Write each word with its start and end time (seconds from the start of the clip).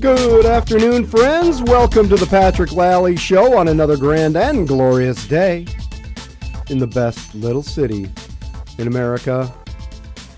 Good 0.00 0.46
afternoon, 0.46 1.06
friends. 1.06 1.62
Welcome 1.62 2.08
to 2.08 2.16
the 2.16 2.26
Patrick 2.26 2.72
Lally 2.72 3.16
Show 3.16 3.58
on 3.58 3.68
another 3.68 3.96
grand 3.96 4.36
and 4.36 4.66
glorious 4.66 5.26
day 5.26 5.66
in 6.68 6.78
the 6.78 6.86
best 6.86 7.34
little 7.34 7.62
city 7.62 8.10
in 8.78 8.86
America, 8.86 9.52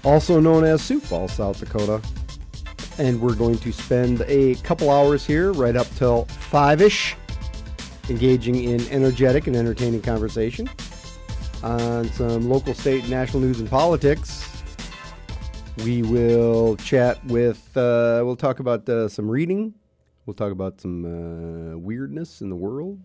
also 0.05 0.41
known 0.41 0.65
as 0.65 0.83
Sioux 0.83 0.99
Falls, 0.99 1.33
South 1.33 1.61
Dakota. 1.61 2.03
And 2.99 3.21
we're 3.21 3.35
going 3.35 3.59
to 3.59 3.73
spend 3.73 4.23
a 4.27 4.57
couple 4.57 4.91
hours 4.91 5.25
here, 5.25 5.53
right 5.53 5.77
up 5.77 5.87
till 5.95 6.25
five 6.25 6.83
ish, 6.83 7.17
engaging 8.09 8.57
in 8.57 8.87
energetic 8.89 9.47
and 9.47 9.55
entertaining 9.55 10.03
conversation 10.03 10.69
on 11.63 12.09
some 12.13 12.49
local, 12.49 12.75
state, 12.75 13.09
national 13.09 13.43
news 13.43 13.61
and 13.61 13.71
politics 13.71 14.52
we 15.79 16.03
will 16.03 16.77
chat 16.77 17.25
with, 17.27 17.77
uh, 17.77 18.23
we'll 18.25 18.37
talk 18.37 18.61
about 18.61 18.89
uh, 18.89 19.09
some 19.09 19.29
reading. 19.29 19.75
We'll 20.27 20.35
talk 20.35 20.53
about 20.53 20.81
some 20.81 21.05
uh, 21.05 21.79
weirdness 21.79 22.41
in 22.41 22.51
the 22.51 22.57
world. 22.57 23.01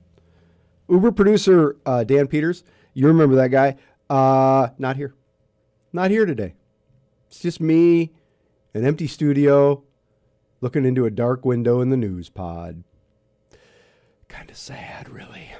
Uber 0.90 1.12
producer 1.12 1.78
uh, 1.86 2.04
Dan 2.04 2.28
Peters, 2.28 2.64
you 2.94 3.08
remember 3.08 3.36
that 3.36 3.50
guy? 3.50 3.78
Uh, 4.10 4.70
not 4.78 4.96
here. 4.96 5.16
Not 5.92 6.12
here 6.12 6.26
today. 6.26 6.56
It's 7.28 7.40
just 7.40 7.60
me, 7.60 8.12
an 8.74 8.86
empty 8.86 9.08
studio, 9.08 9.84
looking 10.62 10.86
into 10.86 11.06
a 11.06 11.12
dark 11.12 11.46
window 11.46 11.82
in 11.82 11.90
the 11.90 11.98
news 11.98 12.30
pod. 12.30 12.84
Kind 14.28 14.50
of 14.50 14.58
sad, 14.58 15.10
really. 15.10 15.52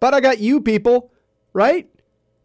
But 0.00 0.14
I 0.14 0.20
got 0.20 0.38
you 0.38 0.60
people, 0.60 1.12
right? 1.52 1.88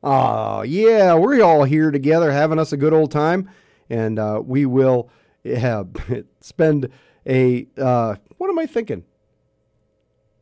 Oh, 0.09 0.61
yeah, 0.61 1.15
we're 1.15 1.43
all 1.43 1.65
here 1.65 1.91
together 1.91 2.31
having 2.31 2.59
us 2.59 2.71
a 2.71 2.77
good 2.77 2.93
old 2.93 3.11
time. 3.11 3.49
And 3.89 4.17
uh, 4.17 4.41
we 4.41 4.65
will 4.65 5.09
spend 6.39 6.89
a, 7.27 7.67
uh, 7.77 8.15
what 8.37 8.49
am 8.49 8.57
I 8.57 8.67
thinking? 8.67 9.03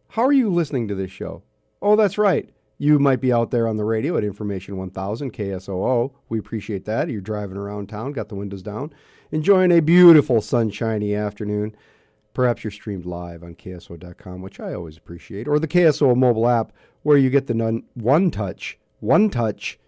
How 0.09 0.23
are 0.23 0.31
you 0.31 0.52
listening 0.52 0.88
to 0.90 0.94
this 0.94 1.09
show? 1.09 1.42
Oh, 1.81 1.95
that's 1.95 2.20
right. 2.20 2.48
You 2.78 3.00
might 3.00 3.20
be 3.20 3.34
out 3.34 3.50
there 3.50 3.67
on 3.67 3.78
the 3.78 3.86
radio 3.86 4.16
at 4.17 4.23
Information 4.23 4.78
1000 4.78 5.34
KSOO. 5.34 6.12
We 6.30 6.38
appreciate 6.38 6.86
that. 6.86 7.09
You're 7.09 7.22
driving 7.22 7.58
around 7.58 7.90
town, 7.90 8.12
got 8.12 8.30
the 8.30 8.36
windows 8.36 8.62
down, 8.62 8.94
enjoying 9.31 9.72
a 9.72 9.80
beautiful 9.80 10.42
sunshiny 10.42 11.16
afternoon. 11.16 11.75
Perhaps 12.36 12.64
you're 12.64 12.70
streamed 12.70 13.08
live 13.08 13.42
on 13.42 13.56
KSO.com, 13.56 14.44
which 14.44 14.59
I 14.59 14.75
always 14.75 14.97
appreciate, 14.97 15.47
or 15.47 15.58
the 15.58 15.68
KSO 15.68 16.16
mobile 16.16 16.47
app 16.47 16.72
where 17.02 17.18
you 17.18 17.31
get 17.31 17.47
the 17.47 17.81
one 17.95 18.30
touch 18.30 18.78
one 19.00 19.30
touch, 19.30 19.80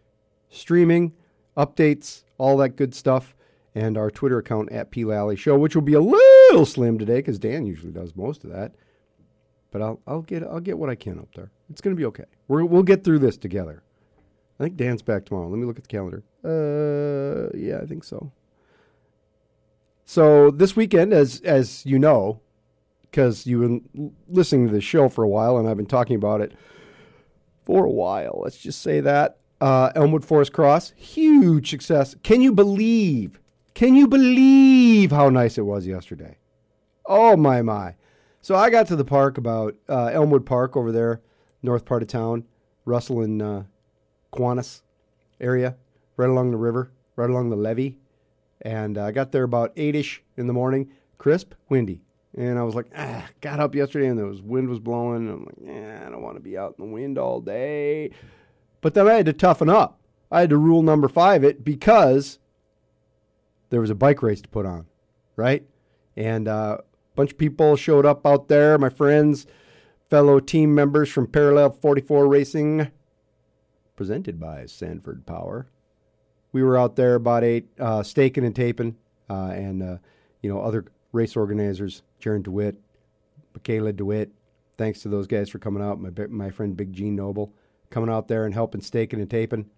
streaming, 0.50 1.13
updates, 1.55 2.23
all 2.38 2.58
that 2.58 2.75
good 2.75 2.94
stuff, 2.94 3.36
and 3.75 3.97
our 3.97 4.09
Twitter 4.09 4.39
account 4.39 4.72
at 4.72 4.91
P 4.91 5.05
Lally 5.05 5.36
Show, 5.36 5.58
which 5.58 5.75
will 5.75 5.81
be 5.83 5.94
a 5.94 6.02
little 6.02 6.66
slim 6.66 6.97
today 6.97 7.17
because 7.17 7.39
Dan 7.39 7.66
usually 7.66 7.91
does 7.91 8.16
most 8.16 8.44
of 8.44 8.52
that. 8.52 8.73
But 9.72 9.81
I'll 9.81 10.02
I'll 10.08 10.22
get 10.22 10.44
I'll 10.44 10.59
get 10.59 10.77
what 10.77 10.89
I 10.89 10.95
can 10.95 11.19
up 11.19 11.33
there. 11.36 11.52
It's 11.69 11.81
going 11.81 11.95
to 11.95 11.99
be 11.99 12.05
okay. 12.05 12.25
we 12.47 12.64
we'll 12.64 12.83
get 12.83 13.03
through 13.03 13.19
this 13.19 13.38
together. 13.38 13.83
I 14.59 14.64
think 14.64 14.77
Dan's 14.77 15.02
back 15.02 15.25
tomorrow. 15.25 15.47
Let 15.47 15.59
me 15.59 15.66
look 15.66 15.77
at 15.77 15.83
the 15.83 15.89
calendar. 15.89 16.23
Uh, 16.44 17.55
yeah, 17.55 17.80
I 17.81 17.86
think 17.86 18.03
so. 18.03 18.31
So 20.05 20.52
this 20.52 20.75
weekend, 20.75 21.14
as 21.14 21.42
as 21.42 21.86
you 21.86 21.99
know, 21.99 22.39
because 23.03 23.45
you've 23.45 23.61
been 23.94 24.14
listening 24.27 24.67
to 24.67 24.73
the 24.73 24.81
show 24.81 25.09
for 25.09 25.23
a 25.23 25.27
while, 25.27 25.58
and 25.58 25.67
I've 25.67 25.77
been 25.77 25.86
talking 25.86 26.16
about 26.16 26.42
it 26.42 26.53
for 27.67 27.83
a 27.83 27.91
while. 27.91 28.39
Let's 28.45 28.57
just 28.57 28.81
say 28.81 29.01
that. 29.01 29.39
Uh, 29.59 29.91
Elmwood 29.93 30.23
Forest 30.23 30.53
Cross, 30.53 30.93
huge 30.95 31.69
success. 31.69 32.15
Can 32.23 32.39
you 32.41 32.53
believe? 32.53 33.41
Can 33.73 33.93
you 33.93 34.07
believe 34.07 35.11
how 35.11 35.29
nice 35.29 35.57
it 35.57 35.65
was 35.65 35.85
yesterday? 35.85 36.37
Oh 37.05 37.35
my 37.35 37.61
my! 37.61 37.95
So 38.41 38.55
I 38.55 38.69
got 38.69 38.87
to 38.87 38.95
the 38.95 39.03
park 39.03 39.37
about 39.37 39.75
uh, 39.89 40.11
Elmwood 40.13 40.45
Park 40.45 40.77
over 40.77 40.93
there, 40.93 41.21
north 41.61 41.83
part 41.83 42.01
of 42.01 42.07
town, 42.07 42.45
Russell 42.86 43.21
and 43.21 43.42
uh, 43.42 43.64
Kiwanis 44.31 44.81
area, 45.42 45.75
right 46.15 46.30
along 46.30 46.52
the 46.52 46.58
river, 46.58 46.92
right 47.17 47.30
along 47.30 47.49
the 47.49 47.58
levee, 47.58 47.97
and 48.61 48.97
uh, 48.97 49.05
I 49.05 49.11
got 49.11 49.33
there 49.33 49.43
about 49.43 49.73
eight 49.75 49.95
ish 49.95 50.23
in 50.37 50.47
the 50.47 50.53
morning. 50.53 50.89
Crisp, 51.17 51.53
windy. 51.67 51.99
And 52.37 52.59
I 52.59 52.64
was 52.64 52.75
like, 52.75 52.86
ah, 52.95 53.27
got 53.42 53.59
up 53.59 53.73
yesterday 53.73 54.08
and 54.08 54.30
was 54.30 54.43
wind 54.43 54.70
was 54.70 54.80
blowing. 54.80 55.27
I'm 55.27 55.45
like, 55.45 55.55
yeah, 55.59 56.03
I 56.05 56.09
don't 56.11 56.21
want 56.21 56.36
to 56.36 56.42
be 56.42 56.55
out 56.55 56.75
in 56.77 56.86
the 56.86 56.93
wind 56.93 57.17
all 57.17 57.42
day. 57.42 58.11
But 58.80 58.93
then 58.93 59.08
I 59.08 59.15
had 59.15 59.25
to 59.25 59.33
toughen 59.33 59.70
up. 59.70 59.99
I 60.31 60.42
had 60.42 60.52
to 60.52 60.58
rule 60.58 60.83
number 60.83 61.08
five 61.08 61.43
it 61.43 61.64
because 61.64 62.37
there 63.71 63.81
was 63.81 63.89
a 63.89 63.95
bike 63.95 64.21
race 64.21 64.39
to 64.42 64.49
put 64.49 64.67
on, 64.67 64.86
right? 65.36 65.65
And 66.15 66.48
uh, 66.48 66.77
a 66.80 67.15
bunch 67.15 67.31
of 67.31 67.39
people 67.39 67.75
showed 67.75 68.05
up 68.05 68.27
out 68.27 68.49
there, 68.49 68.77
my 68.77 68.89
friends, 68.89 69.48
fellow 70.08 70.39
team 70.39 70.75
members 70.75 71.09
from 71.09 71.25
Parallel 71.25 71.71
44 71.71 72.27
Racing, 72.27 72.92
presented 73.95 74.39
by 74.39 74.67
Sanford 74.67 75.25
Power. 75.25 75.67
We 76.52 76.61
were 76.61 76.77
out 76.77 76.98
there 76.98 77.15
about 77.15 77.43
eight, 77.43 77.67
uh, 77.80 78.04
staking 78.04 78.45
and 78.45 78.55
taping, 78.55 78.95
uh, 79.27 79.52
and 79.54 79.81
uh, 79.81 79.98
you 80.42 80.54
know 80.54 80.61
other 80.61 80.86
race 81.11 81.36
organizers 81.36 82.04
Jaron 82.22 82.44
DeWitt, 82.44 82.80
Michaela 83.54 83.94
DeWitt. 83.94 84.32
Thanks 84.78 85.02
to 85.02 85.10
those 85.10 85.28
guys 85.28 85.50
for 85.50 85.60
coming 85.60 85.83
out. 85.83 86.00
My 86.00 86.11
my 86.28 86.50
friend 86.52 86.78
Big 86.78 86.94
Gene 86.94 87.16
Noble 87.16 87.54
coming 87.89 88.10
out 88.10 88.28
there 88.28 88.45
and 88.45 88.54
helping 88.54 88.82
staking 88.82 89.20
and 89.20 89.30
taping, 89.30 89.70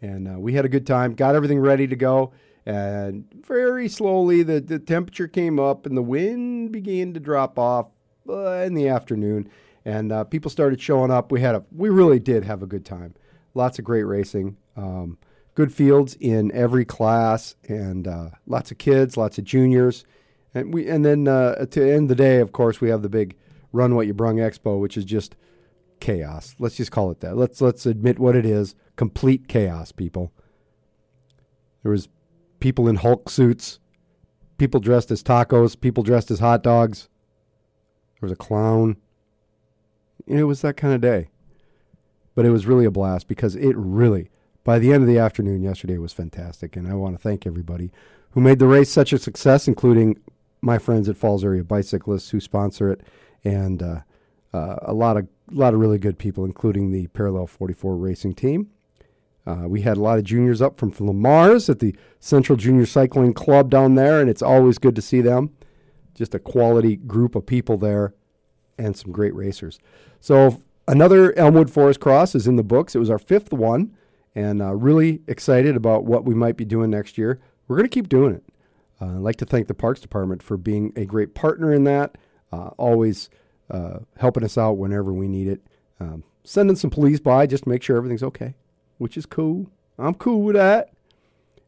and 0.00 0.28
uh, 0.28 0.38
we 0.38 0.54
had 0.54 0.64
a 0.64 0.68
good 0.68 0.86
time. 0.86 1.14
Got 1.14 1.34
everything 1.34 1.60
ready 1.60 1.86
to 1.86 1.96
go, 1.96 2.32
and 2.66 3.24
very 3.46 3.88
slowly 3.88 4.42
the 4.42 4.60
the 4.60 4.78
temperature 4.78 5.28
came 5.28 5.58
up 5.60 5.86
and 5.86 5.96
the 5.96 6.02
wind 6.02 6.72
began 6.72 7.14
to 7.14 7.20
drop 7.20 7.58
off 7.58 7.86
uh, 8.28 8.64
in 8.64 8.74
the 8.74 8.88
afternoon, 8.88 9.48
and 9.84 10.10
uh, 10.10 10.24
people 10.24 10.50
started 10.50 10.80
showing 10.80 11.10
up. 11.10 11.30
We 11.30 11.40
had 11.40 11.54
a 11.54 11.64
we 11.70 11.88
really 11.88 12.18
did 12.18 12.44
have 12.44 12.62
a 12.62 12.66
good 12.66 12.84
time. 12.84 13.14
Lots 13.54 13.78
of 13.78 13.84
great 13.84 14.04
racing. 14.04 14.56
Um, 14.76 15.18
good 15.54 15.72
fields 15.72 16.16
in 16.20 16.50
every 16.52 16.84
class, 16.84 17.54
and 17.68 18.08
uh, 18.08 18.30
lots 18.46 18.70
of 18.70 18.78
kids, 18.78 19.16
lots 19.16 19.38
of 19.38 19.44
juniors 19.44 20.04
and 20.54 20.74
we 20.74 20.88
and 20.88 21.04
then 21.04 21.28
uh, 21.28 21.66
to 21.66 21.92
end 21.92 22.10
the 22.10 22.14
day, 22.14 22.40
of 22.40 22.52
course, 22.52 22.80
we 22.80 22.90
have 22.90 23.02
the 23.02 23.08
big 23.08 23.36
Run 23.72 23.94
What 23.94 24.06
You 24.06 24.14
Brung 24.14 24.36
Expo, 24.36 24.80
which 24.80 24.96
is 24.96 25.04
just 25.04 25.36
chaos. 26.00 26.54
Let's 26.58 26.76
just 26.76 26.90
call 26.90 27.10
it 27.10 27.20
that. 27.20 27.36
Let's 27.36 27.60
let's 27.60 27.86
admit 27.86 28.18
what 28.18 28.34
it 28.36 28.44
is: 28.44 28.74
complete 28.96 29.48
chaos. 29.48 29.92
People. 29.92 30.32
There 31.82 31.92
was 31.92 32.08
people 32.58 32.88
in 32.88 32.96
Hulk 32.96 33.30
suits, 33.30 33.78
people 34.58 34.80
dressed 34.80 35.10
as 35.10 35.22
tacos, 35.22 35.80
people 35.80 36.02
dressed 36.02 36.30
as 36.30 36.40
hot 36.40 36.62
dogs. 36.62 37.08
There 38.14 38.26
was 38.26 38.32
a 38.32 38.36
clown. 38.36 38.96
It 40.26 40.44
was 40.44 40.60
that 40.60 40.76
kind 40.76 40.92
of 40.92 41.00
day, 41.00 41.30
but 42.34 42.44
it 42.44 42.50
was 42.50 42.66
really 42.66 42.84
a 42.84 42.90
blast 42.90 43.28
because 43.28 43.56
it 43.56 43.76
really. 43.76 44.30
By 44.62 44.78
the 44.78 44.92
end 44.92 45.02
of 45.02 45.08
the 45.08 45.18
afternoon 45.18 45.62
yesterday 45.62 45.96
was 45.96 46.12
fantastic, 46.12 46.76
and 46.76 46.86
I 46.86 46.94
want 46.94 47.16
to 47.16 47.22
thank 47.22 47.46
everybody 47.46 47.90
who 48.32 48.40
made 48.40 48.58
the 48.58 48.66
race 48.66 48.90
such 48.90 49.12
a 49.12 49.18
success, 49.18 49.66
including 49.66 50.20
my 50.62 50.78
friends 50.78 51.08
at 51.08 51.16
Falls 51.16 51.44
Area 51.44 51.64
Bicyclists 51.64 52.30
who 52.30 52.40
sponsor 52.40 52.90
it, 52.90 53.02
and 53.44 53.82
uh, 53.82 54.00
uh, 54.52 54.76
a 54.82 54.92
lot 54.92 55.16
of 55.16 55.28
a 55.50 55.54
lot 55.54 55.74
of 55.74 55.80
really 55.80 55.98
good 55.98 56.18
people, 56.18 56.44
including 56.44 56.92
the 56.92 57.08
Parallel 57.08 57.46
44 57.46 57.96
racing 57.96 58.34
team. 58.34 58.70
Uh, 59.46 59.66
we 59.66 59.80
had 59.80 59.96
a 59.96 60.00
lot 60.00 60.18
of 60.18 60.24
juniors 60.24 60.62
up 60.62 60.78
from, 60.78 60.92
Lamar's 61.00 61.68
at 61.68 61.80
the 61.80 61.96
Central 62.20 62.56
Junior 62.56 62.86
Cycling 62.86 63.32
Club 63.32 63.70
down 63.70 63.94
there, 63.94 64.20
and 64.20 64.28
it's 64.28 64.42
always 64.42 64.78
good 64.78 64.94
to 64.94 65.02
see 65.02 65.20
them. 65.20 65.50
Just 66.14 66.34
a 66.34 66.38
quality 66.38 66.96
group 66.96 67.34
of 67.34 67.46
people 67.46 67.76
there, 67.76 68.14
and 68.78 68.96
some 68.96 69.10
great 69.10 69.34
racers. 69.34 69.78
So 70.20 70.62
another 70.86 71.36
Elmwood 71.36 71.70
Forest 71.70 72.00
Cross 72.00 72.34
is 72.34 72.46
in 72.46 72.56
the 72.56 72.62
books. 72.62 72.94
It 72.94 72.98
was 72.98 73.10
our 73.10 73.18
fifth 73.18 73.52
one, 73.52 73.96
and 74.34 74.62
uh, 74.62 74.74
really 74.74 75.22
excited 75.26 75.74
about 75.74 76.04
what 76.04 76.24
we 76.24 76.34
might 76.34 76.56
be 76.56 76.64
doing 76.64 76.90
next 76.90 77.18
year. 77.18 77.40
We're 77.66 77.76
going 77.76 77.88
to 77.88 77.94
keep 77.94 78.08
doing 78.08 78.34
it. 78.34 78.44
Uh, 79.00 79.16
I'd 79.16 79.22
like 79.22 79.36
to 79.36 79.46
thank 79.46 79.68
the 79.68 79.74
Parks 79.74 80.00
Department 80.00 80.42
for 80.42 80.56
being 80.56 80.92
a 80.96 81.04
great 81.04 81.34
partner 81.34 81.72
in 81.72 81.84
that, 81.84 82.16
uh, 82.52 82.70
always 82.76 83.30
uh, 83.70 84.00
helping 84.18 84.44
us 84.44 84.58
out 84.58 84.72
whenever 84.72 85.12
we 85.12 85.28
need 85.28 85.48
it. 85.48 85.60
Um, 85.98 86.24
sending 86.44 86.76
some 86.76 86.90
police 86.90 87.20
by 87.20 87.46
just 87.46 87.64
to 87.64 87.68
make 87.68 87.82
sure 87.82 87.96
everything's 87.96 88.22
okay, 88.22 88.54
which 88.98 89.16
is 89.16 89.26
cool. 89.26 89.70
I'm 89.98 90.14
cool 90.14 90.42
with 90.42 90.56
that. 90.56 90.90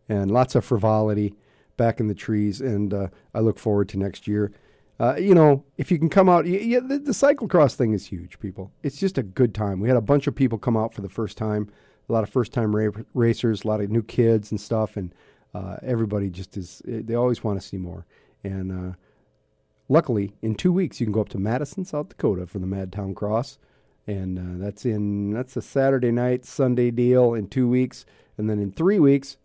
And 0.09 0.31
lots 0.31 0.55
of 0.55 0.65
frivolity 0.65 1.35
back 1.77 2.01
in 2.01 2.09
the 2.09 2.15
trees, 2.15 2.61
and 2.61 2.93
uh, 2.93 3.09
I 3.35 3.41
look 3.41 3.59
forward 3.59 3.89
to 3.91 3.99
next 3.99 4.27
year. 4.29 4.53
Uh, 5.01 5.17
you 5.17 5.35
know, 5.35 5.65
if 5.79 5.91
you 5.91 5.99
can 5.99 6.09
come 6.09 6.29
out, 6.29 6.47
yeah, 6.47 6.81
the, 6.81 6.99
the 6.99 7.13
cyclocross 7.13 7.75
thing 7.75 7.93
is 7.93 8.07
huge, 8.07 8.39
people. 8.39 8.71
It's 8.83 8.99
just 8.99 9.19
a 9.19 9.23
good 9.23 9.55
time. 9.55 9.81
We 9.81 9.89
had 9.89 9.97
a 9.97 10.03
bunch 10.03 10.27
of 10.27 10.35
people 10.35 10.59
come 10.59 10.77
out 10.77 10.93
for 10.93 11.01
the 11.01 11.09
first 11.09 11.37
time, 11.39 11.71
a 12.09 12.13
lot 12.13 12.23
of 12.23 12.31
first 12.31 12.53
time 12.53 12.77
ra- 12.77 13.03
racers, 13.15 13.65
a 13.65 13.69
lot 13.69 13.81
of 13.81 13.91
new 13.91 14.03
kids 14.03 14.51
and 14.51 14.61
stuff, 14.61 14.97
and 14.97 15.15
uh, 15.55 15.77
everybody 15.83 16.31
just 16.31 16.57
is, 16.57 16.83
eh, 16.89 17.01
they 17.03 17.15
always 17.15 17.45
want 17.45 17.61
to 17.61 17.67
see 17.67 17.77
more. 17.77 18.07
And 18.43 18.73
uh, 18.73 18.95
luckily, 19.89 20.35
in 20.43 20.55
two 20.55 20.73
weeks, 20.73 21.01
you 21.01 21.07
can 21.07 21.13
go 21.13 21.21
up 21.21 21.29
to 21.31 21.39
Madison, 21.39 21.85
South 21.85 22.09
Dakota 22.09 22.47
for 22.47 22.59
the 22.59 22.67
Madtown 22.67 23.15
Cross. 23.15 23.59
And 24.07 24.39
uh, 24.39 24.65
that's 24.65 24.85
in, 24.85 25.33
that's 25.33 25.57
a 25.57 25.63
Saturday 25.63 26.11
night, 26.11 26.45
Sunday 26.45 26.91
deal 26.91 27.35
in 27.35 27.49
two 27.49 27.69
weeks. 27.69 28.05
And 28.37 28.49
then 28.49 28.59
in 28.59 28.73
three 28.73 28.99
weeks, 28.99 29.37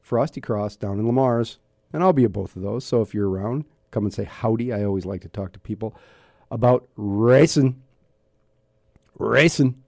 Frosty 0.00 0.40
Cross 0.40 0.76
down 0.76 0.98
in 0.98 1.06
Lamar's. 1.06 1.58
And 1.92 2.02
I'll 2.02 2.12
be 2.12 2.24
at 2.24 2.32
both 2.32 2.54
of 2.56 2.62
those. 2.62 2.84
So 2.84 3.00
if 3.00 3.14
you're 3.14 3.30
around, 3.30 3.64
come 3.90 4.04
and 4.04 4.12
say 4.12 4.24
howdy. 4.24 4.72
I 4.72 4.84
always 4.84 5.06
like 5.06 5.22
to 5.22 5.28
talk 5.28 5.52
to 5.52 5.58
people 5.58 5.94
about 6.50 6.86
racing. 6.96 7.80
Racing. 9.18 9.82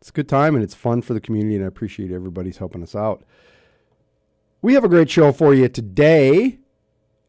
It's 0.00 0.10
a 0.10 0.12
good 0.12 0.28
time 0.28 0.54
and 0.54 0.62
it's 0.62 0.74
fun 0.74 1.02
for 1.02 1.14
the 1.14 1.20
community, 1.20 1.56
and 1.56 1.64
I 1.64 1.68
appreciate 1.68 2.12
everybody's 2.12 2.58
helping 2.58 2.82
us 2.82 2.94
out. 2.94 3.24
We 4.66 4.74
have 4.74 4.82
a 4.82 4.88
great 4.88 5.08
show 5.08 5.30
for 5.30 5.54
you 5.54 5.68
today. 5.68 6.58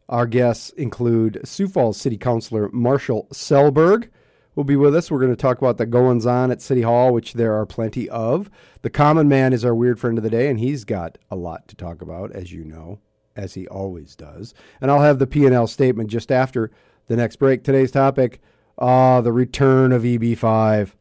Our 0.09 0.25
guests 0.25 0.71
include 0.71 1.39
Sioux 1.43 1.67
Falls 1.67 2.01
City 2.01 2.17
Councilor 2.17 2.67
Marshall 2.73 3.27
Selberg. 3.31 4.09
Will 4.55 4.63
be 4.63 4.75
with 4.75 4.95
us. 4.95 5.11
We're 5.11 5.19
going 5.19 5.29
to 5.29 5.35
talk 5.35 5.59
about 5.59 5.77
the 5.77 5.85
goings 5.85 6.25
on 6.25 6.49
at 6.49 6.63
City 6.63 6.81
Hall, 6.81 7.13
which 7.13 7.33
there 7.33 7.53
are 7.53 7.67
plenty 7.67 8.09
of. 8.09 8.49
The 8.81 8.89
Common 8.89 9.29
Man 9.29 9.53
is 9.53 9.63
our 9.63 9.75
weird 9.75 9.99
friend 9.99 10.17
of 10.17 10.23
the 10.23 10.31
day, 10.31 10.49
and 10.49 10.59
he's 10.59 10.83
got 10.83 11.19
a 11.29 11.35
lot 11.35 11.67
to 11.67 11.75
talk 11.75 12.01
about, 12.01 12.31
as 12.31 12.51
you 12.51 12.63
know, 12.63 13.01
as 13.35 13.53
he 13.53 13.67
always 13.67 14.15
does. 14.15 14.55
And 14.81 14.89
I'll 14.89 15.01
have 15.01 15.19
the 15.19 15.27
P 15.27 15.45
and 15.45 15.53
L 15.53 15.67
statement 15.67 16.09
just 16.09 16.31
after 16.31 16.71
the 17.05 17.17
next 17.17 17.35
break. 17.35 17.63
Today's 17.63 17.91
topic: 17.91 18.41
ah, 18.79 19.21
the 19.21 19.31
return 19.31 19.91
of 19.91 20.01
EB5. 20.01 20.93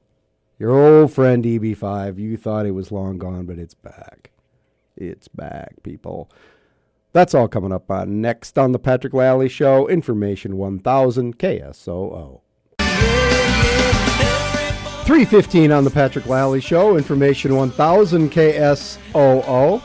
Your 0.58 0.72
old 0.72 1.14
friend 1.14 1.42
EB5. 1.42 2.18
You 2.18 2.36
thought 2.36 2.66
it 2.66 2.72
was 2.72 2.92
long 2.92 3.16
gone, 3.16 3.46
but 3.46 3.58
it's 3.58 3.72
back. 3.72 4.32
It's 4.96 5.28
back, 5.28 5.82
people. 5.82 6.30
That's 7.12 7.34
all 7.34 7.48
coming 7.48 7.72
up 7.72 7.90
on 7.90 8.20
next 8.20 8.58
on 8.58 8.72
the 8.72 8.78
Patrick 8.78 9.14
Lally 9.14 9.48
Show. 9.48 9.88
Information 9.88 10.56
1000 10.56 11.38
KSOO. 11.38 12.40
315 15.06 15.70
on 15.70 15.84
the 15.84 15.90
Patrick 15.90 16.26
Lally 16.26 16.60
Show. 16.60 16.96
Information 16.96 17.56
1000 17.56 18.30
KSOO. 18.30 19.82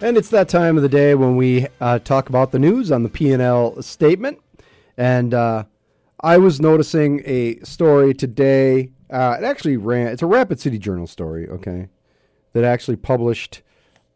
And 0.00 0.18
it's 0.18 0.28
that 0.30 0.48
time 0.48 0.76
of 0.76 0.82
the 0.82 0.88
day 0.88 1.14
when 1.14 1.36
we 1.36 1.66
uh, 1.80 1.98
talk 2.00 2.28
about 2.28 2.50
the 2.50 2.58
news 2.58 2.90
on 2.90 3.04
the 3.04 3.08
P&L 3.08 3.80
statement. 3.80 4.38
And 4.96 5.32
uh, 5.32 5.64
I 6.20 6.36
was 6.36 6.60
noticing 6.60 7.22
a 7.24 7.60
story 7.60 8.12
today. 8.12 8.90
Uh, 9.08 9.36
it 9.38 9.44
actually 9.44 9.76
ran, 9.76 10.08
it's 10.08 10.22
a 10.22 10.26
Rapid 10.26 10.60
City 10.60 10.78
Journal 10.78 11.06
story, 11.06 11.48
okay, 11.48 11.88
that 12.52 12.64
actually 12.64 12.96
published, 12.96 13.62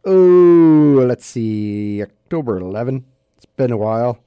oh, 0.04 1.04
let's 1.06 1.25
see, 1.25 2.02
October 2.02 2.58
11. 2.58 3.06
It's 3.36 3.46
been 3.46 3.72
a 3.72 3.76
while. 3.76 4.19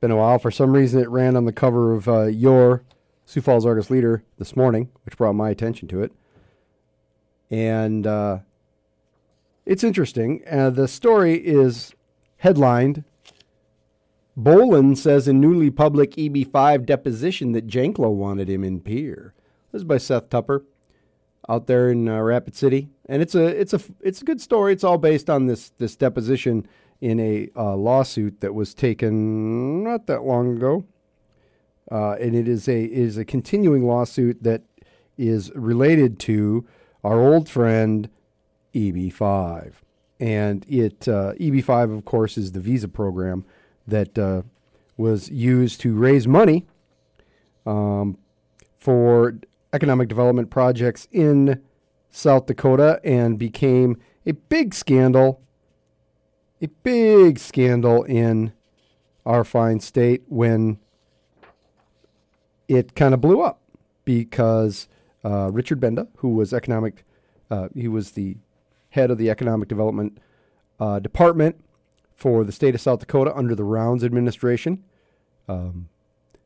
Been 0.00 0.12
a 0.12 0.16
while. 0.16 0.38
For 0.38 0.50
some 0.50 0.72
reason, 0.72 1.00
it 1.00 1.08
ran 1.10 1.36
on 1.36 1.44
the 1.44 1.52
cover 1.52 1.92
of 1.92 2.08
uh, 2.08 2.26
your 2.26 2.82
Sioux 3.26 3.40
Falls 3.40 3.66
Argus 3.66 3.90
Leader 3.90 4.22
this 4.38 4.54
morning, 4.54 4.90
which 5.04 5.16
brought 5.16 5.34
my 5.34 5.50
attention 5.50 5.88
to 5.88 6.02
it. 6.02 6.12
And 7.50 8.06
uh, 8.06 8.38
it's 9.66 9.84
interesting. 9.84 10.42
Uh, 10.50 10.70
the 10.70 10.88
story 10.88 11.34
is 11.34 11.94
headlined 12.38 13.04
Bolin 14.38 14.96
says 14.96 15.28
in 15.28 15.40
newly 15.40 15.70
public 15.70 16.12
EB5 16.12 16.84
deposition 16.86 17.52
that 17.52 17.68
Janklow 17.68 18.12
wanted 18.12 18.48
him 18.48 18.64
in 18.64 18.80
Pierre. 18.80 19.32
This 19.70 19.80
is 19.80 19.84
by 19.84 19.98
Seth 19.98 20.28
Tupper 20.28 20.64
out 21.48 21.66
there 21.66 21.90
in 21.90 22.08
uh, 22.08 22.20
Rapid 22.20 22.56
City, 22.56 22.88
and 23.06 23.22
it's 23.22 23.34
a 23.34 23.46
it's 23.46 23.72
a 23.74 23.80
it's 24.00 24.22
a 24.22 24.24
good 24.24 24.40
story. 24.40 24.72
It's 24.72 24.82
all 24.82 24.98
based 24.98 25.30
on 25.30 25.46
this 25.46 25.70
this 25.78 25.94
deposition 25.94 26.66
in 27.00 27.20
a 27.20 27.48
uh, 27.54 27.76
lawsuit 27.76 28.40
that 28.40 28.54
was 28.54 28.74
taken 28.74 29.84
not 29.84 30.06
that 30.06 30.24
long 30.24 30.56
ago, 30.56 30.84
uh, 31.92 32.12
and 32.12 32.34
it 32.34 32.48
is 32.48 32.66
a 32.66 32.84
it 32.84 32.92
is 32.92 33.16
a 33.16 33.24
continuing 33.24 33.86
lawsuit 33.86 34.42
that 34.42 34.62
is 35.16 35.52
related 35.54 36.18
to 36.18 36.66
our 37.04 37.20
old 37.20 37.48
friend 37.48 38.08
EB5. 38.74 39.72
And 40.20 40.64
it 40.68 41.08
uh, 41.08 41.34
EB5, 41.34 41.96
of 41.96 42.04
course, 42.04 42.38
is 42.38 42.52
the 42.52 42.60
visa 42.60 42.88
program 42.88 43.44
that 43.86 44.18
uh, 44.18 44.42
was 44.96 45.28
used 45.30 45.80
to 45.82 45.94
raise 45.94 46.26
money 46.26 46.66
um, 47.66 48.18
for 48.78 49.34
economic 49.72 50.08
development 50.08 50.50
projects 50.50 51.08
in 51.10 51.60
South 52.10 52.46
Dakota 52.46 53.00
and 53.02 53.38
became 53.38 54.00
a 54.24 54.32
big 54.32 54.72
scandal, 54.72 55.42
a 56.62 56.68
big 56.68 57.38
scandal 57.38 58.04
in 58.04 58.52
our 59.26 59.44
fine 59.44 59.80
state 59.80 60.22
when 60.28 60.78
it 62.68 62.94
kind 62.94 63.14
of 63.14 63.20
blew 63.20 63.40
up 63.40 63.60
because 64.04 64.88
uh, 65.24 65.50
Richard 65.50 65.80
Benda, 65.80 66.06
who 66.18 66.30
was 66.30 66.52
economic, 66.52 67.04
uh, 67.50 67.68
he 67.74 67.88
was 67.88 68.12
the 68.12 68.36
head 68.94 69.10
of 69.10 69.18
the 69.18 69.28
Economic 69.28 69.68
Development 69.68 70.18
uh, 70.78 71.00
Department 71.00 71.56
for 72.14 72.44
the 72.44 72.52
state 72.52 72.74
of 72.76 72.80
South 72.80 73.00
Dakota 73.00 73.34
under 73.34 73.54
the 73.54 73.64
Rounds 73.64 74.04
administration. 74.04 74.84
Um, 75.48 75.88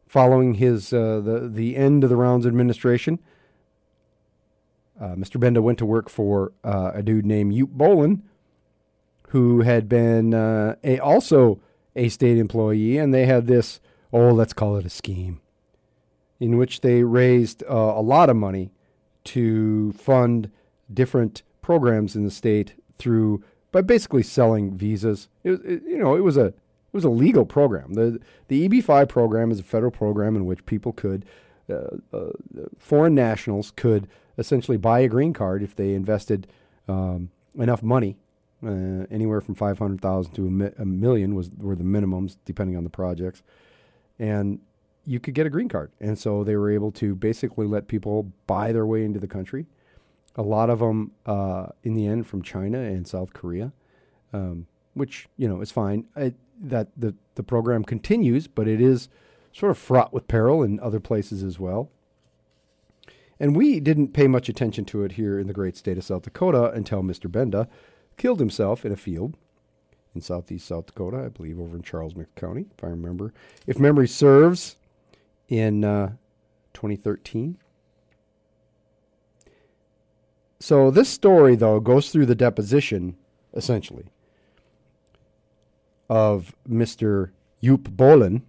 following 0.06 0.54
his 0.54 0.92
uh, 0.92 1.20
the 1.20 1.48
the 1.52 1.76
end 1.76 2.02
of 2.02 2.10
the 2.10 2.16
Rounds 2.16 2.46
administration, 2.46 3.18
uh, 5.00 5.14
Mr. 5.14 5.38
Benda 5.38 5.62
went 5.62 5.78
to 5.78 5.86
work 5.86 6.08
for 6.08 6.52
uh, 6.64 6.92
a 6.94 7.02
dude 7.02 7.26
named 7.26 7.54
Ute 7.54 7.76
Bolin, 7.76 8.22
who 9.28 9.60
had 9.60 9.88
been 9.88 10.32
uh, 10.32 10.76
a 10.82 10.98
also 10.98 11.60
a 11.94 12.08
state 12.08 12.38
employee, 12.38 12.96
and 12.96 13.12
they 13.12 13.26
had 13.26 13.46
this 13.46 13.78
oh 14.10 14.30
let's 14.32 14.54
call 14.54 14.76
it 14.76 14.86
a 14.86 14.90
scheme, 14.90 15.40
in 16.40 16.56
which 16.56 16.80
they 16.80 17.02
raised 17.04 17.62
uh, 17.64 17.92
a 17.94 18.02
lot 18.02 18.30
of 18.30 18.36
money 18.36 18.72
to 19.24 19.92
fund 19.92 20.50
different 20.92 21.42
programs 21.68 22.16
in 22.16 22.24
the 22.24 22.30
state 22.30 22.72
through 22.96 23.44
by 23.72 23.82
basically 23.82 24.22
selling 24.22 24.74
visas. 24.74 25.28
It, 25.44 25.60
it, 25.66 25.82
you 25.84 25.98
know, 25.98 26.14
it 26.14 26.22
was 26.22 26.38
a 26.38 26.46
it 26.46 26.94
was 26.94 27.04
a 27.04 27.10
legal 27.10 27.44
program. 27.44 27.92
the 27.92 28.18
The 28.48 28.66
EB5 28.66 29.06
program 29.10 29.50
is 29.50 29.60
a 29.60 29.62
federal 29.62 29.92
program 29.92 30.34
in 30.34 30.46
which 30.46 30.64
people 30.64 30.94
could, 30.94 31.26
uh, 31.68 31.98
uh, 32.10 32.30
foreign 32.78 33.14
nationals 33.14 33.70
could 33.70 34.08
essentially 34.38 34.78
buy 34.78 35.00
a 35.00 35.08
green 35.08 35.34
card 35.34 35.62
if 35.62 35.76
they 35.76 35.92
invested 35.92 36.46
um, 36.88 37.28
enough 37.54 37.82
money. 37.82 38.16
Uh, 38.66 39.04
anywhere 39.10 39.42
from 39.42 39.54
five 39.54 39.78
hundred 39.78 40.00
thousand 40.00 40.32
to 40.32 40.46
a, 40.46 40.50
mi- 40.50 40.76
a 40.78 40.86
million 40.86 41.34
was 41.34 41.50
were 41.58 41.76
the 41.76 41.84
minimums, 41.84 42.38
depending 42.46 42.78
on 42.78 42.82
the 42.82 42.90
projects, 43.02 43.42
and 44.18 44.58
you 45.04 45.20
could 45.20 45.34
get 45.34 45.46
a 45.46 45.50
green 45.50 45.68
card. 45.68 45.90
And 46.00 46.18
so 46.18 46.44
they 46.44 46.56
were 46.56 46.70
able 46.70 46.92
to 46.92 47.14
basically 47.14 47.66
let 47.66 47.88
people 47.88 48.32
buy 48.46 48.72
their 48.72 48.87
way 48.87 49.04
into 49.04 49.20
the 49.20 49.28
country 49.28 49.66
a 50.38 50.42
lot 50.42 50.71
of 50.71 50.78
them 50.78 51.12
uh, 51.26 51.66
in 51.83 51.92
the 51.95 52.07
end 52.07 52.26
from 52.26 52.40
China 52.40 52.78
and 52.78 53.07
South 53.07 53.35
Korea, 53.35 53.73
um, 54.33 54.66
which 54.95 55.28
you 55.37 55.47
know 55.47 55.61
is 55.61 55.71
fine. 55.71 56.07
I, 56.16 56.33
that 56.61 56.88
the 56.97 57.14
the 57.35 57.42
program 57.42 57.85
continues, 57.85 58.47
but 58.47 58.66
it 58.66 58.80
is 58.80 59.11
sort 59.52 59.71
of 59.71 59.76
fraught 59.76 60.12
with 60.12 60.28
peril 60.28 60.62
in 60.62 60.80
other 60.80 61.00
places 61.00 61.42
as 61.42 61.59
well. 61.59 61.90
And 63.40 63.54
we 63.54 63.78
didn't 63.78 64.14
pay 64.14 64.26
much 64.26 64.49
attention 64.49 64.85
to 64.87 65.04
it 65.04 65.12
here 65.12 65.38
in 65.38 65.47
the 65.47 65.52
great 65.52 65.76
state 65.76 65.99
of 65.99 66.04
South 66.04 66.23
Dakota 66.23 66.71
until 66.73 67.02
Mr. 67.02 67.30
Benda 67.30 67.68
killed 68.16 68.40
himself 68.40 68.85
in 68.85 68.90
a 68.90 68.97
field 68.97 69.37
in 70.14 70.21
southeast 70.21 70.66
South 70.66 70.87
Dakota, 70.87 71.25
I 71.25 71.28
believe, 71.28 71.61
over 71.61 71.76
in 71.76 71.83
Charles 71.83 72.14
County, 72.35 72.66
if 72.76 72.83
I 72.83 72.88
remember. 72.88 73.33
If 73.66 73.78
memory 73.78 74.09
serves, 74.09 74.76
in 75.49 75.85
uh, 75.85 76.12
2013. 76.75 77.59
So 80.60 80.90
this 80.90 81.08
story, 81.08 81.54
though, 81.54 81.80
goes 81.80 82.10
through 82.10 82.26
the 82.26 82.34
deposition, 82.34 83.16
essentially, 83.54 84.06
of 86.08 86.54
Mr. 86.68 87.30
Yoop 87.62 87.94
Bolin, 87.94 88.42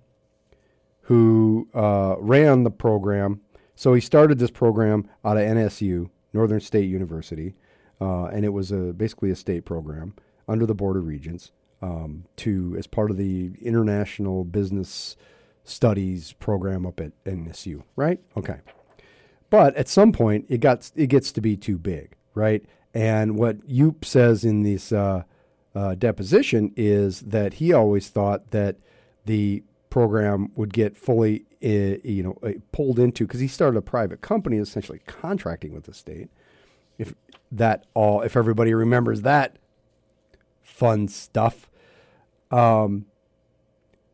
who 1.01 1.67
uh, 1.73 2.15
ran 2.19 2.63
the 2.63 2.71
program. 2.71 3.41
So 3.75 3.93
he 3.93 4.01
started 4.01 4.39
this 4.39 4.51
program 4.51 5.09
out 5.23 5.37
of 5.37 5.43
NSU, 5.43 6.09
Northern 6.33 6.59
State 6.59 6.89
University, 6.89 7.55
uh, 8.01 8.25
and 8.25 8.43
it 8.43 8.49
was 8.49 8.71
a, 8.71 8.93
basically 8.93 9.29
a 9.29 9.35
state 9.35 9.65
program 9.65 10.13
under 10.47 10.65
the 10.65 10.75
Board 10.75 10.97
of 10.97 11.05
Regents 11.05 11.51
um, 11.81 12.25
to 12.37 12.75
as 12.77 12.87
part 12.87 13.11
of 13.11 13.17
the 13.17 13.51
International 13.61 14.43
Business 14.43 15.15
Studies 15.63 16.33
program 16.33 16.85
up 16.85 16.99
at 16.99 17.11
NSU. 17.23 17.83
Right? 17.95 18.19
Okay. 18.35 18.57
But 19.49 19.75
at 19.75 19.87
some 19.87 20.11
point, 20.11 20.45
it 20.49 20.59
got 20.59 20.91
it 20.95 21.07
gets 21.07 21.31
to 21.33 21.41
be 21.41 21.57
too 21.57 21.77
big, 21.77 22.15
right? 22.35 22.63
And 22.93 23.37
what 23.37 23.67
Yoop 23.67 24.05
says 24.05 24.43
in 24.45 24.63
this 24.63 24.91
uh, 24.91 25.23
uh, 25.75 25.95
deposition 25.95 26.73
is 26.75 27.21
that 27.21 27.55
he 27.55 27.73
always 27.73 28.09
thought 28.09 28.51
that 28.51 28.77
the 29.25 29.63
program 29.89 30.51
would 30.55 30.73
get 30.73 30.97
fully, 30.97 31.45
uh, 31.63 31.97
you 32.03 32.23
know, 32.23 32.37
uh, 32.43 32.53
pulled 32.71 32.99
into 32.99 33.25
because 33.25 33.39
he 33.39 33.47
started 33.47 33.77
a 33.77 33.81
private 33.81 34.21
company, 34.21 34.57
essentially 34.57 34.99
contracting 35.07 35.73
with 35.73 35.85
the 35.85 35.93
state. 35.93 36.29
If 36.97 37.13
that 37.51 37.85
all, 37.95 38.21
if 38.21 38.35
everybody 38.37 38.73
remembers 38.73 39.21
that 39.23 39.57
fun 40.61 41.07
stuff, 41.07 41.69
um, 42.51 43.05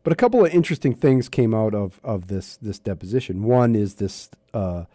But 0.04 0.14
a 0.14 0.16
couple 0.16 0.46
of 0.46 0.54
interesting 0.54 0.94
things 0.94 1.28
came 1.30 1.54
out 1.56 1.74
of, 1.74 2.00
of 2.04 2.28
this 2.28 2.58
this 2.58 2.80
deposition. 2.80 3.44
One 3.44 3.76
is 3.76 3.96
this 3.96 4.30
uh, 4.54 4.86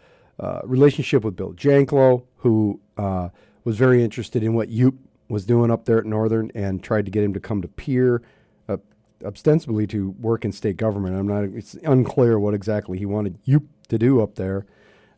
uh, 0.41 0.59
relationship 0.63 1.23
with 1.23 1.35
Bill 1.35 1.53
Janklow, 1.53 2.23
who 2.37 2.81
uh, 2.97 3.29
was 3.63 3.77
very 3.77 4.03
interested 4.03 4.43
in 4.43 4.53
what 4.55 4.69
Yoop 4.69 4.97
was 5.29 5.45
doing 5.45 5.71
up 5.71 5.85
there 5.85 5.99
at 5.99 6.05
Northern 6.05 6.51
and 6.55 6.83
tried 6.83 7.05
to 7.05 7.11
get 7.11 7.23
him 7.23 7.33
to 7.33 7.39
come 7.39 7.61
to 7.61 7.67
Pierre, 7.67 8.21
uh, 8.67 8.77
ostensibly 9.23 9.87
to 9.87 10.09
work 10.19 10.43
in 10.43 10.51
state 10.51 10.77
government. 10.77 11.15
I'm 11.15 11.27
not. 11.27 11.43
It's 11.55 11.75
unclear 11.83 12.39
what 12.39 12.53
exactly 12.53 12.97
he 12.97 13.05
wanted 13.05 13.41
Yoop 13.45 13.67
to 13.89 13.97
do 13.97 14.21
up 14.21 14.35
there. 14.35 14.65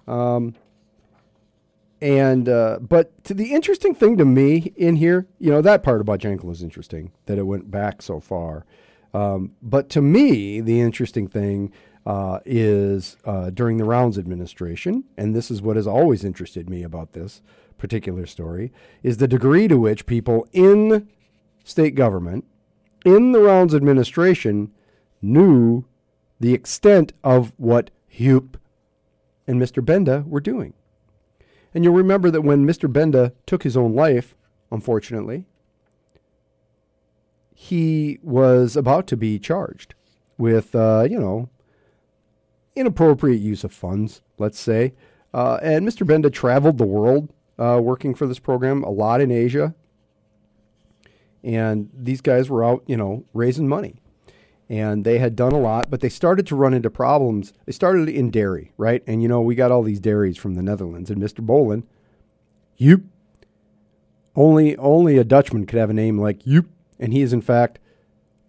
Um, 0.08 0.56
and 2.02 2.50
uh, 2.50 2.80
but 2.82 3.24
to 3.24 3.34
the 3.34 3.54
interesting 3.54 3.96
thing 3.96 4.18
to 4.18 4.26
me 4.26 4.74
in 4.76 4.98
here, 4.98 5.26
you 5.40 5.50
know, 5.50 5.62
that 5.62 5.84
part 5.84 6.02
about 6.02 6.20
Janklow 6.20 6.52
is 6.52 6.62
interesting 6.62 7.14
that 7.28 7.38
it 7.38 7.44
went 7.44 7.72
back 7.72 8.02
so 8.02 8.20
far. 8.20 8.66
Um, 9.14 9.54
but 9.62 9.90
to 9.92 10.02
me, 10.02 10.60
the 10.60 10.82
interesting 10.82 11.28
thing 11.28 11.72
uh, 12.06 12.40
is 12.46 13.18
uh, 13.26 13.50
during 13.50 13.78
the 13.78 13.86
Rounds 13.86 14.18
administration, 14.18 15.06
and 15.18 15.36
this 15.36 15.50
is 15.50 15.62
what 15.62 15.76
has 15.76 15.88
always 15.88 16.24
interested 16.24 16.70
me 16.70 16.84
about 16.84 17.14
this 17.14 17.42
particular 17.78 18.26
story, 18.26 18.72
is 19.02 19.18
the 19.18 19.28
degree 19.28 19.68
to 19.68 19.78
which 19.78 20.06
people 20.06 20.48
in 20.52 21.08
state 21.64 21.96
government, 21.96 22.46
in 23.06 23.32
the 23.32 23.40
Rounds 23.40 23.74
administration, 23.74 24.72
knew 25.22 25.86
the 26.40 26.54
extent 26.54 27.14
of 27.24 27.54
what 27.58 27.90
Hupe 28.08 28.58
and 29.48 29.62
Mr. 29.62 29.84
Benda 29.84 30.24
were 30.28 30.42
doing. 30.42 30.74
And 31.74 31.84
you'll 31.84 31.94
remember 31.94 32.30
that 32.30 32.42
when 32.42 32.68
Mr. 32.68 32.92
Benda 32.92 33.34
took 33.46 33.64
his 33.64 33.76
own 33.76 33.96
life, 33.96 34.36
unfortunately, 34.72 35.46
he 37.54 38.20
was 38.22 38.76
about 38.76 39.08
to 39.08 39.18
be 39.18 39.40
charged 39.40 39.96
with, 40.38 40.76
uh, 40.76 41.08
you 41.10 41.20
know, 41.20 41.50
inappropriate 42.76 43.42
use 43.42 43.64
of 43.64 43.74
funds, 43.74 44.22
let's 44.38 44.60
say. 44.60 44.94
Uh, 45.34 45.60
and 45.62 45.88
Mr. 45.88 46.06
Benda 46.06 46.30
traveled 46.30 46.78
the 46.78 46.86
world 46.86 47.30
uh, 47.58 47.80
working 47.82 48.16
for 48.16 48.28
this 48.28 48.40
program, 48.40 48.84
a 48.84 48.90
lot 48.90 49.22
in 49.22 49.32
Asia. 49.32 49.74
And 51.44 51.90
these 51.94 52.22
guys 52.22 52.50
were 52.50 52.64
out, 52.64 52.84
you 52.88 52.98
know, 52.98 53.26
raising 53.34 53.68
money. 53.68 53.96
And 54.70 55.04
they 55.04 55.18
had 55.18 55.36
done 55.36 55.52
a 55.52 55.60
lot, 55.60 55.90
but 55.90 56.00
they 56.00 56.10
started 56.10 56.48
to 56.48 56.56
run 56.56 56.74
into 56.74 56.90
problems. 56.90 57.54
They 57.66 57.74
started 57.74 58.10
in 58.10 58.32
dairy, 58.32 58.72
right? 58.78 59.04
And, 59.06 59.22
you 59.22 59.28
know, 59.28 59.42
we 59.42 59.56
got 59.56 59.72
all 59.72 59.84
these 59.84 60.00
dairies 60.00 60.38
from 60.38 60.56
the 60.56 60.64
Netherlands. 60.64 61.10
And 61.10 61.22
Mr. 61.22 61.46
Bolin, 61.46 61.84
you, 62.78 63.04
only, 64.36 64.76
only 64.78 65.18
a 65.18 65.24
Dutchman 65.24 65.66
could 65.66 65.80
have 65.80 65.90
a 65.90 65.94
name 65.94 66.18
like 66.18 66.48
you. 66.48 66.70
And 66.98 67.14
he 67.14 67.22
is, 67.22 67.34
in 67.34 67.42
fact, 67.42 67.80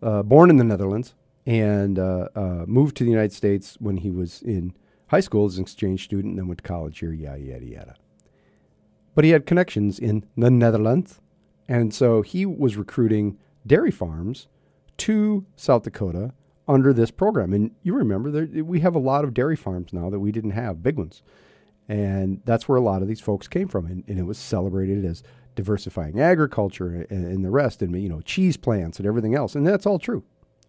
uh, 0.02 0.22
born 0.22 0.50
in 0.50 0.56
the 0.56 0.64
Netherlands 0.64 1.14
and 1.46 1.98
uh, 1.98 2.28
uh, 2.34 2.64
moved 2.66 2.96
to 2.96 3.04
the 3.04 3.10
United 3.10 3.32
States 3.32 3.76
when 3.80 3.98
he 3.98 4.10
was 4.10 4.42
in 4.42 4.74
high 5.08 5.20
school 5.20 5.46
as 5.46 5.56
an 5.56 5.62
exchange 5.62 6.04
student 6.04 6.32
and 6.32 6.38
then 6.38 6.48
went 6.48 6.58
to 6.58 6.68
college 6.68 6.98
here, 6.98 7.12
yada, 7.12 7.40
yada, 7.40 7.64
yada. 7.64 7.94
But 9.14 9.24
he 9.24 9.30
had 9.30 9.46
connections 9.46 9.98
in 9.98 10.24
the 10.36 10.50
Netherlands. 10.50 11.20
And 11.68 11.94
so 11.94 12.22
he 12.22 12.44
was 12.44 12.76
recruiting 12.76 13.38
dairy 13.66 13.90
farms 13.90 14.48
to 14.98 15.46
South 15.56 15.84
Dakota 15.84 16.32
under 16.66 16.92
this 16.92 17.10
program. 17.10 17.52
And 17.52 17.70
you 17.82 17.94
remember, 17.94 18.30
there, 18.30 18.64
we 18.64 18.80
have 18.80 18.94
a 18.94 18.98
lot 19.00 19.24
of 19.24 19.34
dairy 19.34 19.56
farms 19.56 19.92
now 19.92 20.10
that 20.10 20.20
we 20.20 20.32
didn't 20.32 20.52
have, 20.52 20.82
big 20.82 20.96
ones. 20.98 21.22
And 21.88 22.40
that's 22.44 22.68
where 22.68 22.76
a 22.76 22.82
lot 22.82 23.02
of 23.02 23.08
these 23.08 23.20
folks 23.20 23.48
came 23.48 23.68
from. 23.68 23.86
And, 23.86 24.04
and 24.08 24.18
it 24.18 24.24
was 24.24 24.38
celebrated 24.38 25.04
as 25.04 25.22
diversifying 25.54 26.20
agriculture 26.20 27.06
and, 27.10 27.26
and 27.26 27.44
the 27.44 27.50
rest, 27.50 27.82
and 27.82 27.94
you 28.00 28.08
know, 28.08 28.20
cheese 28.22 28.56
plants 28.56 28.98
and 28.98 29.06
everything 29.06 29.34
else. 29.34 29.54
And 29.54 29.66
that's 29.66 29.86
all 29.86 29.98
true, 29.98 30.24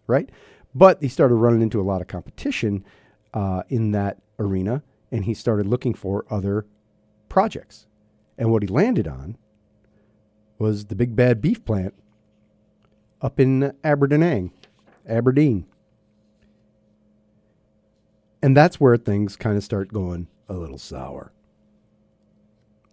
right? 0.06 0.30
But 0.76 1.00
he 1.00 1.08
started 1.08 1.36
running 1.36 1.62
into 1.62 1.80
a 1.80 1.82
lot 1.82 2.02
of 2.02 2.06
competition 2.06 2.84
uh, 3.32 3.62
in 3.70 3.92
that 3.92 4.18
arena, 4.38 4.82
and 5.10 5.24
he 5.24 5.32
started 5.32 5.66
looking 5.66 5.94
for 5.94 6.26
other 6.28 6.66
projects. 7.30 7.86
And 8.36 8.52
what 8.52 8.62
he 8.62 8.68
landed 8.68 9.08
on 9.08 9.38
was 10.58 10.84
the 10.86 10.94
big 10.94 11.16
bad 11.16 11.40
beef 11.40 11.64
plant 11.64 11.94
up 13.22 13.40
in 13.40 13.72
Aberdeen, 13.82 14.50
Aberdeen. 15.08 15.64
And 18.42 18.54
that's 18.54 18.78
where 18.78 18.98
things 18.98 19.34
kind 19.34 19.56
of 19.56 19.64
start 19.64 19.90
going 19.94 20.28
a 20.46 20.52
little 20.52 20.76
sour, 20.76 21.32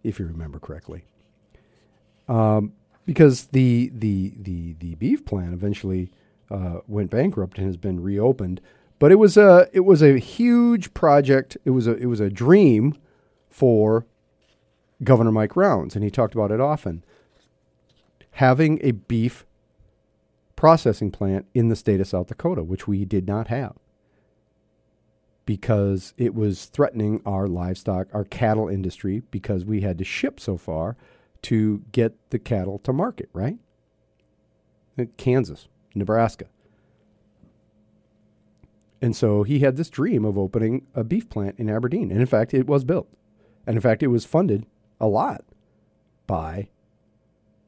if 0.05 0.19
you 0.19 0.25
remember 0.25 0.57
correctly. 0.57 1.03
Um, 2.29 2.71
because 3.05 3.47
the, 3.47 3.91
the, 3.93 4.33
the, 4.37 4.75
the 4.79 4.95
beef 4.95 5.25
plant 5.25 5.53
eventually 5.53 6.09
uh, 6.50 6.79
went 6.88 7.09
bankrupt 7.09 7.57
and 7.57 7.67
has 7.67 7.77
been 7.77 8.01
reopened. 8.01 8.62
But 9.00 9.12
it 9.12 9.15
was 9.15 9.38
a 9.38 9.67
it 9.73 9.81
was 9.81 10.01
a 10.01 10.17
huge 10.17 10.93
project. 10.93 11.57
It 11.65 11.71
was 11.71 11.88
a 11.88 11.95
it 11.95 12.05
was 12.05 12.19
a 12.19 12.29
dream 12.29 12.95
for 13.50 14.05
Governor 15.03 15.31
Mike 15.31 15.55
Rounds, 15.55 15.95
and 15.95 16.03
he 16.03 16.09
talked 16.09 16.33
about 16.33 16.51
it 16.51 16.62
often. 16.62 17.03
Having 18.38 18.79
a 18.81 18.91
beef 18.91 19.45
processing 20.55 21.12
plant 21.12 21.45
in 21.53 21.69
the 21.69 21.75
state 21.75 22.00
of 22.00 22.07
South 22.07 22.27
Dakota, 22.27 22.63
which 22.63 22.88
we 22.88 23.05
did 23.05 23.27
not 23.27 23.47
have 23.47 23.73
because 25.45 26.13
it 26.17 26.33
was 26.33 26.65
threatening 26.65 27.21
our 27.25 27.47
livestock, 27.47 28.07
our 28.13 28.23
cattle 28.23 28.67
industry, 28.67 29.21
because 29.31 29.65
we 29.65 29.81
had 29.81 29.97
to 29.97 30.03
ship 30.03 30.39
so 30.39 30.57
far 30.57 30.95
to 31.41 31.83
get 31.91 32.13
the 32.29 32.39
cattle 32.39 32.79
to 32.79 32.93
market, 32.93 33.29
right? 33.33 33.57
Kansas. 35.17 35.67
Nebraska. 35.95 36.45
And 39.01 39.15
so 39.15 39.43
he 39.43 39.59
had 39.59 39.75
this 39.75 39.89
dream 39.89 40.23
of 40.23 40.38
opening 40.38 40.88
a 40.95 41.03
beef 41.03 41.29
plant 41.29 41.59
in 41.59 41.69
Aberdeen. 41.69 42.09
And 42.09 42.21
in 42.21 42.25
fact, 42.25 42.53
it 42.53 42.67
was 42.67 42.85
built. 42.85 43.09
And 43.67 43.75
in 43.75 43.81
fact, 43.81 44.01
it 44.01 44.07
was 44.07 44.23
funded 44.23 44.65
a 45.00 45.07
lot 45.07 45.43
by 46.25 46.69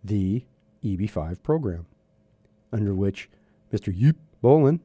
the 0.04 0.46
EB5 0.84 1.44
program, 1.44 1.88
under 2.72 2.94
which 2.94 3.30
Mr. 3.74 3.94
Yip 3.94 4.16
Bolin 4.42 4.80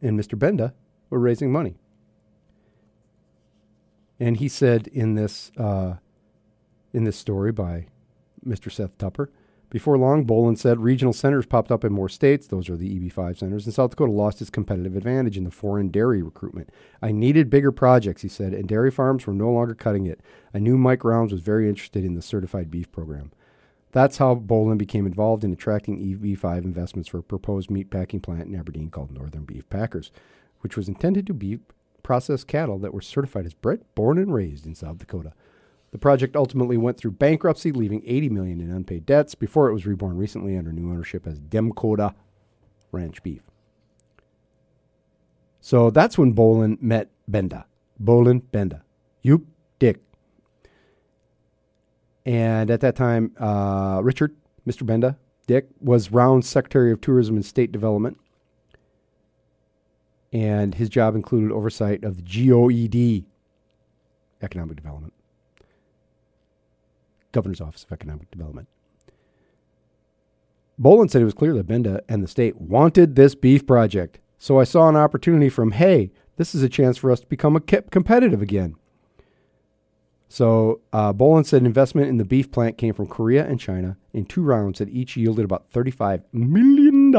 and 0.00 0.18
Mr. 0.18 0.38
Benda 0.38 0.74
were 1.10 1.18
raising 1.18 1.50
money. 1.50 1.76
And 4.20 4.36
he 4.36 4.48
said 4.48 4.86
in 4.88 5.14
this 5.14 5.50
uh, 5.56 5.96
in 6.92 7.04
this 7.04 7.16
story 7.16 7.52
by 7.52 7.86
Mr. 8.46 8.70
Seth 8.70 8.96
Tupper 8.98 9.30
before 9.70 9.98
long, 9.98 10.24
Bolin 10.24 10.56
said 10.56 10.80
regional 10.80 11.12
centers 11.12 11.44
popped 11.44 11.70
up 11.70 11.84
in 11.84 11.92
more 11.92 12.08
states. 12.08 12.46
Those 12.46 12.70
are 12.70 12.76
the 12.76 12.98
EB5 12.98 13.38
centers. 13.38 13.66
And 13.66 13.74
South 13.74 13.90
Dakota 13.90 14.12
lost 14.12 14.40
its 14.40 14.50
competitive 14.50 14.96
advantage 14.96 15.36
in 15.36 15.44
the 15.44 15.50
foreign 15.50 15.88
dairy 15.88 16.22
recruitment. 16.22 16.70
I 17.02 17.12
needed 17.12 17.50
bigger 17.50 17.70
projects, 17.70 18.22
he 18.22 18.28
said, 18.28 18.54
and 18.54 18.66
dairy 18.66 18.90
farms 18.90 19.26
were 19.26 19.34
no 19.34 19.50
longer 19.50 19.74
cutting 19.74 20.06
it. 20.06 20.20
I 20.54 20.58
knew 20.58 20.78
Mike 20.78 21.04
Rounds 21.04 21.32
was 21.32 21.42
very 21.42 21.68
interested 21.68 22.04
in 22.04 22.14
the 22.14 22.22
certified 22.22 22.70
beef 22.70 22.90
program. 22.90 23.30
That's 23.92 24.18
how 24.18 24.34
Bolin 24.34 24.78
became 24.78 25.06
involved 25.06 25.44
in 25.44 25.52
attracting 25.52 25.98
EB5 25.98 26.64
investments 26.64 27.08
for 27.08 27.18
a 27.18 27.22
proposed 27.22 27.70
meat 27.70 27.90
packing 27.90 28.20
plant 28.20 28.48
in 28.48 28.54
Aberdeen 28.54 28.90
called 28.90 29.10
Northern 29.10 29.44
Beef 29.44 29.68
Packers, 29.68 30.12
which 30.60 30.76
was 30.76 30.88
intended 30.88 31.26
to 31.26 31.34
be 31.34 31.58
processed 32.02 32.46
cattle 32.46 32.78
that 32.78 32.94
were 32.94 33.00
certified 33.00 33.44
as 33.44 33.54
bred, 33.54 33.80
born, 33.94 34.18
and 34.18 34.32
raised 34.32 34.66
in 34.66 34.74
South 34.74 34.98
Dakota. 34.98 35.32
The 35.90 35.98
project 35.98 36.36
ultimately 36.36 36.76
went 36.76 36.98
through 36.98 37.12
bankruptcy, 37.12 37.72
leaving 37.72 38.02
80 38.04 38.28
million 38.28 38.60
in 38.60 38.70
unpaid 38.70 39.06
debts 39.06 39.34
before 39.34 39.68
it 39.68 39.72
was 39.72 39.86
reborn 39.86 40.16
recently 40.16 40.56
under 40.56 40.72
new 40.72 40.90
ownership 40.90 41.26
as 41.26 41.40
Demcoda 41.40 42.14
Ranch 42.92 43.22
Beef. 43.22 43.42
So 45.60 45.90
that's 45.90 46.18
when 46.18 46.34
Bolin 46.34 46.80
met 46.82 47.10
Benda. 47.26 47.66
Bolin 48.02 48.42
Benda. 48.52 48.82
You 49.22 49.46
dick. 49.78 50.00
And 52.24 52.70
at 52.70 52.80
that 52.82 52.94
time, 52.94 53.32
uh, 53.40 54.00
Richard, 54.02 54.36
Mr. 54.66 54.84
Benda, 54.84 55.16
Dick, 55.46 55.68
was 55.80 56.12
Round's 56.12 56.46
Secretary 56.46 56.92
of 56.92 57.00
Tourism 57.00 57.36
and 57.36 57.44
State 57.44 57.72
Development. 57.72 58.18
And 60.30 60.74
his 60.74 60.90
job 60.90 61.14
included 61.16 61.50
oversight 61.50 62.04
of 62.04 62.16
the 62.16 62.22
GOED, 62.22 63.24
Economic 64.42 64.76
Development. 64.76 65.14
Governor's 67.32 67.60
Office 67.60 67.84
of 67.84 67.92
Economic 67.92 68.30
Development. 68.30 68.68
Boland 70.78 71.10
said 71.10 71.22
it 71.22 71.26
was 71.26 71.34
clear 71.34 71.54
that 71.54 71.66
Benda 71.66 72.02
and 72.08 72.22
the 72.22 72.28
state 72.28 72.60
wanted 72.60 73.16
this 73.16 73.34
beef 73.34 73.66
project. 73.66 74.20
So 74.38 74.60
I 74.60 74.64
saw 74.64 74.88
an 74.88 74.96
opportunity 74.96 75.48
from, 75.48 75.72
hey, 75.72 76.12
this 76.36 76.54
is 76.54 76.62
a 76.62 76.68
chance 76.68 76.96
for 76.96 77.10
us 77.10 77.20
to 77.20 77.26
become 77.26 77.58
competitive 77.58 78.40
again. 78.40 78.76
So 80.28 80.82
uh, 80.92 81.12
Bolin 81.12 81.44
said 81.44 81.64
investment 81.64 82.08
in 82.08 82.18
the 82.18 82.24
beef 82.24 82.52
plant 82.52 82.78
came 82.78 82.94
from 82.94 83.08
Korea 83.08 83.46
and 83.46 83.58
China 83.58 83.96
in 84.12 84.24
two 84.24 84.42
rounds 84.42 84.78
that 84.78 84.90
each 84.90 85.16
yielded 85.16 85.44
about 85.44 85.70
$35 85.72 86.22
million. 86.32 87.10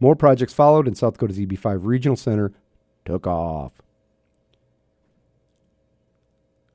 More 0.00 0.16
projects 0.16 0.54
followed, 0.54 0.86
and 0.86 0.96
South 0.96 1.14
Dakota's 1.14 1.38
EB5 1.38 1.80
Regional 1.82 2.16
Center 2.16 2.52
took 3.04 3.26
off. 3.26 3.72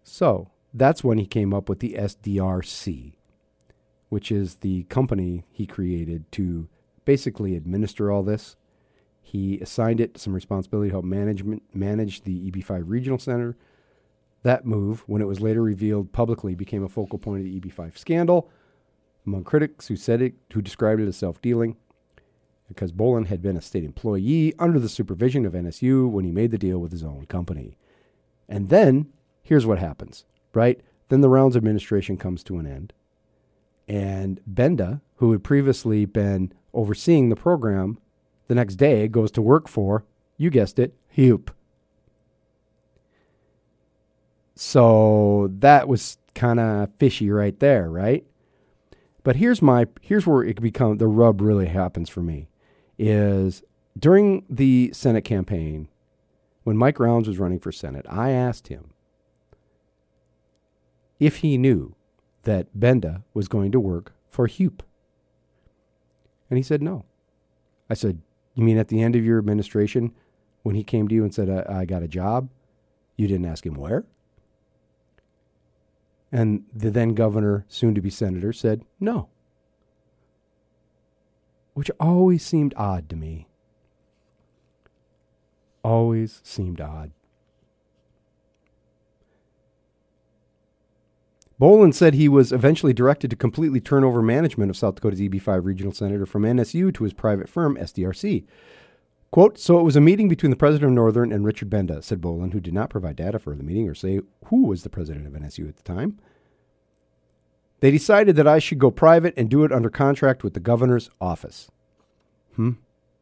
So, 0.03 0.49
that's 0.77 1.03
when 1.03 1.17
he 1.17 1.25
came 1.25 1.53
up 1.53 1.69
with 1.69 1.79
the 1.79 1.95
SDRC, 1.97 3.13
which 4.09 4.31
is 4.31 4.55
the 4.55 4.83
company 4.83 5.45
he 5.51 5.65
created 5.65 6.31
to 6.33 6.67
basically 7.05 7.55
administer 7.55 8.11
all 8.11 8.23
this. 8.23 8.55
He 9.21 9.59
assigned 9.59 9.99
it 9.99 10.17
some 10.17 10.33
responsibility 10.33 10.89
to 10.89 10.95
help 10.95 11.05
management 11.05 11.63
manage 11.73 12.21
the 12.21 12.51
EB5 12.51 12.83
Regional 12.85 13.17
Center. 13.17 13.57
That 14.43 14.65
move, 14.65 15.03
when 15.07 15.21
it 15.21 15.27
was 15.27 15.41
later 15.41 15.63
revealed 15.63 16.11
publicly, 16.11 16.53
became 16.53 16.83
a 16.83 16.89
focal 16.89 17.17
point 17.17 17.39
of 17.39 17.45
the 17.45 17.59
EB5 17.59 17.97
scandal 17.97 18.49
among 19.25 19.43
critics 19.43 19.87
who 19.87 19.95
said 19.95 20.21
it, 20.21 20.35
who 20.53 20.61
described 20.61 21.01
it 21.01 21.07
as 21.07 21.17
self-dealing, 21.17 21.75
because 22.67 22.91
Bolin 22.91 23.25
had 23.25 23.41
been 23.41 23.57
a 23.57 23.61
state 23.61 23.83
employee 23.83 24.53
under 24.59 24.79
the 24.79 24.89
supervision 24.89 25.45
of 25.45 25.53
NSU 25.53 26.07
when 26.09 26.25
he 26.25 26.31
made 26.31 26.51
the 26.51 26.57
deal 26.59 26.77
with 26.79 26.91
his 26.91 27.03
own 27.03 27.25
company. 27.25 27.77
And 28.47 28.69
then 28.69 29.07
here's 29.41 29.65
what 29.65 29.79
happens, 29.79 30.25
right? 30.55 30.79
Then 31.09 31.21
the 31.21 31.29
Rounds 31.29 31.55
administration 31.55 32.17
comes 32.17 32.43
to 32.43 32.57
an 32.57 32.65
end, 32.65 32.93
and 33.87 34.41
Benda, 34.47 35.01
who 35.17 35.31
had 35.31 35.43
previously 35.43 36.05
been 36.05 36.51
overseeing 36.73 37.29
the 37.29 37.35
program, 37.35 37.99
the 38.47 38.55
next 38.55 38.75
day 38.75 39.07
goes 39.07 39.31
to 39.31 39.41
work 39.41 39.67
for, 39.67 40.05
you 40.37 40.49
guessed 40.49 40.79
it, 40.79 40.95
HUPE. 41.09 41.51
So 44.55 45.51
that 45.59 45.87
was 45.87 46.17
kind 46.33 46.59
of 46.59 46.89
fishy 46.97 47.29
right 47.29 47.59
there, 47.59 47.89
right? 47.89 48.25
But 49.23 49.37
here's 49.37 49.61
my 49.61 49.87
here's 50.01 50.27
where 50.27 50.43
it 50.43 50.61
become 50.61 50.97
the 50.97 51.07
rub 51.07 51.41
really 51.41 51.65
happens 51.65 52.09
for 52.09 52.21
me 52.21 52.47
is 52.97 53.63
during 53.97 54.45
the 54.49 54.91
Senate 54.93 55.23
campaign 55.23 55.87
when 56.63 56.77
Mike 56.77 56.99
Rounds 56.99 57.27
was 57.27 57.39
running 57.39 57.59
for 57.59 57.71
Senate, 57.71 58.05
I 58.09 58.31
asked 58.31 58.67
him 58.67 58.91
if 61.19 61.37
he 61.37 61.57
knew 61.57 61.95
that 62.43 62.79
Benda 62.79 63.23
was 63.33 63.47
going 63.47 63.71
to 63.71 63.79
work 63.79 64.13
for 64.29 64.47
HUPE. 64.47 64.83
And 66.49 66.57
he 66.57 66.63
said 66.63 66.81
no. 66.81 67.05
I 67.89 67.93
said, 67.93 68.21
You 68.53 68.63
mean 68.63 68.77
at 68.77 68.87
the 68.87 69.01
end 69.01 69.15
of 69.15 69.25
your 69.25 69.39
administration, 69.39 70.13
when 70.63 70.75
he 70.75 70.83
came 70.83 71.07
to 71.07 71.15
you 71.15 71.23
and 71.23 71.33
said, 71.33 71.49
I, 71.49 71.81
I 71.81 71.85
got 71.85 72.03
a 72.03 72.07
job, 72.07 72.49
you 73.17 73.27
didn't 73.27 73.45
ask 73.45 73.65
him 73.65 73.75
where? 73.75 74.05
And 76.31 76.65
the 76.73 76.91
then 76.91 77.13
governor, 77.13 77.65
soon 77.67 77.95
to 77.95 78.01
be 78.01 78.09
senator, 78.09 78.51
said 78.51 78.83
no. 78.99 79.29
Which 81.73 81.91
always 81.99 82.45
seemed 82.45 82.73
odd 82.75 83.09
to 83.09 83.15
me. 83.15 83.47
Always 85.83 86.41
seemed 86.43 86.81
odd. 86.81 87.11
Bolin 91.59 91.93
said 91.93 92.13
he 92.13 92.27
was 92.27 92.51
eventually 92.51 92.93
directed 92.93 93.29
to 93.29 93.35
completely 93.35 93.79
turn 93.79 94.03
over 94.03 94.21
management 94.21 94.69
of 94.69 94.75
South 94.75 94.95
Dakota's 94.95 95.21
EB5 95.21 95.63
regional 95.63 95.93
senator 95.93 96.25
from 96.25 96.43
NSU 96.43 96.93
to 96.93 97.03
his 97.03 97.13
private 97.13 97.47
firm, 97.47 97.77
SDRC. 97.77 98.45
Quote, 99.31 99.57
so 99.57 99.79
it 99.79 99.83
was 99.83 99.95
a 99.95 100.01
meeting 100.01 100.27
between 100.27 100.49
the 100.49 100.55
president 100.55 100.91
of 100.91 100.95
Northern 100.95 101.31
and 101.31 101.45
Richard 101.45 101.69
Benda, 101.69 102.01
said 102.01 102.21
Boland, 102.21 102.53
who 102.53 102.59
did 102.59 102.73
not 102.73 102.89
provide 102.89 103.15
data 103.15 103.39
for 103.39 103.55
the 103.55 103.63
meeting 103.63 103.87
or 103.87 103.95
say 103.95 104.19
who 104.45 104.63
was 104.63 104.83
the 104.83 104.89
president 104.89 105.27
of 105.27 105.33
NSU 105.33 105.67
at 105.67 105.77
the 105.77 105.83
time. 105.83 106.19
They 107.79 107.91
decided 107.91 108.35
that 108.35 108.47
I 108.47 108.59
should 108.59 108.79
go 108.79 108.91
private 108.91 109.33
and 109.37 109.49
do 109.49 109.63
it 109.63 109.71
under 109.71 109.89
contract 109.89 110.43
with 110.43 110.53
the 110.53 110.59
governor's 110.59 111.09
office. 111.19 111.69
Hmm, 112.55 112.71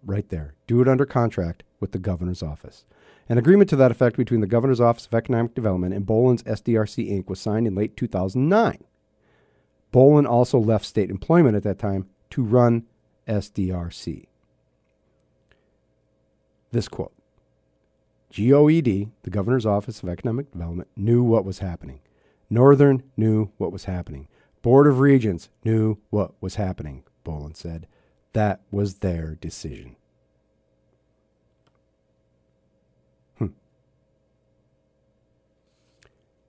right 0.06 0.28
there. 0.30 0.54
Do 0.68 0.82
it 0.82 0.88
under 0.88 1.06
contract 1.06 1.64
with 1.80 1.92
the 1.92 2.00
governor's 2.00 2.44
office. 2.44 2.86
An 3.30 3.38
agreement 3.38 3.70
to 3.70 3.76
that 3.78 3.92
effect 3.92 4.18
between 4.18 4.42
the 4.42 4.48
Governor's 4.48 4.82
Office 4.82 5.06
of 5.06 5.14
Economic 5.14 5.56
Development 5.56 5.94
and 5.94 6.06
Bolin's 6.06 6.44
SDRC 6.44 7.10
Inc. 7.10 7.30
was 7.30 7.40
signed 7.40 7.68
in 7.68 7.76
late 7.76 7.96
2009. 7.96 8.84
Bolin 9.94 10.28
also 10.28 10.60
left 10.60 10.86
state 10.86 11.10
employment 11.10 11.56
at 11.56 11.64
that 11.64 11.80
time 11.80 12.08
to 12.32 12.44
run 12.44 12.84
SDRC. 13.28 14.26
This 16.72 16.88
quote 16.88 17.14
GOED, 18.32 19.12
the 19.22 19.30
Governor's 19.30 19.66
Office 19.66 20.02
of 20.02 20.10
Economic 20.10 20.52
Development, 20.52 20.90
knew 20.96 21.24
what 21.24 21.46
was 21.46 21.60
happening. 21.60 22.00
Northern 22.50 23.04
knew 23.16 23.52
what 23.58 23.72
was 23.72 23.86
happening. 23.86 24.28
Board 24.64 24.88
of 24.88 25.00
Regents 25.00 25.50
knew 25.64 26.00
what 26.10 26.34
was 26.42 26.56
happening, 26.56 27.04
Bolin 27.24 27.56
said. 27.56 27.86
That 28.34 28.62
was 28.72 28.96
their 28.96 29.36
decision. 29.36 29.96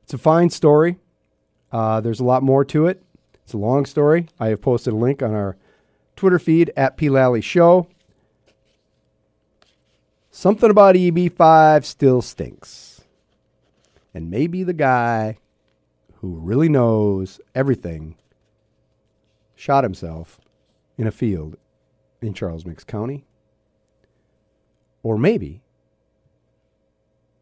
It's 0.04 0.12
a 0.12 0.18
fine 0.18 0.50
story. 0.50 0.98
Uh, 1.72 2.00
there's 2.02 2.20
a 2.20 2.24
lot 2.24 2.42
more 2.42 2.62
to 2.66 2.86
it. 2.86 3.02
It's 3.42 3.54
a 3.54 3.58
long 3.58 3.86
story. 3.86 4.28
I 4.38 4.48
have 4.48 4.60
posted 4.60 4.92
a 4.92 4.96
link 4.96 5.22
on 5.22 5.34
our 5.34 5.56
Twitter 6.14 6.38
feed 6.38 6.70
at 6.76 6.98
P. 6.98 7.08
Lally 7.08 7.40
Show. 7.40 7.88
Something 10.30 10.70
about 10.70 10.94
EB5 10.94 11.84
still 11.84 12.20
stinks. 12.20 13.02
And 14.12 14.30
maybe 14.30 14.62
the 14.62 14.74
guy 14.74 15.38
who 16.20 16.36
really 16.36 16.68
knows 16.68 17.40
everything 17.54 18.16
shot 19.56 19.84
himself 19.84 20.38
in 20.98 21.06
a 21.06 21.12
field 21.12 21.56
in 22.20 22.34
Charles 22.34 22.66
Mix 22.66 22.84
County. 22.84 23.24
Or 25.02 25.16
maybe 25.16 25.62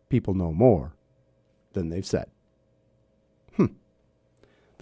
people 0.08 0.34
know 0.34 0.52
more 0.52 0.92
than 1.72 1.88
they've 1.88 2.06
said. 2.06 2.30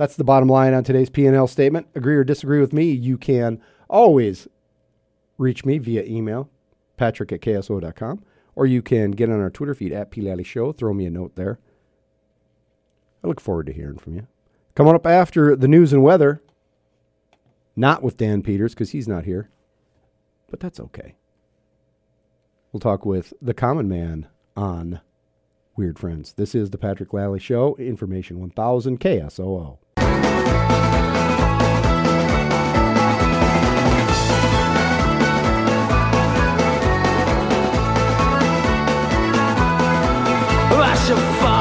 That's 0.01 0.17
the 0.17 0.25
bottom 0.25 0.49
line 0.49 0.73
on 0.73 0.83
today's 0.83 1.11
P&L 1.11 1.47
statement. 1.47 1.89
Agree 1.95 2.17
or 2.17 2.25
disagree 2.25 2.59
with 2.59 2.73
me, 2.73 2.91
you 2.91 3.19
can 3.19 3.61
always 3.87 4.49
reach 5.37 5.67
me 5.67 5.77
via 5.77 6.03
email, 6.05 6.49
patrick 6.97 7.33
at 7.33 7.43
kso.com, 7.43 8.25
or 8.55 8.65
you 8.65 8.81
can 8.81 9.11
get 9.11 9.29
on 9.29 9.43
our 9.43 9.51
Twitter 9.51 9.75
feed 9.75 9.93
at 9.93 10.11
P. 10.11 10.43
Show. 10.43 10.73
Throw 10.73 10.95
me 10.95 11.05
a 11.05 11.11
note 11.11 11.37
there. 11.37 11.61
I 13.23 13.27
look 13.27 13.43
forward 13.43 13.67
to 13.67 13.75
hearing 13.75 13.99
from 13.99 14.15
you. 14.15 14.27
Coming 14.75 14.95
up 14.95 15.07
after 15.07 15.55
the 15.55 15.69
news 15.69 15.93
and 15.93 16.03
weather, 16.03 16.43
not 17.77 18.03
with 18.03 18.17
Dan 18.17 18.43
Peters 18.43 18.73
because 18.73 18.93
he's 18.93 19.07
not 19.07 19.27
here, 19.27 19.51
but 20.49 20.61
that's 20.61 20.81
okay. 20.81 21.17
We'll 22.73 22.81
talk 22.81 23.05
with 23.05 23.35
the 23.43 23.53
common 23.53 23.87
man 23.87 24.29
on 24.57 25.03
Weird 25.77 25.99
Friends. 25.99 26.33
This 26.33 26.55
is 26.55 26.71
the 26.71 26.79
Patrick 26.79 27.13
Lally 27.13 27.39
Show, 27.39 27.77
Information 27.77 28.41
1000 28.41 28.99
KSOO. 28.99 29.77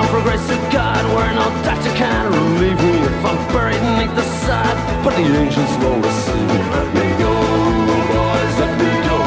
Progressive 0.08 0.60
God 0.72 1.04
where 1.16 1.34
no 1.34 1.46
doctor 1.64 1.92
can 1.96 2.32
relieve 2.32 2.78
me 2.82 3.00
if 3.00 3.26
I'm 3.26 3.38
buried 3.54 3.80
beneath 3.80 4.16
the 4.16 4.24
side. 4.46 5.04
But 5.04 5.16
the 5.16 5.24
ancients 5.24 5.74
roll 5.84 6.02
to 6.02 6.12
see. 6.12 6.32
Let 6.32 6.88
me 6.96 7.08
go, 7.18 7.34
boys, 8.14 8.54
let 8.60 8.74
me 8.80 8.92
go, 9.08 9.18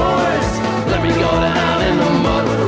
boys. 0.00 0.48
Let 0.90 1.02
me 1.02 1.12
go 1.14 1.30
down 1.30 1.82
in 1.82 1.96
the 1.98 2.10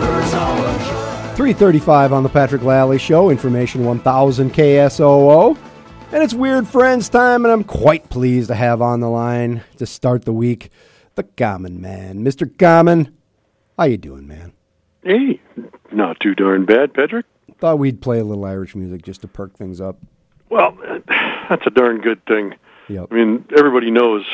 where 0.03 0.21
it's 0.23 1.37
335 1.37 2.13
on 2.13 2.23
the 2.23 2.29
Patrick 2.29 2.63
Lally 2.63 2.99
Show, 2.99 3.31
Information 3.31 3.85
1000 3.85 4.53
KSOO. 4.53 5.57
And 6.13 6.23
it's 6.23 6.35
Weird 6.35 6.69
Friends 6.69 7.09
time, 7.09 7.45
and 7.45 7.53
I'm 7.53 7.65
quite 7.65 8.11
pleased 8.11 8.49
to 8.49 8.55
have 8.55 8.83
on 8.83 9.01
the 9.01 9.09
line 9.09 9.63
to 9.79 9.87
start 9.87 10.27
the 10.27 10.33
week 10.33 10.71
the 11.15 11.23
Common 11.23 11.81
Man. 11.81 12.23
Mr. 12.25 12.47
Common, 12.59 13.17
how 13.79 13.85
you 13.85 13.97
doing, 13.97 14.27
man? 14.27 14.53
Hey, 15.03 15.41
not 15.91 16.21
too 16.21 16.35
darn 16.35 16.65
bad, 16.65 16.95
Patrick. 16.95 17.27
Thought 17.59 17.79
we'd 17.79 18.01
play 18.01 18.19
a 18.21 18.25
little 18.25 18.45
Irish 18.45 18.75
music 18.75 19.03
just 19.03 19.21
to 19.23 19.29
perk 19.29 19.55
things 19.57 19.81
up. 19.81 19.99
Well, 20.49 20.77
that's 21.49 21.67
a 21.67 21.71
darn 21.71 22.01
good 22.01 22.25
thing. 22.27 22.55
Yep. 22.89 23.09
I 23.11 23.15
mean, 23.15 23.45
everybody 23.57 23.91
knows 23.91 24.25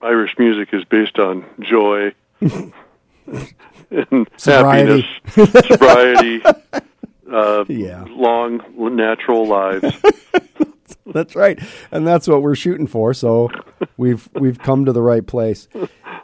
Irish 0.00 0.36
music 0.38 0.70
is 0.72 0.84
based 0.84 1.18
on 1.18 1.44
joy 1.60 2.12
and 2.40 4.28
Sobriety. 4.36 5.06
happiness, 5.24 5.66
sobriety, 5.68 6.42
uh, 7.32 7.64
Yeah. 7.68 8.04
long, 8.08 8.62
natural 8.96 9.46
lives. 9.46 9.94
That's 11.06 11.34
right, 11.34 11.58
and 11.90 12.06
that's 12.06 12.28
what 12.28 12.42
we're 12.42 12.54
shooting 12.54 12.86
for. 12.86 13.12
So 13.12 13.50
we've 13.96 14.28
we've 14.34 14.58
come 14.58 14.84
to 14.84 14.92
the 14.92 15.02
right 15.02 15.26
place. 15.26 15.66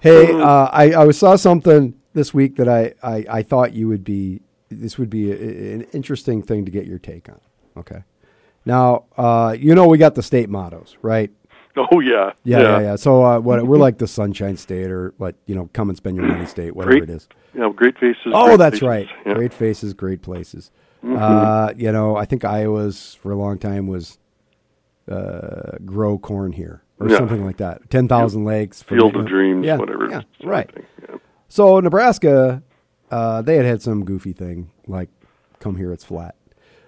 Hey, 0.01 0.33
uh, 0.33 0.67
I 0.73 0.95
I 0.95 1.11
saw 1.11 1.35
something 1.37 1.95
this 2.15 2.33
week 2.35 2.57
that 2.57 2.69
I, 2.69 2.95
I, 3.03 3.25
I 3.31 3.43
thought 3.43 3.73
you 3.73 3.89
would 3.89 4.05
be. 4.05 4.41
This 4.71 4.99
would 4.99 5.09
be 5.11 5.31
a, 5.33 5.35
an 5.75 5.83
interesting 5.93 6.43
thing 6.43 6.65
to 6.67 6.71
get 6.71 6.87
your 6.87 6.99
take 6.99 7.29
on. 7.29 7.41
Okay, 7.77 8.03
now 8.67 9.05
uh, 9.17 9.57
you 9.59 9.75
know 9.75 9.87
we 9.87 9.97
got 9.99 10.15
the 10.15 10.23
state 10.23 10.49
mottos, 10.49 10.97
right? 11.03 11.31
Oh 11.93 12.01
yeah, 12.01 12.33
Yeah, 12.43 12.61
yeah, 12.61 12.81
yeah. 12.81 12.97
So 12.97 13.25
uh, 13.25 13.39
what 13.39 13.65
we're 13.65 13.77
like 13.89 13.99
the 13.99 14.09
Sunshine 14.09 14.57
State, 14.57 14.91
or 14.91 15.15
what 15.17 15.37
you 15.47 15.55
know, 15.55 15.71
come 15.73 15.89
and 15.91 15.97
spend 15.97 16.17
your 16.17 16.27
money 16.27 16.45
state, 16.45 16.75
whatever 16.75 16.99
Great. 16.99 17.09
it 17.09 17.11
is. 17.11 17.29
You 17.55 17.61
know, 17.61 17.73
great 17.73 17.97
faces. 17.99 18.33
Oh, 18.35 18.47
great 18.47 18.57
that's 18.59 18.75
faces. 18.81 18.89
right. 18.89 19.09
Yeah. 19.25 19.35
Great 19.35 19.55
faces, 19.55 19.95
great 19.95 20.21
places. 20.21 20.73
Uh, 21.07 21.73
you 21.77 21.93
know, 21.93 22.17
I 22.17 22.25
think 22.25 22.45
Iowa's 22.45 23.15
for 23.23 23.31
a 23.31 23.37
long 23.37 23.59
time 23.59 23.87
was 23.87 24.19
uh, 25.09 25.77
grow 25.85 26.19
corn 26.19 26.51
here 26.53 26.83
or 26.99 27.09
Yeah. 27.09 27.19
something 27.19 27.45
like 27.45 27.59
that. 27.59 27.89
Ten 27.91 28.09
thousand 28.09 28.45
lakes, 28.45 28.83
Field 28.83 29.15
of 29.15 29.27
Dreams, 29.27 29.65
yeah, 29.65 29.77
whatever. 29.77 30.09
Yeah, 30.11 30.23
right. 30.43 30.69
So 31.49 31.81
Nebraska, 31.81 32.63
uh, 33.11 33.43
they 33.43 33.57
had 33.57 33.67
had 33.67 33.83
some 33.83 34.05
goofy 34.05 34.33
thing 34.33 34.71
like 34.87 35.09
"Come 35.61 35.77
here, 35.77 35.93
it's 35.93 36.05
flat," 36.05 36.35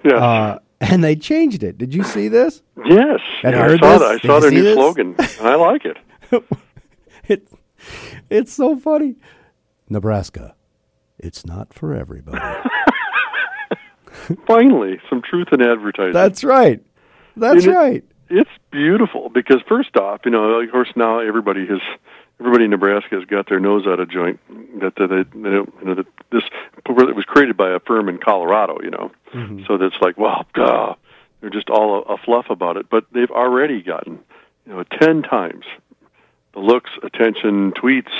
Yeah. 0.04 0.16
uh, 0.16 0.58
and 0.80 1.02
they 1.02 1.16
changed 1.16 1.62
it. 1.62 1.78
Did 1.78 1.94
you 1.94 2.02
see 2.04 2.28
this? 2.28 2.62
yes. 2.84 3.20
Yeah, 3.42 3.64
I 3.64 3.76
saw 3.78 3.98
this? 3.98 4.00
that. 4.00 4.02
I 4.02 4.12
Did 4.18 4.22
saw 4.26 4.40
their 4.40 4.50
new 4.50 4.62
this? 4.62 4.74
slogan, 4.74 5.14
and 5.18 5.48
I 5.48 5.54
like 5.56 5.82
it. 5.84 5.96
It, 7.28 7.48
it's 8.28 8.52
so 8.52 8.76
funny. 8.76 9.16
Nebraska, 9.88 10.54
it's 11.18 11.46
not 11.46 11.72
for 11.72 11.94
everybody. 11.94 12.38
Finally, 14.46 15.00
some 15.08 15.22
truth 15.22 15.48
in 15.52 15.62
advertising. 15.62 16.12
That's 16.12 16.44
right. 16.44 16.80
That's 17.36 17.66
right. 17.66 18.04
it's 18.28 18.50
beautiful 18.70 19.28
because 19.30 19.60
first 19.68 19.96
off, 19.96 20.20
you 20.24 20.30
know, 20.30 20.60
of 20.60 20.70
course, 20.70 20.90
now 20.96 21.20
everybody 21.20 21.66
has 21.66 21.80
everybody 22.40 22.64
in 22.64 22.70
Nebraska 22.70 23.16
has 23.16 23.24
got 23.26 23.48
their 23.48 23.60
nose 23.60 23.86
out 23.86 24.00
of 24.00 24.10
joint 24.10 24.40
that 24.80 24.94
they, 24.96 25.06
they 25.06 25.50
don't, 25.50 25.72
you 25.80 25.84
know 25.84 25.94
that 25.94 26.06
this 26.32 26.42
it 26.88 27.16
was 27.16 27.24
created 27.26 27.56
by 27.56 27.70
a 27.70 27.78
firm 27.80 28.08
in 28.08 28.18
Colorado, 28.18 28.78
you 28.82 28.90
know, 28.90 29.12
mm-hmm. 29.32 29.62
so 29.66 29.76
that's 29.76 29.96
like, 30.00 30.16
well, 30.16 30.46
duh, 30.54 30.94
they're 31.40 31.50
just 31.50 31.70
all 31.70 31.98
a, 31.98 32.14
a 32.14 32.16
fluff 32.18 32.46
about 32.48 32.76
it, 32.76 32.88
but 32.90 33.04
they've 33.12 33.30
already 33.30 33.82
gotten, 33.82 34.18
you 34.66 34.72
know, 34.72 34.82
ten 34.84 35.22
times 35.22 35.64
the 36.52 36.60
looks, 36.60 36.90
attention, 37.02 37.72
tweets. 37.72 38.10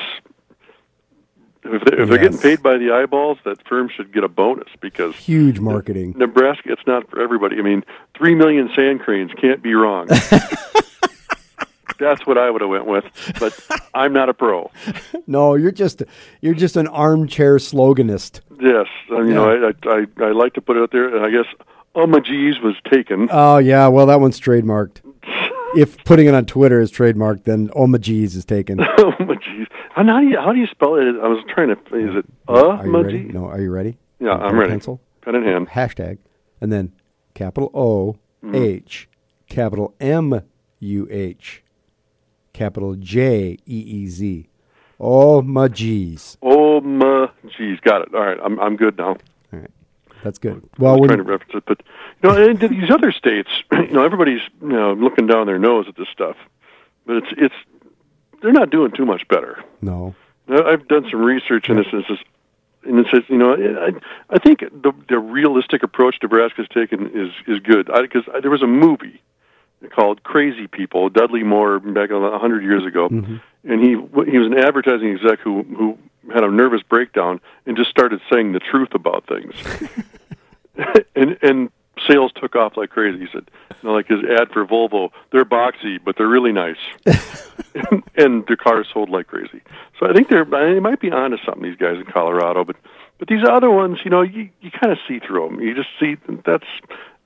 If, 1.63 1.85
they, 1.85 2.03
if 2.03 2.09
they're 2.09 2.19
getting 2.19 2.39
paid 2.39 2.63
by 2.63 2.79
the 2.79 2.93
eyeballs, 2.93 3.39
that 3.45 3.67
firm 3.69 3.91
should 3.95 4.13
get 4.13 4.25
a 4.25 4.29
bonus 4.29 4.69
because 4.81 5.15
Huge 5.17 5.61
marketing. 5.61 6.15
Nebraska, 6.17 6.73
it's 6.73 6.87
not 6.87 7.11
for 7.11 7.21
everybody. 7.21 7.59
I 7.59 7.63
mean, 7.63 7.85
three 8.17 8.35
million 8.35 8.71
sand 8.75 9.01
cranes 9.01 9.31
can't 9.39 9.63
be 9.63 9.75
wrong. 9.75 10.09
That's 12.01 12.27
what 12.27 12.39
I 12.39 12.51
would 12.51 12.63
have 12.63 12.71
went 12.71 12.87
with, 12.87 13.05
but 13.39 13.59
I'm 13.95 14.13
not 14.13 14.29
a 14.29 14.35
pro. 14.35 14.71
No, 15.27 15.55
you're 15.55 15.71
just 15.71 16.03
you're 16.41 16.55
just 16.55 16.77
an 16.77 16.89
armchair 16.89 17.57
sloganist. 17.57 18.41
Yes, 18.59 18.87
I, 19.13 19.19
you 19.19 19.35
know, 19.35 19.51
I, 19.51 19.73
I 19.89 20.07
I 20.25 20.31
like 20.33 20.55
to 20.55 20.61
put 20.61 20.77
it 20.77 20.83
out 20.83 20.93
there, 20.93 21.15
and 21.15 21.25
I 21.25 21.31
guess 21.31 21.47
oh 21.95 22.07
Umagees 22.07 22.63
was 22.63 22.75
taken. 22.91 23.29
Oh 23.31 23.59
yeah, 23.59 23.87
well 23.89 24.07
that 24.07 24.21
one's 24.21 24.41
trademarked. 24.41 25.03
if 25.77 26.03
putting 26.05 26.27
it 26.27 26.35
on 26.35 26.47
Twitter 26.47 26.81
is 26.81 26.91
trademarked, 26.91 27.45
then 27.45 27.71
oh 27.75 27.87
my 27.87 27.99
geez 27.99 28.35
is 28.35 28.45
taken. 28.45 28.81
Oh 28.99 29.13
Umagees. 29.19 29.67
And 29.97 30.09
how 30.09 30.21
do 30.21 30.27
you 30.27 30.39
how 30.39 30.53
do 30.53 30.59
you 30.59 30.67
spell 30.67 30.95
it? 30.97 31.03
I 31.03 31.29
was 31.29 31.45
trying 31.49 31.69
to. 31.69 31.75
Is 31.97 32.17
it 32.17 32.25
Are 32.49 32.87
you 32.87 32.97
uh 32.97 33.03
ready? 33.03 33.19
Umagees? 33.25 33.35
No, 33.35 33.45
are 33.47 33.61
you 33.61 33.71
ready? 33.71 33.99
Yeah, 34.19 34.33
I'm 34.33 34.59
ready. 34.59 34.71
Pencil. 34.71 35.01
Pen 35.23 35.35
in 35.35 35.45
hand. 35.45 35.69
Hashtag, 35.69 36.19
and 36.61 36.73
then 36.73 36.93
capital 37.35 37.71
O 37.75 38.17
mm. 38.45 38.55
H, 38.55 39.09
capital 39.49 39.95
M 40.01 40.43
U 40.81 41.09
H, 41.11 41.63
capital 42.53 42.95
J 42.97 43.59
E 43.67 43.79
E 43.79 44.07
Z. 44.07 44.49
Oh 44.99 45.41
my 45.41 45.69
geez. 45.69 46.37
Umagees. 46.43 47.31
Oh, 47.77 47.81
Got 47.83 48.03
it. 48.03 48.15
All 48.15 48.21
right, 48.21 48.39
I'm 48.43 48.59
I'm 48.61 48.77
good 48.77 48.99
now. 48.99 49.17
All 49.53 49.59
right, 49.59 49.71
that's 50.23 50.39
good. 50.39 50.63
Well, 50.79 51.01
when, 51.01 51.09
trying 51.09 51.19
to 51.19 51.25
reference 51.25 51.55
it, 51.55 51.65
but 51.67 51.83
you 52.23 52.29
know, 52.29 52.45
and 52.45 52.61
these 52.61 52.91
other 52.91 53.13
states, 53.13 53.49
you 53.73 53.93
know, 53.93 54.05
everybody's 54.05 54.43
you 54.61 54.69
know 54.69 54.93
looking 54.93 55.27
down 55.27 55.47
their 55.47 55.59
nose 55.59 55.87
at 55.89 55.97
this 55.97 56.09
stuff, 56.13 56.37
but 57.07 57.17
it's 57.17 57.29
it's 57.37 57.55
they're 58.43 58.53
not 58.53 58.71
doing 58.71 58.93
too 58.93 59.07
much 59.07 59.27
better. 59.29 59.63
no, 60.47 60.65
I've 60.67 60.87
done 60.89 61.07
some 61.11 61.23
research 61.23 61.71
in 61.71 61.77
this, 61.77 61.87
and 61.93 62.05
and 62.85 62.99
it 62.99 63.07
says, 63.11 63.23
you 63.29 63.37
know, 63.37 63.55
I, 63.55 63.93
I 64.35 64.39
think 64.39 64.61
the 64.61 64.93
the 65.09 65.19
realistic 65.19 65.83
approach 65.83 66.17
Nebraska's 66.23 66.69
taken 66.69 67.07
is 67.15 67.33
is 67.47 67.61
good 67.61 67.87
because 67.87 68.25
there 68.43 68.51
was 68.51 68.63
a 68.63 68.67
movie 68.67 69.23
called 69.89 70.23
Crazy 70.23 70.67
People, 70.67 71.09
Dudley 71.09 71.43
Moore 71.43 71.79
back 71.81 72.11
a 72.11 72.39
hundred 72.39 72.63
years 72.63 72.85
ago, 72.85 73.09
mm-hmm. 73.09 73.37
and 73.65 73.83
he 73.83 73.91
he 74.31 74.39
was 74.39 74.47
an 74.47 74.59
advertising 74.59 75.15
exec 75.15 75.41
who 75.41 75.63
who 75.63 75.99
had 76.33 76.45
a 76.45 76.51
nervous 76.51 76.83
breakdown 76.83 77.41
and 77.67 77.77
just 77.77 77.91
started 77.91 78.21
saying 78.31 78.53
the 78.53 78.61
truth 78.61 78.95
about 78.95 79.27
things, 79.27 79.55
and 81.17 81.39
and 81.43 81.71
sales 82.07 82.33
took 82.35 82.57
off 82.57 82.77
like 82.77 82.91
crazy. 82.91 83.21
He 83.21 83.27
said, 83.33 83.51
you 83.83 83.89
know, 83.89 83.95
like 83.95 84.09
his 84.09 84.21
ad 84.25 84.51
for 84.53 84.67
Volvo, 84.67 85.11
they're 85.33 85.45
boxy, 85.45 85.99
but 86.03 86.17
they're 86.17 86.29
really 86.29 86.53
nice 86.53 86.77
and, 87.75 88.03
and 88.17 88.47
their 88.47 88.57
cars 88.57 88.89
sold 88.93 89.11
like 89.11 89.27
crazy. 89.27 89.61
So 89.99 90.09
I 90.09 90.13
think 90.13 90.29
they're 90.29 90.45
they 90.45 90.81
might 90.81 91.01
be 91.01 91.11
onto 91.11 91.37
something. 91.45 91.63
These 91.63 91.77
guys 91.77 91.97
in 91.97 92.05
Colorado, 92.05 92.65
but 92.65 92.77
but 93.19 93.29
these 93.29 93.45
other 93.49 93.71
ones, 93.71 93.99
you 94.05 94.11
know, 94.11 94.23
you 94.23 94.49
you 94.61 94.71
kind 94.71 94.93
of 94.93 94.99
see 95.07 95.19
through 95.19 95.49
them. 95.49 95.61
You 95.61 95.75
just 95.75 95.89
see 95.99 96.17
that's 96.45 96.65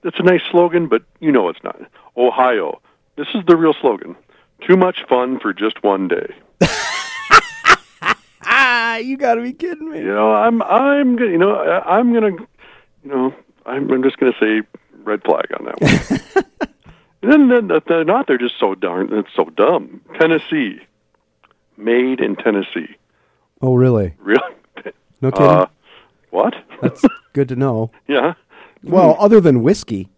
that's 0.05 0.21
a 0.21 0.23
nice 0.23 0.43
slogan, 0.51 0.87
but 0.87 1.03
you 1.19 1.33
know 1.33 1.49
it's 1.49 1.63
not. 1.65 1.81
Ohio, 2.17 2.81
this 3.17 3.27
is 3.35 3.45
the 3.47 3.57
real 3.57 3.75
slogan. 3.81 4.15
Too 4.67 4.77
much 4.77 5.05
fun 5.09 5.41
for 5.41 5.53
just 5.53 5.83
one 5.83 6.07
day. 6.07 6.33
you 9.03 9.17
got 9.17 9.35
to 9.35 9.43
be 9.43 9.53
kidding 9.53 9.91
me. 9.91 9.99
You 9.99 10.15
know, 10.15 10.33
I'm 10.33 10.63
I'm 10.63 11.17
gonna 11.17 11.31
you 11.31 11.39
know 11.39 11.57
I'm 11.57 12.13
gonna 12.13 12.37
you 13.03 13.11
know 13.11 13.35
I'm 13.67 13.91
I'm 13.91 14.03
just 14.03 14.19
gonna 14.19 14.35
say 14.39 14.63
red 15.03 15.23
flag 15.25 15.47
on 15.59 15.65
that 15.65 15.81
one. 15.81 16.71
and 17.33 17.51
then, 17.51 17.69
then 17.69 17.81
they're 17.87 18.05
not. 18.05 18.27
They're 18.27 18.39
just 18.39 18.59
so 18.61 18.75
darn. 18.75 19.13
It's 19.13 19.35
so 19.35 19.47
dumb. 19.47 20.01
Tennessee, 20.19 20.79
made 21.77 22.21
in 22.21 22.37
Tennessee. 22.37 22.97
Oh, 23.61 23.75
really? 23.75 24.15
Really? 24.19 24.55
No 25.21 25.31
kidding. 25.33 25.47
Uh, 25.47 25.67
what? 26.31 26.55
That's 26.83 27.05
good 27.33 27.49
to 27.49 27.57
know. 27.57 27.91
yeah, 28.07 28.35
Well, 28.85 29.17
other 29.19 29.41
than 29.41 29.63
whiskey, 29.63 30.09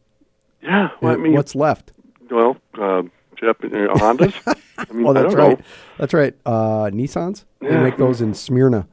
yeah. 0.62 0.88
Well, 1.00 1.12
I 1.12 1.14
uh, 1.14 1.18
mean, 1.18 1.32
what's 1.34 1.54
left? 1.54 1.92
well, 2.30 2.56
uh, 2.78 2.82
uh, 2.82 3.02
Hondas. 3.42 4.34
I 4.78 4.92
mean, 4.92 5.06
Oh, 5.06 5.10
I 5.10 5.12
that's 5.14 5.34
don't 5.34 5.36
right. 5.36 5.58
know. 5.58 5.64
That's 5.98 6.14
right. 6.14 6.34
Uh, 6.44 6.90
Nissans. 6.92 7.44
They 7.60 7.68
Yeah. 7.68 7.82
make 7.82 7.96
those 7.96 8.20
in 8.20 8.34
Smyrna. 8.34 8.86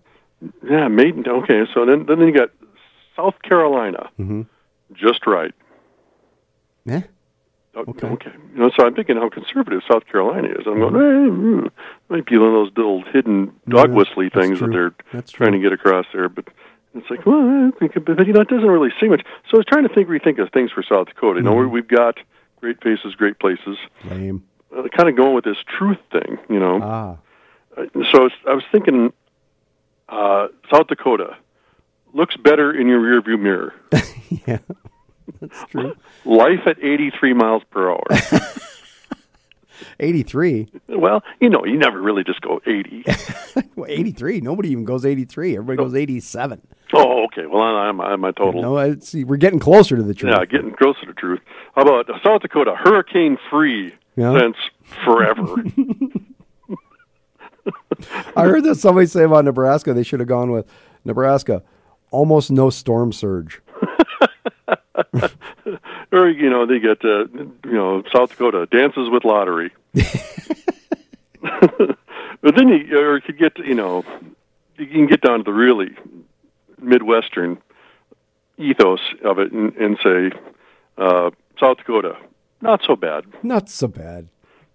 Yeah, 0.70 0.88
made. 0.88 1.16
in- 1.16 1.28
Okay, 1.28 1.64
so 1.74 1.86
then 1.86 2.06
then 2.06 2.20
you 2.20 2.32
got 2.34 2.50
South 3.16 3.36
Carolina. 3.42 4.10
Mm-hmm. 4.20 4.42
Just 4.94 5.26
right. 5.26 5.54
Yeah. 6.86 7.04
Okay. 7.76 8.08
Okay. 8.08 8.32
You 8.54 8.60
know, 8.60 8.70
so 8.78 8.86
I'm 8.86 8.94
thinking 8.94 9.16
how 9.18 9.30
conservative 9.30 9.82
South 9.92 10.06
Carolina 10.06 10.48
is. 10.50 10.68
I'm 10.68 10.78
going, 10.80 10.96
eh, 10.96 11.00
mm, 11.00 11.72
might 12.10 12.26
be 12.28 12.38
one 12.38 12.50
of 12.50 12.54
those 12.54 12.72
little 12.78 13.04
hidden 13.12 13.52
dog 13.68 13.90
Yeah, 13.90 13.96
whistly 13.96 14.30
things 14.30 14.60
that 14.60 14.70
they're 14.70 14.94
That's 15.12 15.32
trying 15.32 15.54
to 15.54 15.60
get 15.60 15.74
across 15.74 16.06
there. 16.14 16.30
But 16.30 16.50
it's 16.96 17.10
like, 17.10 17.26
well, 17.26 17.72
I 17.74 17.78
think, 17.80 17.94
but 18.06 18.26
you 18.28 18.34
know, 18.34 18.42
it 18.42 18.48
doesn't 18.50 18.68
really 18.68 18.92
say 19.02 19.08
much. 19.08 19.22
So 19.50 19.56
I 19.56 19.58
was 19.58 19.66
trying 19.66 19.88
to 19.88 19.94
think, 19.94 20.08
rethink 20.08 20.40
of 20.42 20.52
things 20.52 20.72
for 20.72 20.84
South 20.84 21.08
Dakota. 21.08 21.40
You 21.40 21.44
know, 21.44 21.52
Mm-hmm. 21.56 21.72
we 21.74 21.82
we've 21.82 21.88
got 21.88 22.18
great 22.62 22.80
places, 22.82 23.16
great 23.16 23.40
places. 23.40 23.78
Lame. 24.06 24.44
Uh, 24.76 24.84
kind 24.96 25.08
of 25.10 25.16
going 25.16 25.36
with 25.36 25.44
this 25.46 25.58
truth 25.78 25.98
thing, 26.12 26.38
you 26.50 26.60
know. 26.60 26.80
Ah. 26.82 27.18
Uh, 27.78 27.86
so 28.12 28.30
I 28.48 28.54
was 28.54 28.64
thinking, 28.72 29.12
uh, 30.10 30.48
South 30.72 30.88
Dakota 30.88 31.36
looks 32.14 32.36
better 32.38 32.72
in 32.72 32.88
your 32.88 33.00
rearview 33.02 33.40
mirror. 33.40 33.74
yeah. 34.48 34.60
That's 35.42 35.66
true. 35.72 35.96
Life 36.26 36.62
at 36.68 36.78
83 36.84 37.34
miles 37.34 37.64
per 37.72 37.90
hour. 37.92 38.04
83. 40.00 40.68
well, 40.90 41.24
you 41.40 41.50
know, 41.50 41.64
you 41.66 41.78
never 41.78 42.02
really 42.02 42.24
just 42.24 42.42
go 42.42 42.62
80. 42.66 43.06
Well, 43.76 43.90
83. 43.90 44.42
Nobody 44.42 44.70
even 44.70 44.86
goes 44.86 45.04
83. 45.04 45.58
Everybody 45.58 45.78
goes 45.78 45.96
87. 45.96 46.62
oh, 46.94 47.24
okay. 47.26 47.48
Well, 47.48 47.62
I'm, 47.64 48.00
I'm 48.00 48.24
a 48.24 48.32
total. 48.34 48.62
No, 48.62 48.78
I 48.78 48.96
see. 48.98 49.24
We're 49.24 49.38
getting 49.38 49.58
closer 49.60 49.96
to 49.96 50.04
the 50.04 50.14
truth. 50.14 50.36
Yeah, 50.38 50.46
getting 50.46 50.74
closer 50.76 51.06
to 51.08 51.14
truth. 51.14 51.40
How 51.76 51.82
about 51.82 52.08
South 52.24 52.42
Dakota, 52.44 52.76
hurricane 52.78 53.38
free 53.50 53.94
Yeah. 54.16 54.40
since 54.40 54.58
forever? 55.04 55.56
I 58.36 58.44
heard 58.44 58.64
that 58.66 58.76
somebody 58.76 59.08
say 59.08 59.24
about 59.24 59.46
Nebraska, 59.46 59.94
they 59.94 60.04
should 60.04 60.20
have 60.20 60.30
gone 60.30 60.52
with 60.52 60.68
Nebraska, 61.06 61.64
almost 62.12 62.52
no 62.52 62.70
storm 62.70 63.12
surge. 63.12 63.62
or 66.12 66.30
you 66.30 66.50
know, 66.50 66.66
they 66.66 66.80
get 66.80 67.04
uh, 67.04 67.26
you 67.66 67.74
know 67.74 68.04
South 68.14 68.32
Dakota 68.32 68.68
dances 68.70 69.10
with 69.10 69.24
lottery. 69.26 69.72
but 72.42 72.56
then 72.56 72.70
you 72.70 72.98
or 72.98 73.16
you 73.16 73.22
could 73.22 73.38
get 73.38 73.58
you 73.60 73.76
know 73.76 74.04
you 74.78 74.88
can 74.88 75.08
get 75.08 75.22
down 75.22 75.40
to 75.40 75.44
the 75.44 75.54
really 75.54 75.96
midwestern 76.82 77.58
ethos 78.58 79.00
of 79.24 79.40
it 79.40 79.52
and, 79.52 79.76
and 79.78 79.98
say 80.04 80.32
uh, 80.98 81.32
South 81.60 81.78
Dakota 81.78 82.18
not 82.62 82.82
so 82.88 82.96
bad. 82.96 83.26
Not 83.44 83.70
so 83.70 83.90
bad. 83.90 84.30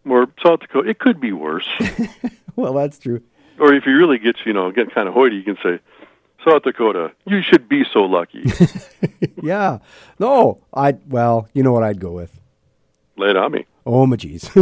Or 0.05 0.27
South 0.45 0.61
Dakota 0.61 0.91
it 0.91 0.99
could 0.99 1.21
be 1.21 1.33
worse. 1.33 1.69
Well, 2.55 2.75
that's 2.75 2.99
true. 2.99 3.23
or 3.61 3.73
if 3.73 3.87
you 3.87 3.97
really 3.97 4.19
get 4.19 4.35
you 4.45 4.53
know 4.53 4.73
get 4.73 4.93
kind 4.93 5.07
of 5.07 5.15
hoity, 5.15 5.37
you 5.37 5.45
can 5.45 5.57
say 5.63 5.79
South 6.51 6.63
Dakota 6.63 7.13
you 7.27 7.43
should 7.43 7.69
be 7.69 7.85
so 7.93 8.01
lucky. 8.03 8.45
Yeah. 9.43 9.79
No, 10.19 10.59
I, 10.75 10.97
well, 11.09 11.49
you 11.55 11.63
know 11.63 11.73
what 11.73 11.83
I'd 11.85 12.01
go 12.01 12.11
with? 12.13 12.39
Lay 13.17 13.31
it 13.31 13.37
on 13.37 13.53
me. 13.53 13.67
Oh, 13.87 14.05
my 14.07 14.17
geez. 14.17 14.49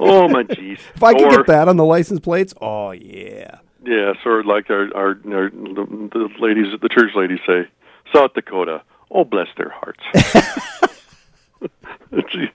Oh 0.00 0.28
my 0.28 0.44
jeez. 0.44 0.78
if 0.94 1.02
I 1.02 1.12
could 1.14 1.24
Or- 1.24 1.36
get 1.38 1.46
that 1.48 1.68
on 1.68 1.76
the 1.76 1.84
license 1.84 2.20
plates, 2.20 2.54
oh, 2.60 2.90
yeah. 2.92 3.58
Yeah, 3.84 4.14
sort 4.22 4.40
of 4.40 4.46
like 4.46 4.70
our 4.70 4.88
our, 4.96 5.08
our 5.10 5.50
the, 5.50 6.08
the 6.12 6.28
ladies, 6.40 6.66
the 6.80 6.88
church 6.88 7.10
ladies 7.14 7.40
say, 7.46 7.68
South 8.14 8.32
Dakota. 8.34 8.82
Oh, 9.10 9.24
bless 9.24 9.48
their 9.58 9.68
hearts. 9.70 10.00
it's, 12.10 12.50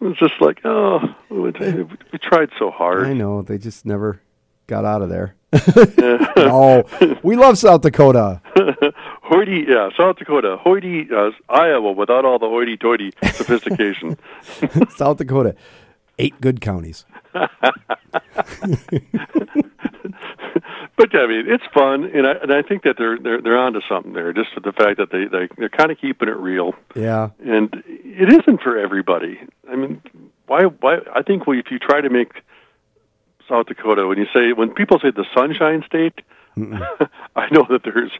it's 0.00 0.18
just 0.18 0.40
like, 0.40 0.60
oh, 0.64 1.00
we, 1.30 1.50
we 1.50 2.18
tried 2.18 2.50
so 2.58 2.70
hard. 2.70 3.06
I 3.06 3.12
know. 3.12 3.42
They 3.42 3.58
just 3.58 3.84
never 3.84 4.20
got 4.72 4.86
out 4.86 5.02
of 5.02 5.10
there. 5.10 5.34
no, 6.36 6.84
we 7.22 7.36
love 7.36 7.58
South 7.58 7.82
Dakota. 7.82 8.40
hoity, 9.22 9.66
yeah, 9.68 9.90
South 9.98 10.16
Dakota, 10.16 10.56
hoity, 10.56 11.08
uh, 11.14 11.30
Iowa, 11.50 11.92
without 11.92 12.24
all 12.24 12.38
the 12.38 12.48
hoity-toity 12.48 13.12
sophistication. 13.34 14.16
South 14.96 15.18
Dakota, 15.18 15.54
eight 16.18 16.40
good 16.40 16.62
counties. 16.62 17.04
but 17.34 17.50
I 21.14 21.26
mean, 21.26 21.44
it's 21.46 21.64
fun, 21.74 22.04
and 22.04 22.26
I 22.26 22.32
and 22.42 22.50
I 22.50 22.62
think 22.62 22.84
that 22.84 22.96
they're 22.96 23.18
they're 23.18 23.42
they're 23.42 23.58
onto 23.58 23.80
something 23.86 24.14
there. 24.14 24.32
Just 24.32 24.54
with 24.54 24.64
the 24.64 24.72
fact 24.72 24.96
that 24.96 25.10
they 25.10 25.26
they 25.26 25.48
they're 25.58 25.68
kind 25.68 25.90
of 25.90 25.98
keeping 25.98 26.28
it 26.28 26.36
real, 26.36 26.74
Yeah, 26.94 27.28
and 27.44 27.82
it 27.86 28.32
isn't 28.32 28.62
for 28.62 28.78
everybody. 28.78 29.38
I 29.70 29.76
mean, 29.76 30.00
why 30.46 30.62
why? 30.64 31.00
I 31.14 31.22
think 31.22 31.46
we, 31.46 31.58
if 31.58 31.70
you 31.70 31.78
try 31.78 32.00
to 32.00 32.08
make 32.08 32.32
South 33.52 33.66
Dakota, 33.66 34.06
when 34.06 34.16
you 34.16 34.26
say 34.32 34.54
when 34.54 34.70
people 34.70 34.98
say 34.98 35.10
the 35.10 35.26
Sunshine 35.36 35.84
State, 35.86 36.22
I 37.36 37.50
know 37.50 37.66
that 37.68 37.82
there's 37.84 38.10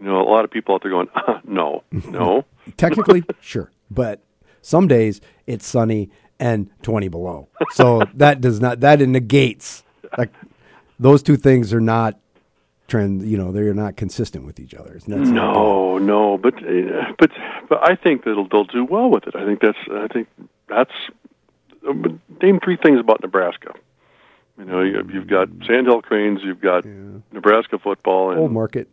you 0.00 0.06
know 0.06 0.20
a 0.20 0.28
lot 0.28 0.44
of 0.44 0.50
people 0.50 0.74
out 0.74 0.82
there 0.82 0.90
going, 0.90 1.08
uh, 1.14 1.38
no, 1.44 1.84
no. 1.92 2.44
technically, 2.76 3.22
sure, 3.40 3.70
but 3.88 4.20
some 4.62 4.88
days 4.88 5.20
it's 5.46 5.64
sunny 5.64 6.10
and 6.40 6.68
twenty 6.82 7.06
below. 7.06 7.48
So 7.70 8.02
that 8.14 8.40
does 8.40 8.60
not 8.60 8.80
that 8.80 8.98
negates 9.00 9.84
like 10.18 10.32
those 10.98 11.22
two 11.22 11.36
things 11.36 11.72
are 11.72 11.80
not 11.80 12.18
trend. 12.88 13.22
You 13.22 13.38
know, 13.38 13.52
they're 13.52 13.72
not 13.72 13.96
consistent 13.96 14.44
with 14.44 14.58
each 14.58 14.74
other. 14.74 14.98
No, 15.06 15.98
no, 15.98 16.36
but 16.36 16.54
uh, 16.64 17.12
but 17.16 17.30
but 17.68 17.88
I 17.88 17.94
think 17.94 18.24
that 18.24 18.30
they'll 18.30 18.48
they'll 18.48 18.64
do 18.64 18.84
well 18.84 19.08
with 19.08 19.28
it. 19.28 19.36
I 19.36 19.46
think 19.46 19.60
that's 19.60 19.78
I 19.88 20.08
think 20.08 20.26
that's 20.68 20.94
uh, 21.88 21.92
name 22.42 22.58
three 22.58 22.76
things 22.76 22.98
about 22.98 23.22
Nebraska. 23.22 23.74
You 24.60 24.66
know, 24.66 24.82
you, 24.82 25.02
you've 25.12 25.26
got 25.26 25.48
Sandhill 25.66 26.02
Cranes, 26.02 26.40
you've 26.44 26.60
got 26.60 26.84
Nebraska 27.32 27.78
football, 27.78 28.30
and 28.30 28.38
Old 28.38 28.52
Market. 28.52 28.88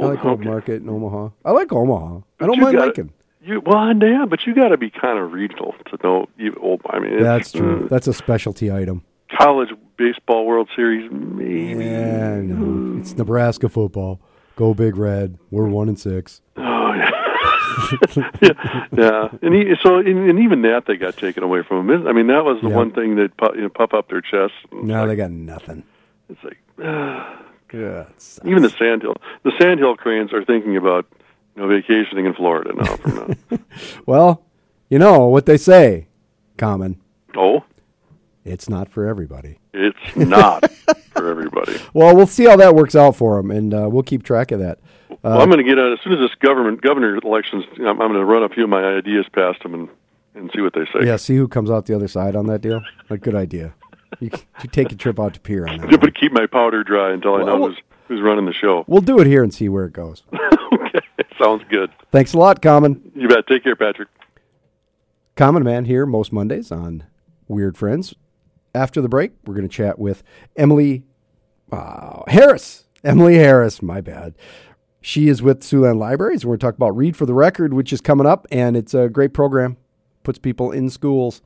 I 0.00 0.06
like 0.06 0.24
Old. 0.24 0.44
Market 0.44 0.82
in 0.82 0.88
Omaha. 0.88 1.28
I 1.44 1.52
like 1.52 1.72
Omaha. 1.72 2.20
I 2.40 2.46
don't 2.46 2.58
mind 2.60 2.74
gotta- 2.76 2.86
Lincoln. 2.86 3.12
You 3.44 3.60
well, 3.64 3.92
yeah, 4.00 4.24
but 4.28 4.46
you 4.46 4.54
got 4.54 4.68
to 4.68 4.76
be 4.76 4.88
kind 4.88 5.18
of 5.18 5.32
regional 5.32 5.74
to 5.90 5.98
know. 6.04 6.26
You, 6.36 6.56
old, 6.62 6.80
I 6.88 7.00
mean, 7.00 7.20
That's 7.20 7.50
true. 7.50 7.84
uh, 7.84 7.88
That's 7.88 8.06
a 8.06 8.12
specialty 8.12 8.70
item. 8.70 9.02
college 9.36 9.70
baseball 9.98 10.46
World 10.46 10.68
Series, 10.76 11.10
maybe. 11.10 11.80
Yeah, 11.80 12.40
no, 12.40 13.00
it's 13.00 13.16
Nebraska 13.16 13.68
football. 13.68 14.20
Go 14.54 14.74
Big 14.74 14.96
Red. 14.96 15.38
We're 15.50 15.66
one 15.66 15.88
and 15.88 15.98
six. 15.98 16.40
Yeah, 18.42 18.86
yeah. 18.92 19.28
And 19.42 19.54
he, 19.54 19.74
so, 19.82 19.96
and, 19.98 20.28
and 20.30 20.38
even 20.40 20.62
that 20.62 20.86
they 20.86 20.96
got 20.96 21.16
taken 21.16 21.42
away 21.42 21.62
from 21.62 21.88
him. 21.90 22.06
I 22.06 22.12
mean, 22.12 22.26
that 22.28 22.44
was 22.44 22.60
the 22.62 22.68
Yeah. 22.68 22.76
one 22.76 22.90
thing 22.92 23.16
that 23.16 23.36
pu- 23.36 23.54
you 23.56 23.62
know, 23.62 23.68
puff 23.68 23.94
up 23.94 24.08
their 24.08 24.20
chests. 24.20 24.56
It's 24.70 24.84
Now 24.84 25.00
like, 25.00 25.08
they 25.10 25.16
got 25.16 25.30
nothing. 25.30 25.84
it's 26.28 26.42
like 26.44 26.58
Yeah, 27.72 28.04
even 28.44 28.62
the 28.62 28.68
Sandhill, 28.70 29.16
the 29.44 29.52
Sandhill 29.58 29.96
Cranes 29.96 30.32
are 30.34 30.44
thinking 30.44 30.76
about 30.76 31.06
you 31.56 31.62
know 31.62 31.68
vacationing 31.68 32.26
in 32.26 32.34
Florida 32.34 32.72
now. 32.74 32.96
From 32.96 33.36
now. 33.50 33.58
Well, 34.06 34.42
you 34.90 34.98
know 34.98 35.26
what 35.28 35.46
they 35.46 35.56
say, 35.56 36.08
common. 36.58 37.00
oh, 37.34 37.64
It's 38.44 38.68
not 38.68 38.90
for 38.90 39.06
everybody. 39.06 39.58
it's 39.72 40.14
not 40.16 40.70
for 41.14 41.30
everybody. 41.30 41.78
Well, 41.94 42.14
we'll 42.16 42.26
see 42.26 42.44
how 42.44 42.56
that 42.56 42.74
works 42.74 42.94
out 42.94 43.16
for 43.16 43.36
them, 43.40 43.50
and 43.50 43.72
uh, 43.72 43.88
we'll 43.90 44.02
keep 44.02 44.22
track 44.22 44.50
of 44.50 44.60
that. 44.60 44.78
Well, 45.22 45.40
I'm 45.40 45.48
going 45.48 45.64
to 45.64 45.68
get 45.68 45.78
on 45.78 45.92
as 45.92 45.98
soon 46.02 46.12
as 46.14 46.18
this 46.18 46.34
government 46.36 46.82
governor 46.82 47.16
elections. 47.16 47.64
I'm, 47.78 47.86
I'm 47.86 47.96
going 47.96 48.14
to 48.14 48.24
run 48.24 48.42
a 48.42 48.48
few 48.48 48.64
of 48.64 48.70
my 48.70 48.82
ideas 48.84 49.26
past 49.32 49.62
them 49.62 49.74
and 49.74 49.88
and 50.34 50.50
see 50.54 50.62
what 50.62 50.74
they 50.74 50.84
say. 50.86 51.06
Yeah, 51.06 51.16
see 51.16 51.36
who 51.36 51.46
comes 51.46 51.70
out 51.70 51.86
the 51.86 51.94
other 51.94 52.08
side 52.08 52.36
on 52.36 52.46
that 52.46 52.60
deal. 52.60 52.82
A 53.10 53.18
good 53.18 53.34
idea. 53.34 53.74
You, 54.20 54.30
you 54.62 54.68
take 54.70 54.92
a 54.92 54.94
trip 54.94 55.18
out 55.20 55.34
to 55.34 55.40
Pier 55.40 55.66
on 55.66 55.78
that. 55.78 55.90
But 55.90 56.00
one. 56.00 56.12
keep 56.12 56.32
my 56.32 56.46
powder 56.46 56.82
dry 56.84 57.12
until 57.12 57.34
I 57.34 57.44
know 57.44 57.58
Well, 57.58 57.68
who's 57.70 57.78
who's 58.08 58.20
running 58.20 58.46
the 58.46 58.52
show. 58.52 58.84
We'll 58.86 59.00
do 59.00 59.20
it 59.20 59.26
here 59.26 59.42
and 59.42 59.52
see 59.52 59.68
where 59.68 59.84
it 59.84 59.92
goes. 59.92 60.22
okay, 60.72 61.00
sounds 61.38 61.64
good. 61.70 61.90
Thanks 62.10 62.32
a 62.34 62.38
lot, 62.38 62.60
Common. 62.62 63.12
You 63.14 63.28
bet. 63.28 63.46
Take 63.46 63.62
care, 63.62 63.76
Patrick. 63.76 64.08
Common 65.34 65.62
Man 65.62 65.86
here 65.86 66.04
most 66.04 66.32
Mondays 66.32 66.70
on 66.70 67.04
Weird 67.48 67.76
Friends. 67.76 68.14
After 68.74 69.00
the 69.00 69.08
break, 69.08 69.32
we're 69.44 69.54
going 69.54 69.68
to 69.68 69.74
chat 69.74 69.98
with 69.98 70.22
Emily 70.56 71.04
uh, 71.70 72.22
Harris. 72.28 72.84
Emily 73.04 73.36
Harris, 73.36 73.82
my 73.82 74.00
bad. 74.00 74.34
She 75.04 75.28
is 75.28 75.42
with 75.42 75.60
Siouxland 75.62 75.98
Libraries, 75.98 76.46
we're 76.46 76.56
talking 76.56 76.76
about 76.76 76.96
Read 76.96 77.16
for 77.16 77.26
the 77.26 77.34
Record, 77.34 77.74
which 77.74 77.92
is 77.92 78.00
coming 78.00 78.24
up, 78.24 78.46
and 78.52 78.76
it's 78.76 78.94
a 78.94 79.08
great 79.08 79.34
program. 79.34 79.76
Puts 80.22 80.38
people 80.38 80.70
in 80.70 80.88
schools 80.90 81.42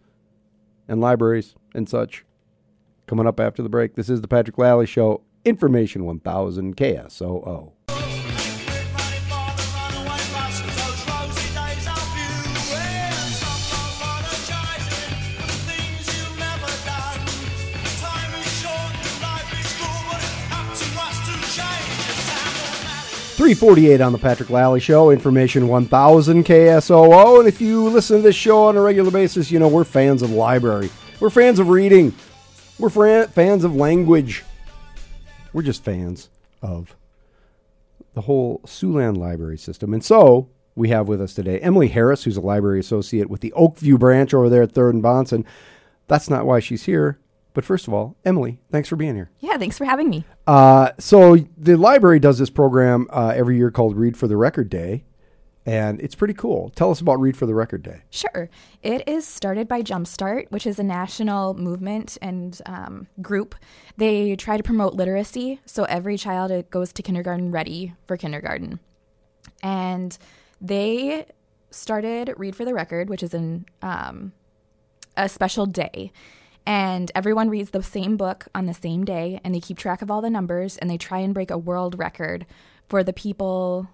and 0.87 1.01
libraries 1.01 1.55
and 1.75 1.89
such. 1.89 2.27
Coming 3.07 3.27
up 3.27 3.41
after 3.41 3.63
the 3.63 3.71
break, 3.71 3.95
this 3.95 4.11
is 4.11 4.21
the 4.21 4.29
Patrick 4.29 4.59
Lally 4.59 4.85
Show, 4.85 5.23
Information 5.47 6.05
1000 6.05 6.77
KSOO. 6.77 7.73
Three 23.47 23.55
forty-eight 23.55 24.01
on 24.01 24.11
the 24.11 24.19
Patrick 24.19 24.51
Lally 24.51 24.81
Show. 24.81 25.11
Information 25.11 25.69
one 25.69 25.87
thousand 25.87 26.45
KSOO. 26.45 27.39
And 27.39 27.47
if 27.47 27.61
you 27.61 27.85
listen 27.85 28.17
to 28.17 28.23
this 28.25 28.35
show 28.35 28.65
on 28.65 28.77
a 28.77 28.81
regular 28.81 29.13
basis, 29.13 29.53
you 29.53 29.61
know 29.61 29.69
we're 29.69 29.85
fans 29.85 30.21
of 30.21 30.33
library. 30.33 30.91
We're 31.21 31.31
fans 31.31 31.61
of 31.61 31.69
reading. 31.69 32.13
We're 32.77 32.89
fran- 32.89 33.29
fans 33.29 33.63
of 33.63 33.73
language. 33.77 34.43
We're 35.53 35.63
just 35.63 35.85
fans 35.85 36.29
of 36.61 36.97
the 38.15 38.23
whole 38.23 38.63
Siouxland 38.67 39.17
library 39.17 39.59
system. 39.59 39.95
And 39.95 40.05
so 40.05 40.49
we 40.75 40.89
have 40.89 41.07
with 41.07 41.21
us 41.23 41.33
today 41.33 41.61
Emily 41.61 41.87
Harris, 41.87 42.25
who's 42.25 42.37
a 42.37 42.41
library 42.41 42.81
associate 42.81 43.31
with 43.31 43.43
the 43.43 43.55
Oakview 43.57 43.97
branch 43.97 44.35
over 44.35 44.49
there 44.49 44.63
at 44.63 44.73
Third 44.73 44.93
and 44.93 45.05
Bonson. 45.05 45.45
That's 46.09 46.29
not 46.29 46.47
why 46.47 46.59
she's 46.59 46.87
here. 46.87 47.21
But 47.55 47.65
first 47.65 47.87
of 47.87 47.95
all, 47.95 48.17
Emily, 48.25 48.59
thanks 48.73 48.89
for 48.89 48.97
being 48.97 49.15
here. 49.15 49.31
Yeah, 49.39 49.57
thanks 49.57 49.79
for 49.79 49.85
having 49.85 50.11
me. 50.11 50.25
Uh, 50.47 50.93
so 50.99 51.37
the 51.57 51.77
library 51.77 52.21
does 52.21 52.39
this 52.39 52.51
program 52.51 53.09
uh, 53.11 53.33
every 53.35 53.57
year 53.57 53.71
called 53.71 53.97
Read 53.97 54.17
for 54.17 54.29
the 54.29 54.37
Record 54.37 54.71
Day, 54.71 55.05
and 55.65 56.01
it's 56.01 56.15
pretty 56.15 56.35
cool. 56.35 56.71
Tell 56.71 56.91
us 56.93 57.01
about 57.01 57.19
Read 57.19 57.37
for 57.37 57.47
the 57.47 57.55
Record 57.55 57.83
Day. 57.83 58.03
Sure. 58.11 58.49
It 58.83 59.09
is 59.09 59.27
started 59.27 59.67
by 59.67 59.83
Jumpstart, 59.83 60.51
which 60.51 60.67
is 60.67 60.79
a 60.79 60.85
national 60.85 61.55
movement 61.55 62.17
and 62.23 62.61
um, 62.67 63.09
group. 63.21 63.57
They 63.97 64.37
try 64.37 64.57
to 64.57 64.63
promote 64.63 64.95
literacy, 64.95 65.61
so 65.67 65.83
every 65.85 66.17
child 66.17 66.71
goes 66.71 66.93
to 66.93 67.03
kindergarten 67.03 67.51
ready 67.51 67.95
for 68.07 68.17
kindergarten. 68.17 68.79
And 69.63 70.17
they 70.61 71.27
started 71.73 72.33
Read 72.37 72.55
for 72.55 72.65
the 72.65 72.73
Record, 72.73 73.09
which 73.09 73.25
is 73.25 73.35
an, 73.35 73.67
um, 73.83 74.33
a 75.17 75.29
special 75.29 75.67
day. 75.67 76.13
And 76.67 77.13
everyone 77.15 77.49
reads 77.49 77.71
the 77.71 77.83
same 77.83 78.17
book 78.17 78.49
on 78.55 78.67
the 78.67 78.75
same 78.75 79.05
day, 79.05 79.41
and 79.45 79.55
they 79.55 79.61
keep 79.61 79.79
track 79.79 80.03
of 80.03 80.11
all 80.11 80.21
the 80.21 80.31
numbers, 80.31 80.77
and 80.77 80.91
they 80.91 80.99
try 80.99 81.21
and 81.21 81.33
break 81.33 81.51
a 81.51 81.59
world 81.59 81.97
record 81.97 82.45
for 82.89 83.05
the 83.05 83.13
people 83.13 83.89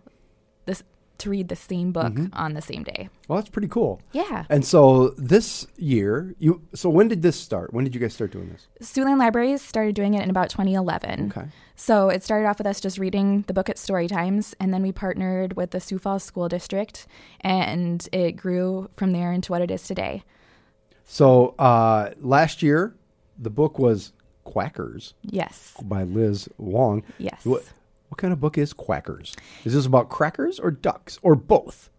this, 0.65 0.83
to 1.19 1.31
read 1.31 1.49
the 1.49 1.57
same 1.57 1.93
book 1.93 2.15
mm-hmm. 2.15 2.35
on 2.35 2.55
the 2.55 2.63
same 2.63 2.83
day. 2.83 3.09
Well, 3.29 3.39
that's 3.39 3.51
pretty 3.51 3.69
cool. 3.69 4.01
Yeah. 4.13 4.45
And 4.49 4.65
so 4.65 5.15
this 5.19 5.67
year, 5.77 6.35
you 6.39 6.63
so 6.75 6.89
when 6.89 7.09
did 7.09 7.23
this 7.23 7.39
start? 7.39 7.73
When 7.73 7.85
did 7.85 7.95
you 7.95 8.01
guys 8.01 8.15
start 8.15 8.33
doing 8.33 8.51
this? 8.51 8.67
Siouxland 8.81 9.19
Libraries 9.19 9.63
started 9.63 9.95
doing 9.95 10.15
it 10.15 10.23
in 10.23 10.31
about 10.31 10.51
2011. 10.51 11.33
Okay. 11.37 11.49
So 11.77 12.09
it 12.09 12.23
started 12.23 12.47
off 12.49 12.59
with 12.59 12.67
us 12.67 12.81
just 12.81 12.99
reading 12.99 13.45
the 13.47 13.55
book 13.55 13.69
at 13.69 13.79
story 13.79 14.09
times, 14.09 14.55
and 14.59 14.73
then 14.73 14.83
we 14.83 14.93
partnered 14.93 15.57
with 15.57 15.71
the 15.71 15.81
Sioux 15.81 15.99
Falls 15.99 16.23
School 16.23 16.49
District, 16.49 17.07
and 17.41 18.09
it 18.13 18.33
grew 18.33 18.89
from 18.97 19.13
there 19.13 19.33
into 19.33 19.53
what 19.53 19.63
it 19.63 19.71
is 19.71 19.83
today. 19.83 20.23
So 21.13 21.55
uh, 21.59 22.13
last 22.23 22.63
year, 22.63 22.95
the 23.39 23.51
book 23.51 23.79
was 23.79 24.15
Quackers 24.47 25.13
Yes. 25.21 25.77
by 25.85 26.05
Liz 26.05 26.49
Wong. 26.57 27.03
Yes. 27.19 27.45
What, 27.45 27.65
what 28.09 28.17
kind 28.17 28.33
of 28.33 28.41
book 28.41 28.57
is 28.57 28.73
Quackers? 28.73 29.37
Is 29.67 29.75
this 29.75 29.85
about 29.85 30.09
crackers 30.09 30.59
or 30.59 30.71
ducks 30.71 31.19
or 31.21 31.35
both? 31.35 31.91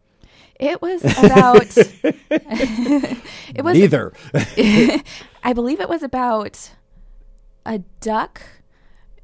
It 0.59 0.81
was 0.81 1.03
about. 1.03 1.77
it 1.77 3.63
was. 3.63 3.77
Neither. 3.77 4.13
I 5.43 5.53
believe 5.53 5.79
it 5.79 5.89
was 5.89 6.01
about 6.01 6.71
a 7.67 7.83
duck. 8.01 8.41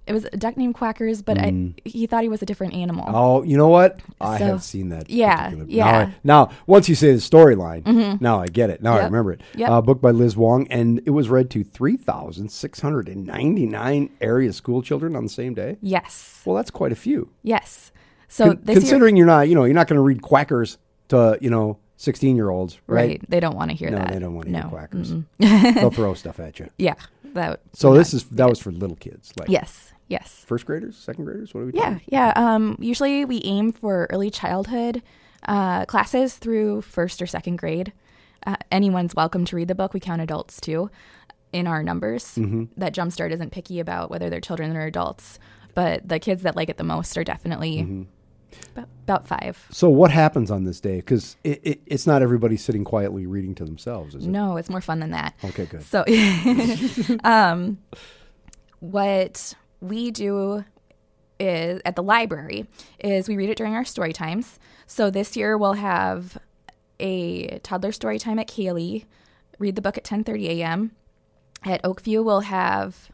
It 0.09 0.13
was 0.13 0.25
a 0.25 0.35
duck 0.37 0.57
named 0.57 0.75
Quackers, 0.75 1.23
but 1.23 1.37
I, 1.37 1.71
he 1.85 2.05
thought 2.07 2.23
he 2.23 2.29
was 2.29 2.41
a 2.41 2.45
different 2.45 2.73
animal. 2.73 3.05
Oh, 3.07 3.43
you 3.43 3.55
know 3.55 3.69
what? 3.69 3.99
I 4.19 4.39
So- 4.39 4.45
have 4.45 4.63
seen 4.63 4.89
that. 4.89 5.09
Yeah, 5.09 5.51
yeah. 5.51 5.55
Mm-hmm. 5.55 5.77
Now, 5.77 5.99
I- 5.99 6.13
now, 6.23 6.49
once 6.67 6.89
you 6.89 6.95
say 6.95 7.11
the 7.13 7.19
storyline, 7.19 8.19
now 8.19 8.41
I 8.41 8.47
get 8.47 8.69
it. 8.71 8.81
Now 8.81 8.97
I 8.97 9.03
remember 9.05 9.31
it. 9.33 9.41
yep. 9.55 9.69
Uh, 9.69 9.81
book 9.81 10.01
by 10.01 10.09
Liz 10.11 10.35
Wong, 10.35 10.67
and 10.69 10.99
it 11.05 11.11
was 11.11 11.29
read 11.29 11.49
to 11.51 11.63
3,699 11.63 14.09
area 14.21 14.51
school 14.53 14.81
children 14.81 15.15
on 15.15 15.23
the 15.23 15.29
same 15.29 15.53
day. 15.53 15.77
Yes. 15.81 16.41
Well, 16.45 16.55
that's 16.55 16.71
quite 16.71 16.91
a 16.91 16.95
few. 16.95 17.29
Yes. 17.43 17.91
So 18.27 18.53
Con- 18.55 18.63
considering 18.65 19.15
you're 19.15 19.25
not, 19.27 19.47
you 19.47 19.55
know, 19.55 19.63
you're 19.65 19.73
not 19.75 19.87
going 19.87 19.97
to 19.97 20.01
read 20.01 20.21
Quackers 20.21 20.77
to, 21.09 21.37
you 21.41 21.49
know, 21.49 21.77
16 21.97 22.35
year 22.35 22.49
olds, 22.49 22.79
right? 22.87 23.09
Right. 23.09 23.29
They 23.29 23.39
don't 23.39 23.55
want 23.55 23.71
to 23.71 23.77
hear 23.77 23.89
No, 23.89 23.97
that. 23.97 24.11
they 24.13 24.19
don't 24.19 24.35
want 24.35 24.47
to 24.47 24.51
no. 24.53 24.61
hear 24.61 24.69
quackers. 24.69 25.11
Mm-mm. 25.11 25.25
They'll 25.75 25.91
throw 25.91 26.13
stuff 26.13 26.39
at 26.39 26.59
you. 26.59 26.69
yeah. 26.77 26.93
That. 27.33 27.59
So 27.73 27.93
this 27.93 28.13
not- 28.13 28.21
is 28.23 28.29
that 28.29 28.49
was 28.49 28.59
for 28.59 28.71
little 28.71 28.95
kids, 28.95 29.33
like 29.37 29.49
Yes. 29.49 29.91
Yes. 30.09 30.43
first 30.47 30.65
graders, 30.65 30.97
second 30.97 31.25
graders. 31.25 31.53
What 31.53 31.61
are 31.61 31.65
we? 31.67 31.71
Yeah, 31.73 31.83
talking? 31.93 32.01
yeah. 32.07 32.33
Um, 32.35 32.75
usually 32.79 33.23
we 33.25 33.41
aim 33.43 33.71
for 33.71 34.07
early 34.09 34.29
childhood 34.31 35.01
uh, 35.47 35.85
classes 35.85 36.35
through 36.35 36.81
first 36.81 37.21
or 37.21 37.27
second 37.27 37.57
grade. 37.57 37.93
Uh, 38.45 38.55
anyone's 38.71 39.13
welcome 39.15 39.45
to 39.45 39.55
read 39.55 39.67
the 39.67 39.75
book. 39.75 39.93
We 39.93 39.99
count 39.99 40.21
adults 40.21 40.59
too 40.59 40.89
in 41.53 41.67
our 41.67 41.83
numbers. 41.83 42.23
Mm-hmm. 42.35 42.65
That 42.77 42.93
Jumpstart 42.93 43.31
isn't 43.31 43.51
picky 43.51 43.79
about 43.79 44.09
whether 44.09 44.29
they're 44.29 44.41
children 44.41 44.75
or 44.75 44.85
adults, 44.85 45.39
but 45.75 46.07
the 46.07 46.19
kids 46.19 46.43
that 46.43 46.55
like 46.55 46.69
it 46.69 46.77
the 46.77 46.83
most 46.83 47.17
are 47.17 47.23
definitely 47.23 47.77
Mm-hmm. 47.83 48.03
about, 48.75 48.89
about 49.03 49.27
five. 49.27 49.67
So 49.71 49.89
what 49.89 50.09
happens 50.11 50.49
on 50.49 50.63
this 50.63 50.79
day? 50.79 50.97
Because 50.97 51.37
it, 51.43 51.59
it, 51.63 51.81
it's 51.85 52.07
not 52.07 52.21
everybody 52.23 52.57
sitting 52.57 52.83
quietly 52.83 53.25
reading 53.27 53.53
to 53.55 53.65
themselves, 53.65 54.15
is 54.15 54.25
it? 54.25 54.29
No, 54.29 54.57
it's 54.57 54.69
more 54.69 54.81
fun 54.81 54.99
than 54.99 55.11
that. 55.11 55.35
Okay, 55.43 55.65
good. 55.65 55.83
So, 55.83 56.03
um, 57.23 57.77
what 58.79 59.53
we 59.81 60.11
do 60.11 60.65
is 61.39 61.81
at 61.85 61.95
the 61.95 62.03
library 62.03 62.67
is 62.99 63.27
we 63.27 63.37
read 63.37 63.49
it 63.49 63.57
during 63.57 63.73
our 63.73 63.85
story 63.85 64.11
times. 64.11 64.59
So 64.85 65.09
this 65.09 65.37
year 65.37 65.57
we'll 65.57 65.73
have 65.73 66.37
a 66.99 67.59
toddler 67.59 67.91
story 67.91 68.19
time 68.19 68.39
at 68.39 68.47
Caille, 68.47 69.03
read 69.57 69.75
the 69.75 69.81
book 69.81 69.97
at 69.97 70.03
10:30 70.03 70.47
a.m. 70.59 70.91
At 71.65 71.81
Oakview 71.83 72.23
we'll 72.23 72.41
have 72.41 73.09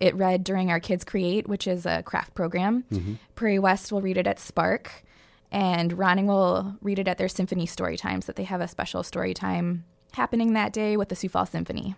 it 0.00 0.14
read 0.14 0.42
during 0.42 0.70
our 0.70 0.80
Kids 0.80 1.04
Create, 1.04 1.46
which 1.46 1.66
is 1.66 1.84
a 1.86 2.02
craft 2.02 2.34
program. 2.34 2.84
Mm-hmm. 2.90 3.14
Prairie 3.34 3.58
West 3.58 3.92
will 3.92 4.00
read 4.00 4.16
it 4.16 4.26
at 4.26 4.38
Spark, 4.38 5.04
and 5.52 5.92
Ronning 5.92 6.26
will 6.26 6.76
read 6.80 6.98
it 6.98 7.06
at 7.06 7.18
their 7.18 7.28
symphony 7.28 7.66
story 7.66 7.96
times. 7.96 8.26
That 8.26 8.36
they 8.36 8.44
have 8.44 8.60
a 8.60 8.68
special 8.68 9.02
story 9.02 9.34
time 9.34 9.84
happening 10.12 10.54
that 10.54 10.72
day 10.72 10.96
with 10.96 11.10
the 11.10 11.16
Sioux 11.16 11.28
Falls 11.28 11.50
Symphony. 11.50 11.94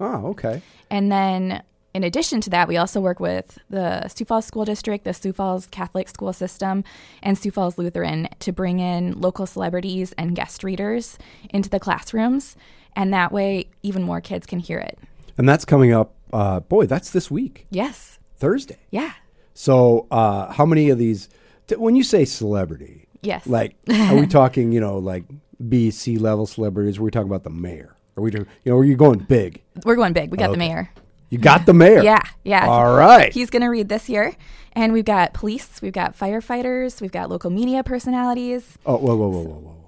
Oh, 0.00 0.26
okay. 0.28 0.62
And 0.90 1.12
then, 1.12 1.62
in 1.94 2.02
addition 2.04 2.40
to 2.42 2.50
that, 2.50 2.66
we 2.68 2.76
also 2.76 3.00
work 3.00 3.20
with 3.20 3.58
the 3.70 4.06
Sioux 4.08 4.24
Falls 4.24 4.44
School 4.44 4.64
District, 4.64 5.04
the 5.04 5.14
Sioux 5.14 5.32
Falls 5.32 5.66
Catholic 5.66 6.08
School 6.08 6.32
System, 6.32 6.82
and 7.22 7.38
Sioux 7.38 7.52
Falls 7.52 7.78
Lutheran 7.78 8.28
to 8.40 8.52
bring 8.52 8.80
in 8.80 9.20
local 9.20 9.46
celebrities 9.46 10.12
and 10.18 10.34
guest 10.34 10.64
readers 10.64 11.16
into 11.50 11.70
the 11.70 11.78
classrooms. 11.78 12.56
And 12.96 13.12
that 13.14 13.30
way, 13.32 13.68
even 13.82 14.02
more 14.02 14.20
kids 14.20 14.44
can 14.46 14.58
hear 14.58 14.78
it. 14.78 14.98
And 15.38 15.48
that's 15.48 15.64
coming 15.64 15.92
up. 15.92 16.14
Uh, 16.32 16.60
boy, 16.60 16.86
that's 16.86 17.10
this 17.10 17.30
week, 17.30 17.66
Yes. 17.70 18.18
Thursday. 18.36 18.78
Yeah. 18.90 19.12
So 19.54 20.08
uh, 20.10 20.52
how 20.52 20.66
many 20.66 20.90
of 20.90 20.98
these? 20.98 21.28
T- 21.68 21.76
when 21.76 21.94
you 21.94 22.02
say 22.02 22.24
celebrity, 22.24 23.06
Yes. 23.22 23.46
like 23.46 23.76
are 23.88 24.16
we 24.16 24.26
talking? 24.26 24.72
You 24.72 24.80
know, 24.80 24.98
like 24.98 25.24
B, 25.68 25.90
C 25.92 26.18
level 26.18 26.46
celebrities? 26.46 26.98
We're 26.98 27.04
we 27.06 27.10
talking 27.12 27.28
about 27.28 27.44
the 27.44 27.50
mayor? 27.50 27.94
Are 28.16 28.22
we? 28.22 28.32
do- 28.32 28.46
You 28.64 28.72
know, 28.72 28.78
are 28.78 28.84
you 28.84 28.96
going 28.96 29.20
big? 29.20 29.62
We're 29.84 29.94
going 29.94 30.12
big. 30.12 30.32
We 30.32 30.36
got 30.38 30.50
the 30.50 30.56
mayor. 30.56 30.90
You 31.34 31.40
got 31.40 31.66
the 31.66 31.74
mayor. 31.74 32.02
Yeah. 32.02 32.22
Yeah. 32.44 32.66
All 32.66 32.94
right. 32.96 33.32
He's 33.32 33.50
going 33.50 33.62
to 33.62 33.68
read 33.68 33.88
this 33.88 34.08
year. 34.08 34.34
And 34.72 34.92
we've 34.92 35.04
got 35.04 35.34
police, 35.34 35.80
we've 35.82 35.92
got 35.92 36.18
firefighters, 36.18 37.00
we've 37.00 37.12
got 37.12 37.30
local 37.30 37.48
media 37.50 37.84
personalities. 37.84 38.76
Oh, 38.84 38.96
whoa, 38.96 39.14
whoa, 39.14 39.28
whoa, 39.28 39.42
whoa, 39.42 39.54
whoa! 39.60 39.84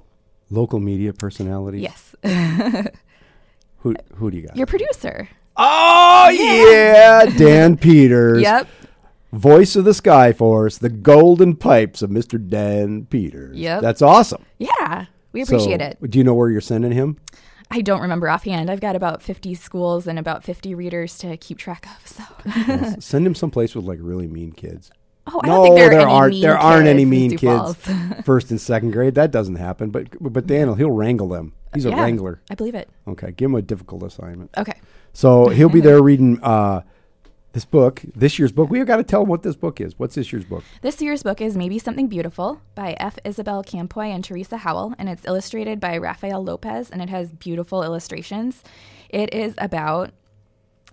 Local 0.48 0.78
media 0.78 1.12
personalities. 1.12 1.82
Yes. 1.82 2.14
Who 3.78 3.94
who 4.14 4.30
do 4.30 4.36
you 4.36 4.46
got? 4.46 4.56
Your 4.56 4.66
producer. 4.66 5.28
oh 5.56 6.28
yeah, 6.30 7.26
Dan 7.36 7.76
Peters. 7.86 8.42
Yep. 8.42 8.68
Voice 9.32 9.76
of 9.76 9.84
the 9.84 9.90
Skyforce, 9.90 10.78
the 10.78 10.88
golden 10.88 11.56
pipes 11.56 12.00
of 12.02 12.10
Mr. 12.10 12.38
Dan 12.48 13.06
Peters. 13.06 13.56
Yep. 13.56 13.82
That's 13.82 14.02
awesome. 14.02 14.44
Yeah. 14.58 15.06
We 15.32 15.42
appreciate 15.42 15.80
So, 15.80 15.86
it. 15.88 16.10
Do 16.10 16.18
you 16.18 16.24
know 16.24 16.34
where 16.34 16.48
you're 16.48 16.60
sending 16.60 16.92
him? 16.92 17.18
I 17.70 17.80
don't 17.80 18.00
remember 18.00 18.28
offhand. 18.28 18.70
I've 18.70 18.80
got 18.80 18.96
about 18.96 19.22
50 19.22 19.54
schools 19.54 20.06
and 20.06 20.18
about 20.18 20.44
50 20.44 20.74
readers 20.74 21.18
to 21.18 21.36
keep 21.36 21.58
track 21.58 21.86
of. 21.86 22.06
So, 22.06 22.22
Yes. 22.46 23.04
Send 23.04 23.26
him 23.26 23.34
someplace 23.34 23.74
with 23.74 23.84
like 23.84 23.98
really 24.00 24.28
mean 24.28 24.52
kids. 24.52 24.90
oh, 25.26 25.40
I 25.42 25.46
no, 25.48 25.54
don't 25.56 25.64
think 25.64 25.76
there, 25.76 25.86
are 25.86 25.90
there 25.90 26.08
aren't. 26.08 26.40
there 26.40 26.58
aren't 26.58 26.86
any 26.86 27.04
mean 27.04 27.36
kids. 27.36 27.76
First 28.24 28.50
and 28.50 28.60
second 28.60 28.92
grade, 28.92 29.16
that 29.16 29.30
doesn't 29.32 29.56
happen. 29.56 29.90
But 29.90 30.08
but 30.20 30.46
Daniel, 30.46 30.76
he'll 30.76 30.90
wrangle 30.92 31.28
them. 31.28 31.52
He's 31.74 31.84
a 31.84 31.90
Yeah, 31.90 32.00
wrangler. 32.02 32.40
I 32.50 32.54
believe 32.54 32.74
it. 32.76 32.88
Okay, 33.08 33.32
give 33.32 33.50
him 33.50 33.56
a 33.56 33.62
difficult 33.62 34.04
assignment. 34.04 34.50
Okay. 34.56 34.78
So 35.12 35.48
he'll 35.48 35.68
be 35.68 35.80
there 35.88 36.00
reading 36.02 36.38
uh, 36.42 36.82
this 37.56 37.64
book, 37.64 38.02
this 38.14 38.38
year's 38.38 38.52
book. 38.52 38.68
We've 38.68 38.84
got 38.84 38.98
to 38.98 39.02
tell 39.02 39.22
him 39.22 39.30
what 39.30 39.42
this 39.42 39.56
book 39.56 39.80
is. 39.80 39.98
What's 39.98 40.14
this 40.14 40.30
year's 40.30 40.44
book? 40.44 40.62
This 40.82 41.00
year's 41.00 41.22
book 41.22 41.40
is 41.40 41.56
Maybe 41.56 41.78
Something 41.78 42.06
Beautiful 42.06 42.60
by 42.74 42.94
F. 43.00 43.18
Isabel 43.24 43.64
Campoy 43.64 44.14
and 44.14 44.22
Theresa 44.22 44.58
Howell, 44.58 44.94
and 44.98 45.08
it's 45.08 45.24
illustrated 45.24 45.80
by 45.80 45.96
Rafael 45.96 46.44
Lopez, 46.44 46.90
and 46.90 47.00
it 47.00 47.08
has 47.08 47.32
beautiful 47.32 47.82
illustrations. 47.82 48.62
It 49.08 49.32
is 49.32 49.54
about 49.56 50.10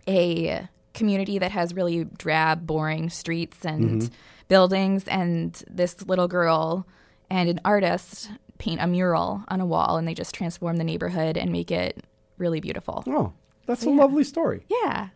a 0.07 0.69
community 0.93 1.37
that 1.37 1.51
has 1.51 1.73
really 1.73 2.05
drab, 2.05 2.65
boring 2.65 3.09
streets 3.09 3.65
and 3.65 4.03
mm-hmm. 4.03 4.13
buildings, 4.47 5.05
and 5.09 5.61
this 5.69 6.07
little 6.07 6.29
girl 6.29 6.87
and 7.29 7.49
an 7.49 7.59
artist 7.65 8.31
paint 8.57 8.79
a 8.79 8.87
mural 8.87 9.43
on 9.49 9.59
a 9.59 9.65
wall, 9.65 9.97
and 9.97 10.07
they 10.07 10.13
just 10.13 10.33
transform 10.33 10.77
the 10.77 10.85
neighborhood 10.85 11.37
and 11.37 11.51
make 11.51 11.71
it 11.71 12.05
really 12.37 12.61
beautiful. 12.61 13.03
Oh, 13.05 13.33
that's 13.65 13.81
So, 13.81 13.89
a 13.89 13.95
yeah. 13.95 14.01
lovely 14.01 14.23
story. 14.23 14.65
Yeah. 14.69 15.09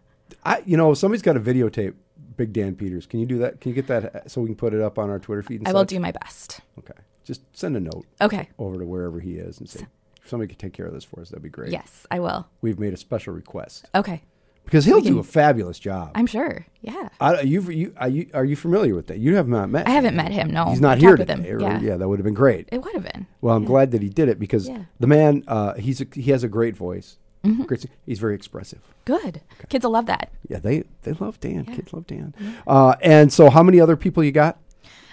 I, 0.44 0.64
you 0.66 0.78
know, 0.78 0.94
somebody's 0.94 1.22
got 1.22 1.34
to 1.34 1.40
videotape 1.40 1.94
Big 2.36 2.54
Dan 2.54 2.76
Peters. 2.76 3.06
Can 3.06 3.20
you 3.20 3.26
do 3.26 3.38
that? 3.40 3.60
Can 3.62 3.70
you 3.70 3.76
get 3.76 3.88
that 3.88 4.30
so 4.32 4.42
we 4.42 4.48
can 4.48 4.56
put 4.56 4.74
it 4.74 4.82
up 4.82 4.98
on 5.00 5.10
our 5.10 5.20
Twitter 5.20 5.44
feed? 5.44 5.62
And 5.62 5.68
I 5.68 5.74
will 5.74 5.86
do 5.86 6.00
my 6.00 6.12
best. 6.12 6.62
Okay, 6.80 6.94
just 7.24 7.42
send 7.58 7.76
a 7.76 7.80
note 7.80 8.06
Okay. 8.22 8.50
over 8.60 8.78
to 8.80 8.86
wherever 8.86 9.20
he 9.20 9.34
is 9.36 9.60
and 9.60 9.70
say, 9.70 9.88
if 10.22 10.30
somebody 10.30 10.50
could 10.50 10.60
take 10.60 10.74
care 10.74 10.86
of 10.86 10.94
this 10.94 11.04
for 11.04 11.22
us, 11.22 11.30
that'd 11.30 11.42
be 11.44 11.50
great. 11.50 11.72
Yes, 11.72 12.06
I 12.12 12.20
will. 12.20 12.48
We've 12.62 12.80
made 12.80 12.94
a 12.94 12.98
special 12.98 13.34
request 13.34 13.86
Okay. 13.96 14.22
because 14.66 14.86
he'll 14.86 15.02
can- 15.02 15.14
do 15.14 15.20
a 15.20 15.24
fabulous 15.24 15.80
job. 15.80 16.12
I'm 16.16 16.28
sure. 16.28 16.66
Yeah. 16.82 17.10
I, 17.20 17.42
you, 17.42 17.62
you, 17.64 17.94
are 17.98 18.08
you, 18.10 18.30
are 18.34 18.46
you 18.46 18.56
familiar 18.56 18.94
with 18.94 19.08
that? 19.08 19.18
You 19.18 19.36
have 19.36 19.48
not 19.48 19.70
met. 19.70 19.88
I 19.88 19.92
haven't 19.92 20.12
him. 20.12 20.18
met 20.18 20.32
him. 20.32 20.52
No, 20.52 20.66
He's 20.70 20.80
not 20.82 20.94
I've 20.98 21.00
here 21.02 21.18
today. 21.18 21.34
him. 21.34 21.46
or- 21.46 21.62
Yeah. 21.62 21.80
yeah, 21.82 21.98
that 21.98 22.08
would 22.08 22.20
have 22.20 22.26
been 22.26 22.34
great. 22.36 22.70
It 22.72 22.84
would 22.84 22.94
have 22.94 23.04
been. 23.04 23.26
Well, 23.42 23.56
I'm 23.56 23.64
Yeah. 23.64 23.68
glad 23.70 23.92
that 23.92 24.02
he 24.02 24.10
did 24.10 24.30
it 24.30 24.38
because 24.40 24.68
Yeah. 24.70 24.84
the 25.00 25.08
man, 25.08 25.44
uh, 25.48 25.74
he's 25.74 26.02
a, 26.02 26.06
he 26.14 26.32
has 26.32 26.44
a 26.44 26.48
great 26.50 26.76
voice. 26.76 27.18
Mm-hmm. 27.44 27.64
Great, 27.64 27.86
he's 28.06 28.20
very 28.20 28.36
expressive. 28.36 28.80
Good. 29.06 29.42
Kids 29.70 29.86
will 29.86 29.92
love 29.92 30.06
that. 30.08 30.32
Yeah, 30.50 30.60
they 30.60 30.84
they 31.04 31.14
love 31.14 31.40
Dan. 31.40 31.66
Yeah. 31.68 31.76
Kids 31.76 31.94
love 31.94 32.08
Dan. 32.08 32.34
Uh, 32.66 32.96
and 33.02 33.32
so, 33.32 33.50
how 33.50 33.64
many 33.64 33.80
other 33.80 33.96
people 33.96 34.24
you 34.24 34.32
got? 34.32 34.60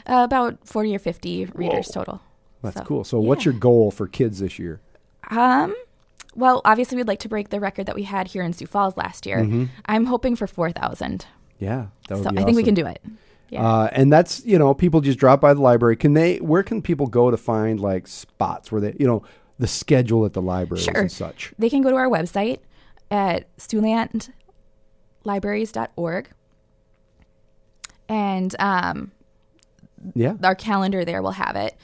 Uh, 0.06 0.22
about 0.24 0.58
40 0.66 0.94
or 0.96 0.98
50 0.98 1.46
readers 1.54 1.88
Whoa. 1.88 1.92
total. 2.04 2.20
That's 2.62 2.76
So, 2.76 2.84
cool. 2.84 3.04
So, 3.04 3.20
what's 3.20 3.44
your 3.44 3.54
goal 3.54 3.90
for 3.90 4.06
kids 4.06 4.38
this 4.40 4.58
year? 4.58 4.80
Um, 5.30 5.74
well, 6.34 6.60
obviously, 6.64 6.96
we'd 6.96 7.08
like 7.08 7.20
to 7.20 7.28
break 7.28 7.50
the 7.50 7.60
record 7.60 7.86
that 7.86 7.94
we 7.94 8.02
had 8.02 8.28
here 8.28 8.42
in 8.42 8.52
Sioux 8.52 8.66
Falls 8.66 8.96
last 8.96 9.26
year. 9.26 9.38
Mm-hmm. 9.38 9.64
I'm 9.86 10.06
hoping 10.06 10.34
for 10.36 10.46
4,000. 10.46 11.26
Yeah, 11.58 11.86
that 12.08 12.16
would 12.16 12.24
So 12.24 12.30
I 12.36 12.44
think 12.44 12.56
we 12.56 12.62
can 12.64 12.74
do 12.74 12.86
it. 12.86 13.00
Yeah. 13.50 13.64
Uh, 13.64 13.88
and 13.92 14.12
that's 14.12 14.44
you 14.44 14.58
know, 14.58 14.74
people 14.74 15.00
just 15.00 15.18
drop 15.18 15.40
by 15.40 15.54
the 15.54 15.60
library. 15.60 15.96
Can 15.96 16.14
they? 16.14 16.38
Where 16.38 16.62
can 16.62 16.82
people 16.82 17.06
go 17.06 17.30
to 17.30 17.36
find 17.36 17.78
like 17.78 18.08
spots 18.08 18.72
where 18.72 18.80
they, 18.80 18.96
you 18.98 19.06
know, 19.06 19.22
the 19.58 19.66
schedule 19.66 20.24
at 20.24 20.32
the 20.32 20.42
library 20.42 20.82
Sure. 20.82 21.00
and 21.02 21.12
such? 21.12 21.52
they 21.58 21.68
can 21.70 21.82
go 21.82 21.90
to 21.90 21.96
our 21.96 22.08
website 22.08 22.58
at 23.10 23.54
siouxlandlibraries.org. 23.58 26.28
And 28.08 28.54
um, 28.58 29.12
Yeah. 30.14 30.34
our 30.42 30.54
calendar 30.54 31.04
there 31.04 31.22
will 31.22 31.32
have 31.32 31.56
it. 31.56 31.76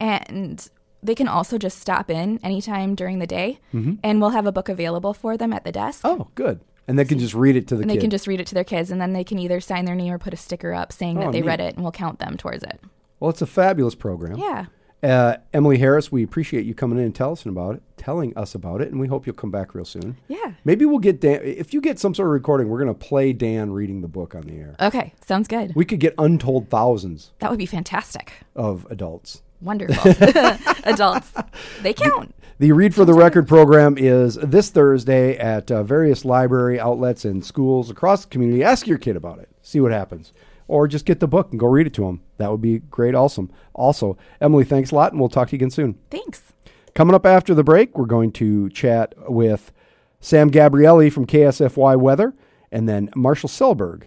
And 0.00 0.66
they 1.02 1.14
can 1.14 1.28
also 1.28 1.58
just 1.58 1.78
stop 1.78 2.10
in 2.10 2.38
anytime 2.42 2.94
during 2.94 3.18
the 3.18 3.26
day, 3.26 3.58
and 3.72 4.20
we'll 4.20 4.30
have 4.30 4.46
a 4.46 4.52
book 4.52 4.68
available 4.68 5.14
for 5.14 5.36
them 5.36 5.52
at 5.52 5.64
the 5.64 5.72
desk. 5.72 6.02
Mm-hmm. 6.04 6.22
Oh, 6.22 6.28
good. 6.34 6.60
And 6.88 6.98
they 6.98 7.04
can 7.04 7.18
just 7.18 7.34
read 7.34 7.56
it 7.56 7.66
to 7.68 7.76
the 7.76 7.82
and 7.82 7.90
kid. 7.90 7.98
they 7.98 8.00
can 8.00 8.10
just 8.10 8.26
read 8.26 8.40
it 8.40 8.46
to 8.48 8.54
their 8.54 8.64
kids, 8.64 8.90
and 8.90 9.00
then 9.00 9.12
they 9.12 9.24
can 9.24 9.38
either 9.38 9.60
sign 9.60 9.84
their 9.84 9.94
name 9.94 10.12
or 10.12 10.18
put 10.18 10.34
a 10.34 10.36
sticker 10.36 10.72
up 10.72 10.92
saying 10.92 11.18
Oh, 11.18 11.22
that 11.22 11.32
they 11.32 11.40
neat. 11.40 11.46
read 11.46 11.60
it, 11.60 11.74
and 11.74 11.82
we'll 11.82 11.92
count 11.92 12.18
them 12.18 12.36
towards 12.36 12.62
it. 12.64 12.80
well, 13.20 13.30
it's 13.30 13.42
a 13.42 13.46
fabulous 13.46 13.94
program. 13.94 14.38
Yeah. 14.38 14.66
Uh, 15.02 15.36
Emily 15.52 15.78
Harris, 15.78 16.10
we 16.10 16.22
appreciate 16.22 16.64
you 16.64 16.74
coming 16.74 16.98
in 16.98 17.04
and 17.04 17.14
tell 17.14 17.32
us 17.32 17.44
about 17.44 17.76
it, 17.76 17.82
telling 17.96 18.36
us 18.36 18.54
about 18.54 18.80
it, 18.80 18.90
and 18.90 18.98
we 18.98 19.06
hope 19.08 19.26
you'll 19.26 19.36
come 19.36 19.50
back 19.50 19.74
real 19.74 19.84
soon. 19.84 20.16
Yeah. 20.26 20.52
Maybe 20.64 20.84
we'll 20.84 20.98
get 20.98 21.20
Dan. 21.20 21.40
If 21.42 21.74
you 21.74 21.80
get 21.80 21.98
some 21.98 22.14
sort 22.14 22.28
of 22.28 22.32
recording, 22.32 22.68
we're 22.68 22.78
going 22.82 22.88
to 22.92 23.06
play 23.06 23.32
Dan 23.32 23.72
reading 23.72 24.00
the 24.00 24.08
book 24.08 24.34
on 24.34 24.42
the 24.42 24.54
air. 24.58 24.74
Okay. 24.80 25.12
Sounds 25.24 25.48
good. 25.48 25.72
We 25.76 25.84
could 25.84 26.00
get 26.00 26.14
untold 26.18 26.70
thousands 26.70 27.32
that 27.40 27.50
would 27.50 27.58
be 27.58 27.66
fantastic. 27.66 28.32
of 28.54 28.86
adults. 28.90 29.42
Wonderful. 29.62 30.10
Adults, 30.84 31.32
they 31.80 31.94
count. 31.94 32.34
The 32.58 32.72
Read 32.72 32.94
for 32.94 33.06
the 33.06 33.14
Record 33.14 33.48
program 33.48 33.96
is 33.96 34.34
this 34.34 34.68
Thursday 34.68 35.36
at 35.38 35.70
uh, 35.70 35.82
various 35.82 36.26
library 36.26 36.78
outlets 36.78 37.24
and 37.24 37.42
schools 37.44 37.90
across 37.90 38.24
the 38.24 38.30
community. 38.30 38.62
Ask 38.62 38.86
your 38.86 38.98
kid 38.98 39.16
about 39.16 39.38
it, 39.38 39.48
see 39.62 39.80
what 39.80 39.92
happens. 39.92 40.32
Or 40.68 40.88
just 40.88 41.04
get 41.04 41.20
the 41.20 41.28
book 41.28 41.48
and 41.50 41.60
go 41.60 41.66
read 41.66 41.86
it 41.86 41.94
to 41.94 42.02
them. 42.02 42.22
That 42.38 42.50
would 42.50 42.60
be 42.60 42.80
great, 42.80 43.14
awesome. 43.14 43.50
Also, 43.72 44.18
Emily, 44.40 44.64
thanks 44.64 44.90
a 44.90 44.94
lot, 44.94 45.12
and 45.12 45.20
we'll 45.20 45.28
talk 45.28 45.48
to 45.48 45.52
you 45.52 45.58
again 45.58 45.70
soon. 45.70 45.98
Thanks. 46.10 46.52
Coming 46.94 47.14
up 47.14 47.26
after 47.26 47.54
the 47.54 47.62
break, 47.62 47.96
we're 47.96 48.06
going 48.06 48.32
to 48.32 48.68
chat 48.70 49.14
with 49.30 49.70
Sam 50.18 50.50
Gabrielli 50.50 51.12
from 51.12 51.26
KSFY 51.26 52.00
Weather 52.00 52.34
and 52.72 52.88
then 52.88 53.10
Marshall 53.14 53.48
Selberg, 53.48 54.04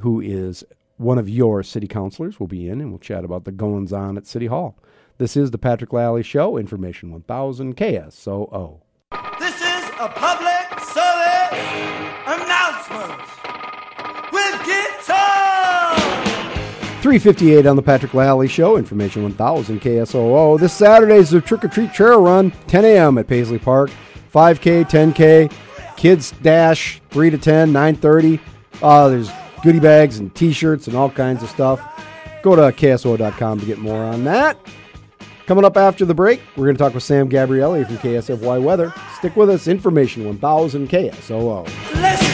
who 0.00 0.20
is 0.20 0.64
one 0.96 1.18
of 1.18 1.28
your 1.28 1.62
city 1.62 1.86
councilors, 1.86 2.38
will 2.38 2.46
be 2.46 2.68
in 2.68 2.80
and 2.80 2.90
we'll 2.90 2.98
chat 2.98 3.24
about 3.24 3.44
the 3.44 3.52
goings 3.52 3.92
on 3.92 4.16
at 4.16 4.26
City 4.26 4.46
Hall. 4.46 4.76
This 5.18 5.36
is 5.36 5.50
the 5.50 5.58
Patrick 5.58 5.92
Lally 5.92 6.22
Show, 6.22 6.56
Information 6.58 7.12
1000 7.12 7.76
KSOO. 7.76 8.80
This 9.38 9.54
is 9.60 9.90
a 10.00 10.08
public 10.08 10.80
service 10.80 12.03
358 17.04 17.66
on 17.66 17.76
the 17.76 17.82
Patrick 17.82 18.14
Lally 18.14 18.48
Show, 18.48 18.78
Information 18.78 19.24
1000 19.24 19.78
KSOO. 19.78 20.58
This 20.58 20.72
Saturday 20.72 21.16
is 21.16 21.28
the 21.28 21.42
Trick 21.42 21.62
or 21.62 21.68
Treat 21.68 21.92
Trail 21.92 22.22
Run, 22.22 22.50
10 22.66 22.82
a.m. 22.86 23.18
at 23.18 23.26
Paisley 23.26 23.58
Park. 23.58 23.90
5K, 24.32 24.88
10K, 24.88 25.52
kids 25.98 26.30
dash 26.40 27.02
3 27.10 27.28
to 27.28 27.36
10, 27.36 27.74
9:30. 27.74 28.40
Uh, 28.80 29.08
there's 29.10 29.30
goodie 29.62 29.80
bags 29.80 30.18
and 30.18 30.34
T-shirts 30.34 30.86
and 30.86 30.96
all 30.96 31.10
kinds 31.10 31.42
of 31.42 31.50
stuff. 31.50 31.78
Go 32.42 32.56
to 32.56 32.62
KSO.com 32.74 33.60
to 33.60 33.66
get 33.66 33.76
more 33.76 34.02
on 34.02 34.24
that. 34.24 34.56
Coming 35.44 35.66
up 35.66 35.76
after 35.76 36.06
the 36.06 36.14
break, 36.14 36.40
we're 36.56 36.64
going 36.64 36.76
to 36.76 36.82
talk 36.82 36.94
with 36.94 37.02
Sam 37.02 37.28
Gabrielli 37.28 37.86
from 37.86 37.98
KSFY 37.98 38.62
Weather. 38.62 38.94
Stick 39.18 39.36
with 39.36 39.50
us. 39.50 39.68
Information 39.68 40.24
1000 40.24 40.88
KSOO. 40.88 41.64
Listen. 42.00 42.33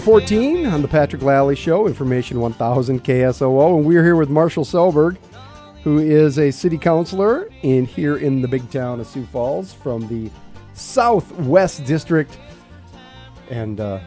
414 0.00 0.66
on 0.66 0.82
the 0.82 0.88
Patrick 0.88 1.22
Lally 1.22 1.56
Show, 1.56 1.86
Information 1.86 2.38
1000 2.38 3.02
KSOO. 3.02 3.78
And 3.78 3.86
we're 3.86 4.04
here 4.04 4.14
with 4.14 4.28
Marshall 4.28 4.64
Selberg, 4.64 5.16
who 5.84 5.98
is 6.00 6.38
a 6.38 6.50
city 6.50 6.76
councilor 6.76 7.48
in 7.62 7.86
here 7.86 8.18
in 8.18 8.42
the 8.42 8.48
big 8.48 8.70
town 8.70 9.00
of 9.00 9.06
Sioux 9.06 9.24
Falls 9.24 9.72
from 9.72 10.06
the 10.08 10.30
Southwest 10.74 11.86
District. 11.86 12.38
And 13.48 13.80
uh, 13.80 14.00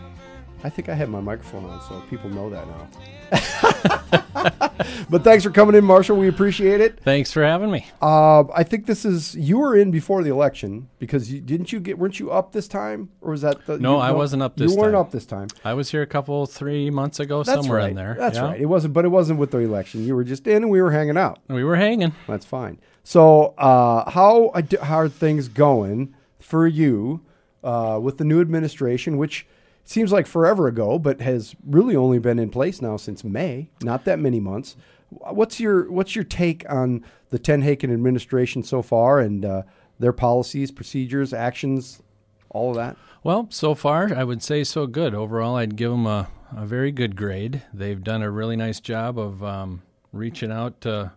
I 0.63 0.69
think 0.69 0.89
I 0.89 0.93
have 0.93 1.09
my 1.09 1.21
microphone 1.21 1.65
on, 1.65 1.81
so 1.89 1.99
people 2.07 2.29
know 2.29 2.51
that 2.51 2.67
now. 2.67 2.87
but 5.09 5.23
thanks 5.23 5.43
for 5.43 5.49
coming 5.51 5.75
in, 5.75 5.83
Marshall. 5.83 6.17
We 6.17 6.27
appreciate 6.27 6.81
it. 6.81 6.99
Thanks 7.01 7.31
for 7.31 7.43
having 7.43 7.71
me. 7.71 7.85
Uh, 8.01 8.43
I 8.53 8.63
think 8.63 8.85
this 8.85 9.05
is 9.05 9.35
you 9.35 9.57
were 9.57 9.75
in 9.75 9.91
before 9.91 10.23
the 10.23 10.29
election 10.31 10.89
because 10.99 11.31
you, 11.31 11.41
didn't 11.41 11.71
you 11.71 11.79
get 11.79 11.97
weren't 11.97 12.19
you 12.19 12.31
up 12.31 12.51
this 12.51 12.67
time 12.67 13.09
or 13.21 13.31
was 13.31 13.41
that 13.41 13.65
the 13.65 13.77
No, 13.79 13.95
you, 13.95 14.01
I 14.01 14.11
wasn't 14.11 14.41
up 14.43 14.55
this 14.57 14.71
You 14.71 14.77
weren't 14.77 14.93
time. 14.93 15.01
up 15.01 15.11
this 15.11 15.25
time. 15.25 15.47
I 15.63 15.73
was 15.73 15.91
here 15.91 16.01
a 16.01 16.07
couple, 16.07 16.45
three 16.45 16.89
months 16.89 17.19
ago, 17.19 17.43
That's 17.43 17.61
somewhere 17.61 17.79
right. 17.79 17.89
in 17.89 17.95
there. 17.95 18.15
That's 18.17 18.37
Yeah. 18.37 18.43
right. 18.45 18.59
It 18.61 18.65
wasn't, 18.67 18.93
but 18.93 19.05
it 19.05 19.09
wasn't 19.09 19.39
with 19.39 19.51
the 19.51 19.59
election. 19.59 20.05
You 20.05 20.15
were 20.15 20.23
just 20.23 20.47
in, 20.47 20.63
and 20.63 20.69
we 20.71 20.81
were 20.81 20.91
hanging 20.91 21.17
out. 21.17 21.39
We 21.47 21.63
were 21.63 21.75
hanging. 21.75 22.13
That's 22.27 22.45
fine. 22.45 22.79
So, 23.03 23.53
uh, 23.57 24.09
how 24.11 24.51
how 24.83 24.99
are 24.99 25.09
things 25.09 25.47
going 25.47 26.13
for 26.39 26.67
you 26.67 27.21
uh, 27.63 27.99
with 28.01 28.17
the 28.17 28.23
new 28.23 28.39
administration, 28.41 29.17
which 29.17 29.47
seems 29.89 30.11
like 30.11 30.27
forever 30.27 30.67
ago, 30.67 30.99
but 30.99 31.19
has 31.19 31.55
really 31.65 31.95
only 31.95 32.19
been 32.19 32.37
in 32.37 32.51
place 32.51 32.79
now 32.79 32.95
since 32.95 33.23
May, 33.23 33.71
not 33.81 34.05
that 34.05 34.19
many 34.19 34.39
months. 34.39 34.75
What's 35.09 35.59
your 35.59 35.91
what's 35.91 36.15
your 36.15 36.23
take 36.23 36.63
on 36.69 37.03
the 37.31 37.39
TenHaken 37.39 37.91
administration 37.91 38.61
so 38.61 38.83
far 38.83 39.19
and 39.19 39.43
uh, 39.43 39.63
their 39.97 40.13
policies, 40.13 40.69
procedures, 40.69 41.33
actions, 41.33 42.03
all 42.51 42.69
of 42.69 42.75
that? 42.75 42.97
Well, 43.23 43.47
so 43.49 43.73
far, 43.73 44.13
I 44.15 44.23
would 44.23 44.43
say 44.43 44.63
so 44.63 44.85
good. 44.85 45.15
Overall, 45.15 45.55
I'd 45.55 45.75
give 45.75 45.89
them 45.89 46.05
a, 46.05 46.29
a 46.55 46.67
very 46.67 46.91
good 46.91 47.15
grade. 47.15 47.63
They've 47.73 48.01
done 48.01 48.21
a 48.21 48.29
really 48.29 48.55
nice 48.55 48.79
job 48.79 49.17
of 49.17 49.43
um, 49.43 49.81
reaching 50.13 50.51
out 50.51 50.81
to, 50.81 51.13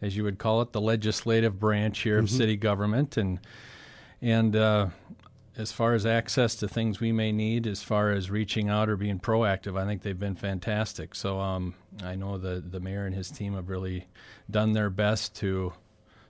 as 0.00 0.16
you 0.16 0.24
would 0.24 0.38
call 0.38 0.62
it, 0.62 0.72
the 0.72 0.80
legislative 0.80 1.60
branch 1.60 2.00
here 2.00 2.18
of 2.18 2.30
city 2.30 2.56
government, 2.56 3.18
and 3.18 3.38
and 4.22 4.56
uh, 4.56 4.86
as 5.56 5.70
far 5.70 5.94
as 5.94 6.04
access 6.04 6.56
to 6.56 6.68
things 6.68 7.00
we 7.00 7.12
may 7.12 7.30
need, 7.30 7.66
as 7.66 7.82
far 7.82 8.10
as 8.10 8.30
reaching 8.30 8.68
out 8.68 8.88
or 8.88 8.96
being 8.96 9.20
proactive, 9.20 9.80
I 9.80 9.84
think 9.84 10.02
they've 10.02 10.18
been 10.18 10.34
fantastic. 10.34 11.14
So 11.14 11.38
um, 11.38 11.74
I 12.02 12.16
know 12.16 12.38
the 12.38 12.60
the 12.60 12.80
mayor 12.80 13.06
and 13.06 13.14
his 13.14 13.30
team 13.30 13.54
have 13.54 13.68
really 13.68 14.06
done 14.50 14.72
their 14.72 14.90
best 14.90 15.34
to 15.36 15.72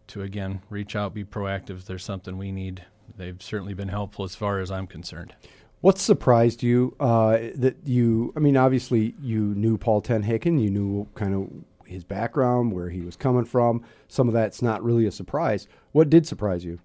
to 0.09 0.23
again 0.23 0.61
reach 0.69 0.95
out, 0.95 1.15
be 1.15 1.25
proactive. 1.25 1.79
If 1.79 1.87
there's 1.87 2.05
something 2.05 2.37
we 2.37 2.53
need, 2.53 2.85
they've 3.17 3.41
certainly 3.41 3.75
been 3.75 3.89
helpful 3.89 4.25
as 4.25 4.35
far 4.35 4.61
as 4.61 4.71
I'm 4.71 4.87
concerned. 4.87 5.35
What 5.81 5.99
surprised 5.99 6.63
you 6.63 6.97
uh, 7.01 7.39
that 7.57 7.77
you? 7.85 8.33
I 8.37 8.41
mean, 8.41 8.57
obviously 8.57 9.15
you 9.23 9.55
knew 9.55 9.79
Paul 9.79 10.03
TenHaken, 10.03 10.63
you 10.63 10.71
knew 10.71 11.09
kind 11.15 11.35
of 11.35 11.51
his 11.87 12.05
background, 12.05 12.73
where 12.73 12.91
he 12.91 13.01
was 13.01 13.17
coming 13.17 13.45
from. 13.45 13.83
Some 14.09 14.29
of 14.29 14.35
that's 14.35 14.63
not 14.63 14.83
really 14.83 15.07
a 15.07 15.11
surprise. 15.11 15.67
What 15.93 16.11
did 16.11 16.27
surprise 16.27 16.65
you? 16.65 16.79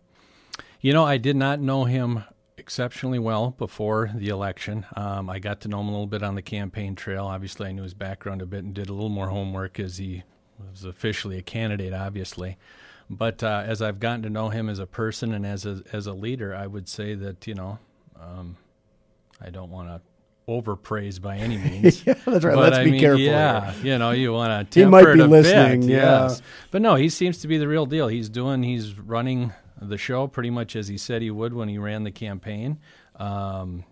You 0.82 0.94
know, 0.94 1.04
I 1.04 1.18
did 1.18 1.36
not 1.36 1.60
know 1.60 1.84
him 1.84 2.24
exceptionally 2.58 3.20
well 3.20 3.52
before 3.58 4.12
the 4.16 4.30
election. 4.30 4.86
Um, 4.96 5.30
I 5.30 5.40
got 5.40 5.62
to 5.62 5.68
know 5.68 5.82
him 5.82 5.88
a 5.88 5.92
little 5.92 6.08
bit 6.08 6.24
on 6.24 6.36
the 6.36 6.42
campaign 6.42 6.96
trail. 6.96 7.26
Obviously, 7.26 7.68
I 7.68 7.72
knew 7.74 7.84
his 7.84 7.94
background 7.94 8.42
a 8.42 8.46
bit 8.46 8.64
and 8.64 8.74
did 8.74 8.90
a 8.90 8.94
little 8.94 9.10
more 9.10 9.28
homework 9.28 9.80
as 9.80 9.98
he 9.98 10.24
was 10.58 10.86
officially 10.86 11.38
a 11.38 11.42
candidate, 11.42 11.94
obviously. 11.94 12.58
But 13.10 13.44
uh, 13.44 13.64
as 13.66 13.82
I've 13.82 14.00
gotten 14.00 14.22
to 14.24 14.30
know 14.30 14.50
him 14.50 14.70
as 14.70 14.80
a 14.80 14.86
person 14.86 15.34
and 15.34 15.46
as 15.46 15.66
a, 15.66 15.82
as 15.92 16.06
a 16.08 16.14
leader, 16.14 16.56
I 16.56 16.68
would 16.68 16.88
say 16.88 17.16
that, 17.16 17.48
you 17.48 17.56
know, 17.56 17.80
um, 18.20 18.56
I 19.42 19.50
don't 19.50 19.72
want 19.72 19.90
to 19.90 20.02
overpraise 20.48 21.20
by 21.20 21.38
any 21.38 21.58
means. 21.70 22.06
yeah, 22.06 22.14
that's 22.26 22.46
right. 22.46 22.56
But 22.56 22.58
Let's 22.58 22.78
I 22.78 22.84
be 22.84 22.92
mean, 22.92 23.00
careful. 23.02 23.22
Yeah, 23.22 23.74
you 23.82 23.98
know, 23.98 24.12
you 24.12 24.32
want 24.32 24.72
to. 24.72 24.80
He 24.80 24.86
might 24.86 25.14
be 25.14 25.24
listening, 25.24 25.84
yeah. 25.84 26.28
Yes. 26.28 26.42
But 26.72 26.82
no, 26.82 26.96
he 26.96 27.10
seems 27.10 27.40
to 27.40 27.48
be 27.48 27.58
the 27.58 27.68
real 27.68 27.86
deal. 27.86 28.08
He's 28.08 28.30
doing. 28.30 28.64
He's 28.64 28.98
running 28.98 29.54
the 29.82 29.98
show 29.98 30.28
pretty 30.28 30.50
much 30.50 30.76
as 30.76 30.88
he 30.88 30.98
said 30.98 31.22
he 31.22 31.32
would 31.32 31.54
when 31.54 31.70
he 31.70 31.78
ran 31.78 32.04
the 32.04 32.12
campaign. 32.12 32.80
Um, 33.16 33.84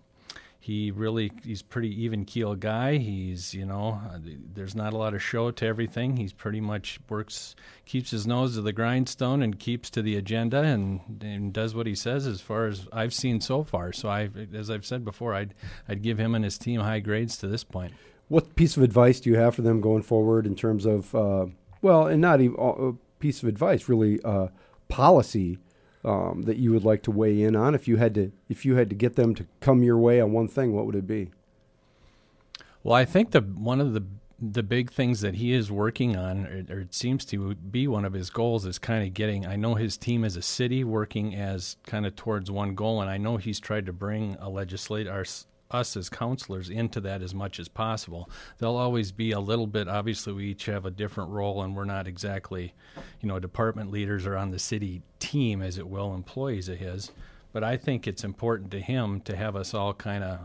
he 0.59 0.91
really 0.91 1.31
he's 1.45 1.61
pretty 1.61 2.03
even 2.03 2.25
keel 2.25 2.53
guy. 2.53 2.97
He's 2.97 3.53
you 3.53 3.65
know 3.65 4.01
uh, 4.13 4.19
there's 4.53 4.75
not 4.75 4.91
a 4.91 4.97
lot 4.97 5.13
of 5.13 5.23
show 5.23 5.49
to 5.49 5.65
everything. 5.65 6.17
He's 6.17 6.33
pretty 6.33 6.59
much 6.59 6.99
works 7.07 7.55
keeps 7.85 8.11
his 8.11 8.27
nose 8.27 8.55
to 8.55 8.61
the 8.61 8.73
grindstone 8.73 9.41
and 9.41 9.57
keeps 9.57 9.89
to 9.91 10.01
the 10.01 10.17
agenda 10.17 10.63
and, 10.63 11.21
and 11.21 11.53
does 11.53 11.73
what 11.73 11.87
he 11.87 11.95
says 11.95 12.27
as 12.27 12.41
far 12.41 12.67
as 12.67 12.85
I've 12.91 13.13
seen 13.13 13.39
so 13.39 13.63
far. 13.63 13.93
So 13.93 14.09
I 14.09 14.29
as 14.53 14.69
I've 14.69 14.85
said 14.85 15.05
before, 15.05 15.33
I'd 15.33 15.53
I'd 15.87 16.01
give 16.01 16.17
him 16.17 16.35
and 16.35 16.43
his 16.43 16.57
team 16.57 16.81
high 16.81 16.99
grades 16.99 17.37
to 17.37 17.47
this 17.47 17.63
point. 17.63 17.93
What 18.27 18.57
piece 18.57 18.75
of 18.75 18.83
advice 18.83 19.21
do 19.21 19.29
you 19.29 19.37
have 19.37 19.55
for 19.55 19.61
them 19.61 19.79
going 19.79 20.03
forward 20.03 20.45
in 20.45 20.53
terms 20.53 20.85
of, 20.85 21.15
uh, 21.15 21.45
well, 21.81 22.07
and 22.07 22.21
not 22.21 22.41
even 22.41 22.57
a 22.59 22.91
piece 23.19 23.41
of 23.41 23.47
advice, 23.47 23.87
really, 23.87 24.19
uh, 24.23 24.47
policy 24.89 25.59
um, 26.07 26.43
that 26.43 26.57
you 26.57 26.71
would 26.71 26.85
like 26.85 27.03
to 27.03 27.11
weigh 27.11 27.41
in 27.41 27.55
on? 27.55 27.75
If 27.75 27.87
you 27.87 27.97
had 27.97 28.15
to, 28.15 28.31
if 28.49 28.65
you 28.65 28.75
had 28.75 28.89
to 28.89 28.95
get 28.95 29.15
them 29.15 29.35
to 29.35 29.45
come 29.59 29.83
your 29.83 29.97
way 29.97 30.21
on 30.21 30.31
one 30.31 30.47
thing, 30.47 30.73
what 30.73 30.85
would 30.85 30.95
it 30.95 31.05
be? 31.05 31.31
Well, 32.83 32.95
I 32.95 33.05
think 33.05 33.31
the 33.31 33.41
one 33.41 33.81
of 33.81 33.93
the 33.93 34.03
the 34.39 34.63
big 34.63 34.91
things 34.91 35.21
that 35.21 35.35
he 35.35 35.51
is 35.51 35.71
working 35.71 36.15
on, 36.15 36.45
or, 36.69 36.79
it 36.81 36.93
seems 36.93 37.25
to 37.25 37.55
be 37.55 37.87
one 37.87 38.05
of 38.05 38.13
his 38.13 38.29
goals, 38.29 38.65
is 38.65 38.79
kind 38.79 39.05
of 39.05 39.13
getting. 39.13 39.45
I 39.45 39.55
know 39.55 39.75
his 39.75 39.97
team 39.97 40.23
as 40.23 40.37
a 40.37 40.41
city 40.41 40.83
working 40.83 41.35
as 41.35 41.75
kind 41.85 42.05
of 42.05 42.15
towards 42.15 42.49
one 42.49 42.75
goal, 42.75 43.01
and 43.01 43.09
I 43.09 43.17
know 43.17 43.37
he's 43.37 43.59
tried 43.59 43.85
to 43.87 43.93
bring 43.93 44.37
a 44.39 44.49
legislate 44.49 45.07
our 45.07 45.25
us 45.71 45.97
as 45.97 46.09
counselors 46.09 46.69
into 46.69 47.01
that 47.01 47.21
as 47.21 47.33
much 47.35 47.59
as 47.59 47.67
possible. 47.67 48.29
There'll 48.57 48.77
always 48.77 49.11
be 49.11 49.31
a 49.31 49.39
little 49.39 49.67
bit. 49.67 49.87
Obviously, 49.87 50.33
we 50.33 50.45
each 50.47 50.65
have 50.65 50.85
a 50.85 50.91
different 50.91 51.29
role, 51.31 51.61
and 51.61 51.75
we're 51.75 51.85
not 51.85 52.07
exactly, 52.07 52.73
you 53.21 53.27
know, 53.27 53.39
department 53.39 53.91
leaders 53.91 54.25
or 54.25 54.37
on 54.37 54.51
the 54.51 54.59
city 54.59 55.01
team, 55.19 55.61
as 55.61 55.77
it 55.77 55.87
will, 55.87 56.13
employees 56.13 56.69
of 56.69 56.77
his. 56.77 57.11
But 57.53 57.63
I 57.63 57.75
think 57.77 58.07
it's 58.07 58.23
important 58.23 58.71
to 58.71 58.79
him 58.79 59.21
to 59.21 59.35
have 59.35 59.55
us 59.55 59.73
all 59.73 59.93
kind 59.93 60.23
of 60.23 60.39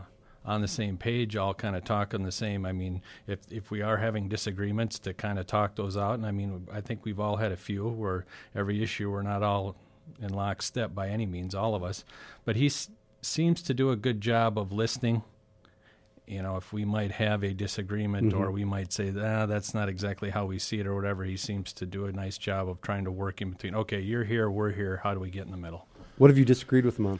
on 0.45 0.61
the 0.61 0.67
same 0.67 0.97
page, 0.97 1.37
all 1.37 1.53
kind 1.53 1.73
of 1.75 1.85
talking 1.85 2.23
the 2.23 2.31
same. 2.31 2.65
I 2.65 2.73
mean, 2.73 3.01
if 3.27 3.39
if 3.49 3.71
we 3.71 3.81
are 3.81 3.97
having 3.97 4.27
disagreements, 4.27 4.99
to 4.99 5.13
kind 5.13 5.39
of 5.39 5.47
talk 5.47 5.75
those 5.75 5.95
out. 5.95 6.15
And 6.15 6.25
I 6.25 6.31
mean, 6.31 6.67
I 6.71 6.81
think 6.81 7.05
we've 7.05 7.19
all 7.19 7.37
had 7.37 7.51
a 7.53 7.57
few 7.57 7.87
where 7.87 8.25
every 8.53 8.83
issue 8.83 9.09
we're 9.09 9.21
not 9.21 9.41
all 9.41 9.77
in 10.21 10.33
lockstep 10.33 10.93
by 10.93 11.07
any 11.07 11.25
means, 11.25 11.55
all 11.55 11.75
of 11.75 11.83
us. 11.83 12.03
But 12.43 12.57
he 12.57 12.65
s- 12.65 12.89
seems 13.25 13.61
to 13.63 13.73
do 13.73 13.89
a 13.91 13.95
good 13.95 14.21
job 14.21 14.57
of 14.57 14.71
listening. 14.71 15.23
You 16.25 16.41
know, 16.41 16.55
if 16.55 16.71
we 16.71 16.85
might 16.85 17.11
have 17.11 17.43
a 17.43 17.53
disagreement, 17.53 18.33
or 18.33 18.49
we 18.49 18.63
might 18.63 18.93
say, 18.93 19.13
ah, 19.19 19.45
that's 19.45 19.73
not 19.73 19.89
exactly 19.89 20.29
how 20.29 20.45
we 20.45 20.57
see 20.57 20.79
it, 20.79 20.87
or 20.87 20.95
whatever. 20.95 21.25
He 21.25 21.35
seems 21.35 21.73
to 21.73 21.85
do 21.85 22.05
a 22.05 22.13
nice 22.13 22.37
job 22.37 22.69
of 22.69 22.81
trying 22.81 23.03
to 23.05 23.11
work 23.11 23.41
in 23.41 23.51
between. 23.51 23.75
Okay, 23.75 23.99
you're 23.99 24.23
here, 24.23 24.49
we're 24.49 24.71
here. 24.71 25.01
How 25.03 25.13
do 25.13 25.19
we 25.19 25.29
get 25.29 25.45
in 25.45 25.51
the 25.51 25.57
middle? 25.57 25.85
What 26.17 26.29
have 26.29 26.37
you 26.37 26.45
disagreed 26.45 26.85
with 26.85 26.95
them 26.95 27.07
on? 27.07 27.19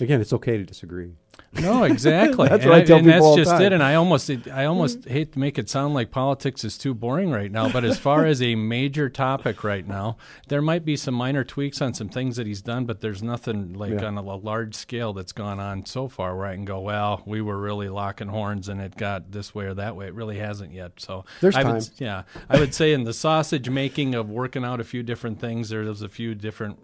Again, 0.00 0.20
it's 0.20 0.32
okay 0.34 0.56
to 0.56 0.64
disagree. 0.64 1.14
No, 1.52 1.84
exactly. 1.84 2.48
That's 2.50 2.62
and 2.64 2.70
what 2.70 2.80
I 2.80 2.84
tell 2.84 2.98
and 2.98 3.06
people 3.06 3.34
that's 3.36 3.48
just 3.48 3.50
time. 3.50 3.62
it. 3.62 3.72
And 3.72 3.82
I 3.82 3.94
almost, 3.94 4.30
I 4.52 4.66
almost 4.66 5.06
hate 5.06 5.32
to 5.32 5.38
make 5.38 5.58
it 5.58 5.70
sound 5.70 5.94
like 5.94 6.10
politics 6.10 6.64
is 6.64 6.76
too 6.76 6.92
boring 6.92 7.30
right 7.30 7.50
now. 7.50 7.70
But 7.70 7.84
as 7.84 7.98
far 7.98 8.26
as 8.26 8.42
a 8.42 8.54
major 8.56 9.08
topic 9.08 9.64
right 9.64 9.86
now, 9.86 10.18
there 10.48 10.60
might 10.60 10.84
be 10.84 10.96
some 10.96 11.14
minor 11.14 11.44
tweaks 11.44 11.80
on 11.80 11.94
some 11.94 12.08
things 12.10 12.36
that 12.36 12.46
he's 12.46 12.60
done, 12.60 12.84
but 12.84 13.00
there's 13.00 13.22
nothing 13.22 13.72
like 13.72 13.92
Yeah. 13.92 14.04
on 14.04 14.18
a 14.18 14.22
large 14.22 14.74
scale 14.74 15.12
that's 15.14 15.32
gone 15.32 15.58
on 15.58 15.86
so 15.86 16.08
far 16.08 16.36
where 16.36 16.46
I 16.46 16.54
can 16.54 16.66
go, 16.66 16.80
well, 16.80 17.22
we 17.24 17.40
were 17.40 17.58
really 17.58 17.88
locking 17.88 18.28
horns 18.28 18.68
and 18.68 18.80
it 18.80 18.96
got 18.96 19.32
this 19.32 19.54
way 19.54 19.64
or 19.64 19.74
that 19.74 19.96
way. 19.96 20.08
It 20.08 20.14
really 20.14 20.38
hasn't 20.38 20.72
yet. 20.72 20.92
So 20.98 21.24
There's 21.40 21.56
I 21.56 21.62
time. 21.62 21.76
s- 21.76 21.90
yeah, 21.98 22.24
I 22.50 22.58
would 22.58 22.74
say 22.74 22.92
in 22.92 23.04
the 23.04 23.14
sausage 23.14 23.70
making 23.70 24.14
of 24.14 24.28
working 24.30 24.64
out 24.64 24.80
a 24.80 24.84
few 24.84 25.02
different 25.02 25.40
things, 25.40 25.70
there's 25.70 26.02
a 26.02 26.08
few 26.08 26.34
different 26.34 26.78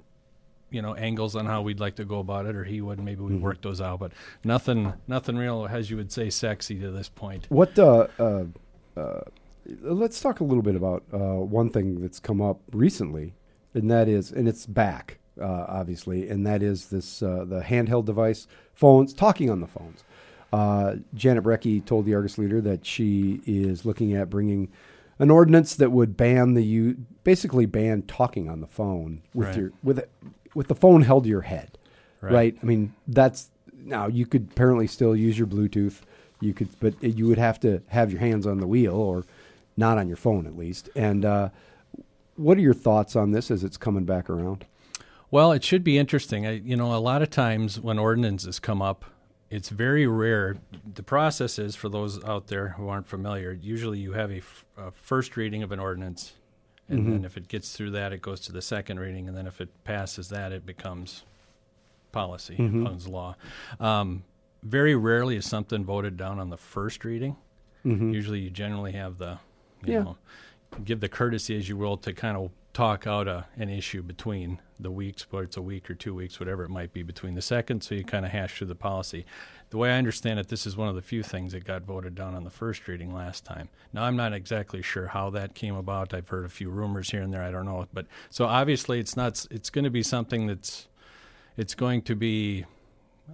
you 0.72 0.82
know 0.82 0.94
angles 0.94 1.36
on 1.36 1.46
how 1.46 1.62
we'd 1.62 1.80
like 1.80 1.96
to 1.96 2.04
go 2.04 2.18
about 2.18 2.46
it 2.46 2.56
or 2.56 2.64
he 2.64 2.80
would 2.80 2.98
maybe 2.98 3.20
we 3.22 3.32
Mm-hmm. 3.32 3.42
work 3.42 3.60
those 3.62 3.80
out 3.80 4.00
but 4.00 4.12
nothing 4.44 4.92
nothing 5.06 5.36
real 5.36 5.66
as 5.70 5.90
you 5.90 5.96
would 5.96 6.10
say 6.12 6.30
sexy 6.30 6.78
to 6.80 6.90
this 6.90 7.08
point 7.08 7.46
What? 7.50 7.78
Uh, 7.78 8.06
uh, 8.18 8.44
uh, 8.96 9.20
let's 9.82 10.20
talk 10.20 10.40
a 10.40 10.44
little 10.44 10.62
bit 10.62 10.74
about 10.76 11.02
uh, 11.12 11.18
one 11.40 11.70
thing 11.70 12.00
that's 12.00 12.18
come 12.20 12.40
up 12.42 12.60
recently, 12.72 13.34
and 13.74 13.90
that 13.90 14.08
is, 14.08 14.30
and 14.32 14.48
it's 14.48 14.66
back, 14.66 15.18
uh, 15.40 15.64
obviously, 15.68 16.28
and 16.28 16.46
that 16.46 16.62
is 16.62 16.86
this 16.90 17.22
uh, 17.22 17.44
the 17.46 17.60
handheld 17.60 18.04
device, 18.04 18.46
phones, 18.74 19.14
talking 19.14 19.48
on 19.50 19.60
the 19.60 19.66
phones. 19.66 20.04
Uh, 20.52 20.96
Janet 21.14 21.44
Brekke 21.44 21.84
told 21.86 22.04
the 22.04 22.14
Argus 22.14 22.36
leader 22.36 22.60
that 22.60 22.84
she 22.84 23.40
is 23.46 23.86
looking 23.86 24.12
at 24.14 24.28
bringing 24.28 24.68
an 25.18 25.30
ordinance 25.30 25.74
that 25.76 25.90
would 25.92 26.16
ban 26.16 26.52
the 26.54 26.62
you 26.62 26.96
basically 27.24 27.64
ban 27.64 28.02
talking 28.02 28.48
on 28.50 28.60
the 28.60 28.66
phone 28.66 29.22
with 29.32 29.48
Right. 29.48 29.56
your 29.56 29.72
with 29.82 29.98
it, 30.00 30.10
with 30.54 30.68
the 30.68 30.74
phone 30.74 31.02
held 31.02 31.24
to 31.24 31.30
your 31.30 31.42
head, 31.42 31.78
Right. 32.20 32.32
right? 32.32 32.56
I 32.62 32.66
mean, 32.66 32.94
that's 33.08 33.50
now 33.84 34.06
you 34.06 34.26
could 34.26 34.48
apparently 34.52 34.86
still 34.86 35.14
use 35.16 35.38
your 35.38 35.46
Bluetooth. 35.48 36.00
You 36.40 36.52
could, 36.54 36.68
but 36.80 37.02
you 37.02 37.26
would 37.28 37.38
have 37.38 37.58
to 37.60 37.82
have 37.88 38.10
your 38.10 38.20
hands 38.20 38.46
on 38.46 38.58
the 38.58 38.66
wheel 38.66 38.94
or 38.94 39.24
not 39.76 39.98
on 39.98 40.08
your 40.08 40.16
phone 40.16 40.46
at 40.46 40.56
least. 40.56 40.88
And 40.94 41.24
uh, 41.24 41.48
what 42.36 42.58
are 42.58 42.60
your 42.62 42.74
thoughts 42.74 43.14
on 43.16 43.30
this 43.32 43.50
as 43.50 43.62
it's 43.64 43.76
coming 43.76 44.04
back 44.04 44.28
around? 44.30 44.64
well 45.30 45.50
it 45.52 45.64
should 45.64 45.82
be 45.82 45.96
interesting 45.96 46.46
I, 46.46 46.50
you 46.62 46.76
know 46.76 46.94
a 46.94 46.98
lot 47.00 47.22
of 47.22 47.30
times 47.30 47.80
when 47.80 47.98
ordinances 47.98 48.58
come 48.58 48.82
up 48.82 49.06
it's 49.48 49.70
very 49.70 50.06
rare 50.06 50.58
the 50.94 51.02
process 51.02 51.58
is 51.58 51.74
for 51.74 51.88
those 51.88 52.22
out 52.24 52.48
there 52.48 52.70
who 52.76 52.88
aren't 52.88 53.06
familiar 53.06 53.50
usually 53.50 53.98
you 53.98 54.12
have 54.12 54.30
a, 54.30 54.36
f- 54.38 54.66
a 54.76 54.90
first 54.90 55.34
reading 55.38 55.62
of 55.62 55.72
an 55.72 55.78
ordinance 55.78 56.34
and 56.92 57.00
mm-hmm. 57.00 57.12
then 57.12 57.24
if 57.24 57.36
it 57.36 57.48
gets 57.48 57.72
through 57.72 57.90
that 57.90 58.12
it 58.12 58.22
goes 58.22 58.40
to 58.40 58.52
the 58.52 58.62
second 58.62 59.00
reading 59.00 59.26
and 59.26 59.36
then 59.36 59.46
if 59.46 59.60
it 59.60 59.68
passes 59.84 60.28
that 60.28 60.52
it 60.52 60.64
becomes 60.64 61.24
policy 62.12 62.54
mm-hmm. 62.54 62.80
it 62.80 62.84
becomes 62.84 63.08
law 63.08 63.34
um, 63.80 64.22
very 64.62 64.94
rarely 64.94 65.36
is 65.36 65.44
something 65.46 65.84
voted 65.84 66.16
down 66.16 66.38
on 66.38 66.50
the 66.50 66.56
first 66.56 67.04
reading 67.04 67.36
mm-hmm. 67.84 68.12
Usually, 68.12 68.38
you 68.40 68.50
generally 68.50 68.92
have 68.92 69.18
the, 69.18 69.38
you 69.84 69.94
Yeah. 69.94 70.02
know, 70.02 70.16
give 70.84 71.00
the 71.00 71.08
courtesy, 71.08 71.56
as 71.56 71.68
you 71.68 71.76
will, 71.76 71.96
to 71.98 72.12
kind 72.12 72.36
of 72.36 72.50
talk 72.72 73.06
out 73.06 73.28
a, 73.28 73.46
an 73.56 73.68
issue 73.68 74.02
between 74.02 74.60
the 74.78 74.90
weeks, 74.90 75.30
whether 75.30 75.44
it's 75.44 75.56
a 75.56 75.62
week 75.62 75.90
or 75.90 75.94
two 75.94 76.14
weeks, 76.14 76.38
whatever 76.40 76.64
it 76.64 76.70
might 76.70 76.92
be, 76.92 77.02
between 77.02 77.34
the 77.34 77.42
second. 77.42 77.82
So 77.82 77.94
you 77.94 78.04
kind 78.04 78.24
of 78.24 78.30
hash 78.32 78.56
through 78.56 78.68
the 78.68 78.74
policy. 78.74 79.26
The 79.72 79.78
way 79.78 79.90
I 79.90 79.96
understand 79.96 80.38
it, 80.38 80.48
this 80.48 80.66
is 80.66 80.76
one 80.76 80.90
of 80.90 80.94
the 80.94 81.00
few 81.00 81.22
things 81.22 81.52
that 81.52 81.64
got 81.64 81.84
voted 81.84 82.14
down 82.14 82.34
on 82.34 82.44
the 82.44 82.50
first 82.50 82.86
reading 82.86 83.14
last 83.14 83.46
time. 83.46 83.70
Now, 83.94 84.02
I'm 84.04 84.16
not 84.16 84.34
exactly 84.34 84.82
sure 84.82 85.06
how 85.06 85.30
that 85.30 85.54
came 85.54 85.74
about. 85.74 86.12
I've 86.12 86.28
heard 86.28 86.44
a 86.44 86.50
few 86.50 86.68
rumors 86.68 87.10
here 87.10 87.22
and 87.22 87.32
there. 87.32 87.42
I 87.42 87.50
don't 87.50 87.64
know, 87.64 87.86
but 87.90 88.04
so 88.28 88.44
obviously, 88.44 89.00
it's 89.00 89.16
not. 89.16 89.46
It's 89.50 89.70
going 89.70 89.84
to 89.84 89.90
be 89.90 90.02
something 90.02 90.46
that's. 90.46 90.88
It's 91.56 91.74
going 91.74 92.02
to 92.02 92.14
be 92.14 92.66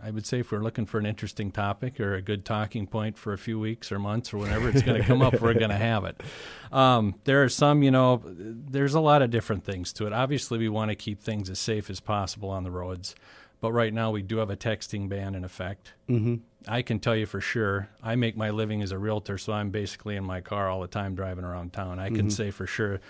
I 0.02 0.10
would 0.10 0.26
say 0.26 0.40
if 0.40 0.52
we're 0.52 0.62
looking 0.62 0.86
for 0.86 0.98
an 0.98 1.06
interesting 1.06 1.50
topic 1.50 1.98
or 1.98 2.14
a 2.14 2.22
good 2.22 2.44
talking 2.44 2.86
point 2.86 3.18
for 3.18 3.32
a 3.32 3.38
few 3.38 3.58
weeks 3.58 3.90
or 3.90 3.98
months 3.98 4.32
or 4.32 4.38
whenever 4.38 4.68
it's 4.68 4.82
going 4.82 5.00
to 5.00 5.06
come 5.06 5.22
up, 5.22 5.40
we're 5.40 5.54
going 5.54 5.70
to 5.70 5.76
have 5.76 6.04
it. 6.04 6.22
Um, 6.70 7.16
there 7.24 7.42
are 7.42 7.48
some, 7.48 7.82
you 7.82 7.90
know, 7.90 8.22
there's 8.24 8.94
a 8.94 9.00
lot 9.00 9.22
of 9.22 9.30
different 9.30 9.64
things 9.64 9.92
to 9.94 10.06
it. 10.06 10.12
Obviously, 10.12 10.58
we 10.58 10.68
want 10.68 10.90
to 10.90 10.94
keep 10.94 11.20
things 11.20 11.50
as 11.50 11.58
safe 11.58 11.90
as 11.90 12.00
possible 12.00 12.50
on 12.50 12.64
the 12.64 12.70
roads, 12.70 13.14
but 13.60 13.72
right 13.72 13.92
now 13.92 14.10
we 14.10 14.22
do 14.22 14.38
have 14.38 14.50
a 14.50 14.56
texting 14.56 15.08
ban 15.08 15.34
in 15.34 15.44
effect. 15.44 15.94
Mm-hmm. 16.08 16.36
I 16.66 16.82
can 16.82 16.98
tell 16.98 17.16
you 17.16 17.26
for 17.26 17.40
sure, 17.40 17.88
I 18.02 18.16
make 18.16 18.36
my 18.36 18.50
living 18.50 18.82
as 18.82 18.92
a 18.92 18.98
realtor, 18.98 19.38
so 19.38 19.52
I'm 19.52 19.70
basically 19.70 20.16
in 20.16 20.24
my 20.24 20.40
car 20.40 20.68
all 20.68 20.80
the 20.80 20.88
time 20.88 21.14
driving 21.14 21.44
around 21.44 21.72
town. 21.72 21.98
I 21.98 22.08
can 22.08 22.16
mm-hmm. 22.16 22.28
say 22.28 22.50
for 22.50 22.66
sure, 22.66 23.00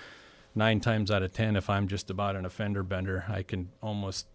nine 0.55 0.81
times 0.81 1.11
out 1.11 1.23
of 1.23 1.33
ten, 1.33 1.57
if 1.57 1.69
I'm 1.69 1.89
just 1.89 2.11
about 2.11 2.37
an 2.37 2.45
offender 2.45 2.83
bender, 2.83 3.25
I 3.29 3.43
can 3.43 3.71
almost 3.83 4.27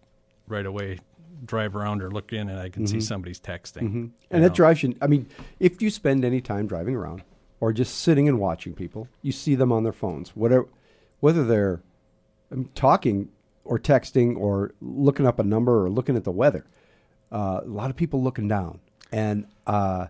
right 0.46 0.66
away 0.66 0.98
drive 1.44 1.74
around 1.76 2.02
or 2.02 2.10
look 2.10 2.32
in 2.32 2.48
and 2.48 2.58
I 2.58 2.68
can 2.68 2.86
see 2.86 2.96
mm-hmm. 2.96 3.02
somebody's 3.02 3.40
texting. 3.40 3.82
Mm-hmm. 3.82 4.02
You 4.02 4.12
And 4.30 4.42
know. 4.42 4.46
it 4.46 4.54
drives 4.54 4.82
you. 4.82 4.94
I 5.00 5.06
mean, 5.06 5.26
if 5.58 5.82
you 5.82 5.90
spend 5.90 6.24
any 6.24 6.40
time 6.40 6.66
driving 6.66 6.94
around 6.94 7.22
or 7.60 7.72
just 7.72 7.98
sitting 8.00 8.28
and 8.28 8.38
watching 8.38 8.72
people, 8.74 9.08
you 9.22 9.32
see 9.32 9.54
them 9.54 9.72
on 9.72 9.82
their 9.82 9.92
phones, 9.92 10.30
whatever, 10.30 10.68
whether 11.20 11.44
they're 11.44 11.82
I 12.50 12.56
mean, 12.56 12.70
talking 12.74 13.30
or 13.64 13.78
texting 13.78 14.36
or 14.36 14.72
looking 14.80 15.26
up 15.26 15.38
a 15.38 15.42
number 15.42 15.84
or 15.84 15.90
looking 15.90 16.16
at 16.16 16.24
the 16.24 16.32
weather. 16.32 16.64
Uh, 17.32 17.60
a 17.62 17.68
lot 17.68 17.90
of 17.90 17.96
people 17.96 18.22
looking 18.22 18.48
down. 18.48 18.80
And 19.10 19.46
uh, 19.66 20.06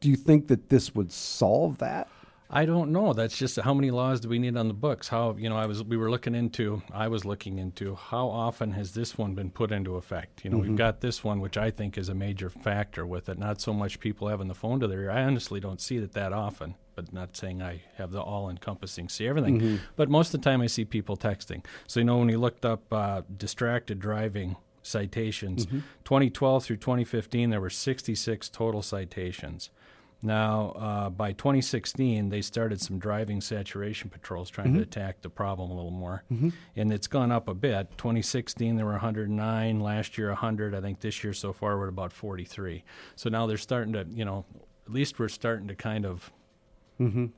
do 0.00 0.08
you 0.08 0.16
think 0.16 0.48
that 0.48 0.68
this 0.68 0.94
would 0.94 1.12
solve 1.12 1.78
that? 1.78 2.08
I 2.50 2.64
don't 2.64 2.92
know. 2.92 3.12
That's 3.12 3.36
just 3.36 3.60
how 3.60 3.74
many 3.74 3.90
laws 3.90 4.20
do 4.20 4.28
we 4.30 4.38
need 4.38 4.56
on 4.56 4.68
the 4.68 4.74
books? 4.74 5.08
How 5.08 5.36
you 5.36 5.50
know? 5.50 5.56
I 5.56 5.66
was 5.66 5.84
we 5.84 5.98
were 5.98 6.10
looking 6.10 6.34
into. 6.34 6.82
I 6.92 7.08
was 7.08 7.26
looking 7.26 7.58
into 7.58 7.94
how 7.94 8.28
often 8.28 8.72
has 8.72 8.92
this 8.92 9.18
one 9.18 9.34
been 9.34 9.50
put 9.50 9.70
into 9.70 9.96
effect? 9.96 10.44
You 10.44 10.50
know, 10.50 10.56
we've 10.56 10.76
got 10.76 11.02
this 11.02 11.22
one, 11.22 11.40
which 11.40 11.58
I 11.58 11.70
think 11.70 11.98
is 11.98 12.08
a 12.08 12.14
major 12.14 12.48
factor 12.48 13.06
with 13.06 13.28
it. 13.28 13.38
Not 13.38 13.60
so 13.60 13.74
much 13.74 14.00
people 14.00 14.28
having 14.28 14.48
the 14.48 14.54
phone 14.54 14.80
to 14.80 14.86
their 14.86 15.02
ear. 15.02 15.10
I 15.10 15.24
honestly 15.24 15.60
don't 15.60 15.80
see 15.80 15.96
it 15.96 16.12
that 16.12 16.32
often. 16.32 16.74
But 16.98 17.12
not 17.12 17.36
saying 17.36 17.62
I 17.62 17.82
have 17.96 18.10
the 18.10 18.20
all-encompassing 18.20 19.08
see 19.08 19.28
everything. 19.28 19.78
But 19.94 20.08
most 20.08 20.34
of 20.34 20.40
the 20.40 20.44
time, 20.50 20.60
I 20.60 20.66
see 20.66 20.84
people 20.84 21.16
texting. 21.16 21.64
So 21.86 22.00
you 22.00 22.04
know, 22.04 22.18
when 22.18 22.28
you 22.28 22.38
looked 22.38 22.64
up 22.64 22.92
uh, 22.92 23.22
distracted 23.36 24.00
driving 24.00 24.56
citations, 24.82 25.66
2012 26.04 26.64
through 26.64 26.76
2015, 26.78 27.50
there 27.50 27.60
were 27.60 27.70
66 27.70 28.48
total 28.48 28.82
citations. 28.82 29.70
Now, 30.20 30.70
uh, 30.70 31.10
by 31.10 31.30
2016, 31.30 32.30
they 32.30 32.42
started 32.42 32.80
some 32.80 32.98
driving 32.98 33.40
saturation 33.40 34.10
patrols 34.10 34.50
trying 34.50 34.74
to 34.74 34.80
attack 34.82 35.22
the 35.22 35.30
problem 35.30 35.70
a 35.70 35.74
little 35.74 35.92
more. 35.92 36.24
And 36.74 36.92
it's 36.92 37.06
gone 37.06 37.30
up 37.30 37.46
a 37.46 37.54
bit. 37.54 37.96
2016, 37.96 38.74
there 38.74 38.84
were 38.86 38.90
109. 38.92 39.78
Last 39.78 40.18
year, 40.18 40.30
100. 40.30 40.74
I 40.74 40.80
think 40.80 40.98
this 40.98 41.22
year 41.22 41.32
so 41.32 41.52
far, 41.52 41.78
we're 41.78 41.84
at 41.84 41.90
about 41.90 42.12
43. 42.12 42.82
So 43.14 43.30
now 43.30 43.46
they're 43.46 43.56
starting 43.56 43.92
to, 43.92 44.04
you 44.10 44.24
know, 44.24 44.44
at 44.86 44.92
least 44.92 45.20
we're 45.20 45.28
starting 45.28 45.68
to 45.68 45.76
kind 45.76 46.04
of 46.04 46.32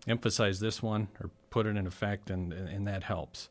emphasize 0.06 0.60
this 0.60 0.82
one 0.82 1.08
or 1.20 1.30
put 1.50 1.66
it 1.66 1.76
in 1.76 1.86
effect, 1.86 2.30
and, 2.30 2.52
and 2.52 2.86
that 2.86 3.02
helps. 3.02 3.48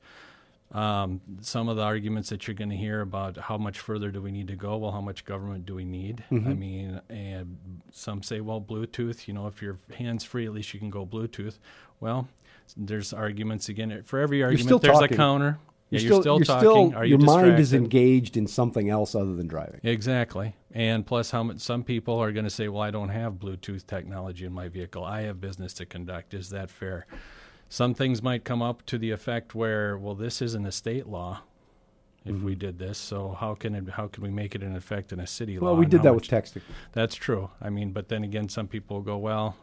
Um, 0.71 1.21
some 1.41 1.67
of 1.67 1.77
the 1.77 1.81
arguments 1.81 2.29
that 2.29 2.47
you're 2.47 2.53
going 2.53 2.69
to 2.69 2.77
hear 2.77 3.01
about 3.01 3.37
how 3.37 3.57
much 3.57 3.79
further 3.79 4.11
do 4.11 4.21
we 4.21 4.31
need 4.31 4.47
to 4.49 4.55
go? 4.55 4.77
Well, 4.77 4.91
how 4.91 5.01
much 5.01 5.25
government 5.25 5.65
do 5.65 5.73
we 5.73 5.83
need? 5.83 6.23
I 6.31 6.53
mean, 6.53 7.01
and 7.09 7.57
some 7.91 8.21
say, 8.21 8.39
well, 8.39 8.61
Bluetooth. 8.61 9.27
You 9.27 9.33
know, 9.33 9.47
if 9.47 9.63
you're 9.63 9.79
hands 9.97 10.23
free, 10.23 10.45
at 10.45 10.53
least 10.53 10.73
you 10.73 10.79
can 10.79 10.91
go 10.91 11.07
Bluetooth. 11.07 11.57
Well, 11.99 12.27
there's 12.77 13.13
arguments 13.13 13.67
again. 13.67 14.03
For 14.05 14.19
every 14.19 14.43
argument, 14.43 14.81
there's 14.81 14.99
talking. 14.99 15.13
a 15.13 15.17
counter. 15.17 15.59
Yeah, 15.89 15.99
You're 16.01 16.11
you're 16.13 16.21
still, 16.21 16.37
you're 16.37 16.45
talking. 16.45 16.93
Are 16.95 17.03
you 17.05 17.17
your 17.17 17.25
mind 17.25 17.57
is 17.59 17.73
engaged 17.73 18.37
in 18.37 18.45
something 18.45 18.89
else 18.89 19.15
other 19.15 19.33
than 19.35 19.47
driving. 19.47 19.79
Exactly. 19.83 20.55
And 20.71 21.03
plus, 21.05 21.31
how 21.31 21.41
much 21.43 21.59
some 21.61 21.83
people 21.83 22.19
are 22.19 22.31
going 22.31 22.43
to 22.43 22.49
say, 22.51 22.67
well, 22.67 22.83
I 22.83 22.91
don't 22.91 23.09
have 23.09 23.33
Bluetooth 23.33 23.87
technology 23.87 24.45
in 24.45 24.53
my 24.53 24.67
vehicle. 24.67 25.03
I 25.03 25.21
have 25.21 25.41
business 25.41 25.73
to 25.75 25.85
conduct. 25.87 26.35
Is 26.35 26.49
that 26.51 26.69
fair? 26.69 27.07
Some 27.69 27.93
things 27.95 28.21
might 28.21 28.43
come 28.43 28.61
up 28.61 28.85
to 28.87 28.97
the 28.99 29.09
effect 29.11 29.55
where, 29.55 29.97
well, 29.97 30.13
this 30.15 30.41
isn't 30.43 30.65
a 30.65 30.71
state 30.71 31.07
law. 31.07 31.41
If 32.25 32.41
we 32.41 32.51
Mm-hmm. 32.51 32.59
did 32.59 32.79
this, 32.79 32.97
so 32.99 33.35
how 33.39 33.55
can 33.55 33.73
it, 33.73 33.89
how 33.89 34.07
can 34.07 34.21
we 34.23 34.29
make 34.29 34.53
it 34.53 34.61
in 34.61 34.75
effect 34.75 35.11
in 35.13 35.19
a 35.21 35.25
city 35.25 35.57
law? 35.57 35.67
Well, 35.67 35.77
we 35.77 35.85
did 35.87 36.03
that 36.03 36.13
much- 36.13 36.29
with 36.31 36.43
texting. 36.45 36.61
That's 36.91 37.15
true. 37.15 37.49
I 37.61 37.69
mean, 37.71 37.91
but 37.93 38.09
then 38.09 38.23
again, 38.23 38.49
some 38.49 38.67
people 38.67 39.01
go, 39.01 39.17
well, 39.17 39.55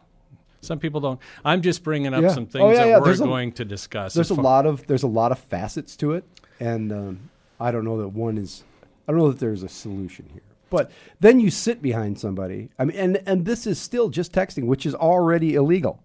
some 0.61 0.79
people 0.79 0.99
don't. 1.01 1.19
I'm 1.45 1.61
just 1.61 1.83
bringing 1.83 2.13
up 2.13 2.21
Yeah. 2.21 2.33
some 2.33 2.43
Oh, 2.43 2.51
things 2.51 2.71
yeah, 2.77 2.83
that 2.83 2.87
yeah. 2.87 2.97
we're 2.99 3.05
There's 3.05 3.21
a- 3.21 3.25
going 3.25 3.51
to 3.53 3.65
discuss. 3.65 4.13
There's 4.13 4.31
a 4.31 4.35
far- 4.35 4.43
lot 4.43 4.65
of 4.65 4.85
there's 4.87 5.03
a 5.03 5.07
lot 5.07 5.31
of 5.31 5.39
facets 5.39 5.95
to 5.97 6.13
it, 6.13 6.23
and 6.59 6.91
um, 6.91 7.29
I 7.59 7.71
don't 7.71 7.85
know 7.85 7.97
that 7.99 8.09
one 8.09 8.37
is. 8.37 8.63
I 9.07 9.11
don't 9.11 9.19
know 9.19 9.29
that 9.31 9.39
there's 9.39 9.63
a 9.63 9.69
solution 9.69 10.29
here. 10.33 10.41
But 10.69 10.91
then 11.21 11.39
you 11.39 11.49
sit 11.49 11.81
behind 11.81 12.19
somebody. 12.19 12.69
I 12.77 12.83
mean, 12.85 12.97
and 12.97 13.21
and 13.25 13.45
this 13.45 13.65
is 13.65 13.79
still 13.79 14.09
just 14.09 14.33
texting, 14.33 14.65
which 14.65 14.85
is 14.85 14.93
already 14.93 15.55
illegal. 15.55 16.03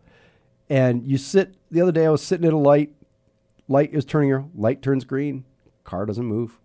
And 0.71 1.05
you 1.05 1.19
sit. 1.19 1.55
The 1.71 1.81
other 1.81 1.93
day, 1.93 2.07
I 2.07 2.11
was 2.11 2.23
sitting 2.23 2.47
at 2.47 2.53
a 2.53 2.57
light. 2.59 2.93
Light 3.69 3.93
is 3.93 4.05
turning. 4.05 4.29
Your 4.29 4.45
light 4.55 4.81
turns 4.83 5.05
green. 5.05 5.45
Car 5.85 6.07
doesn't 6.07 6.25
move. 6.25 6.59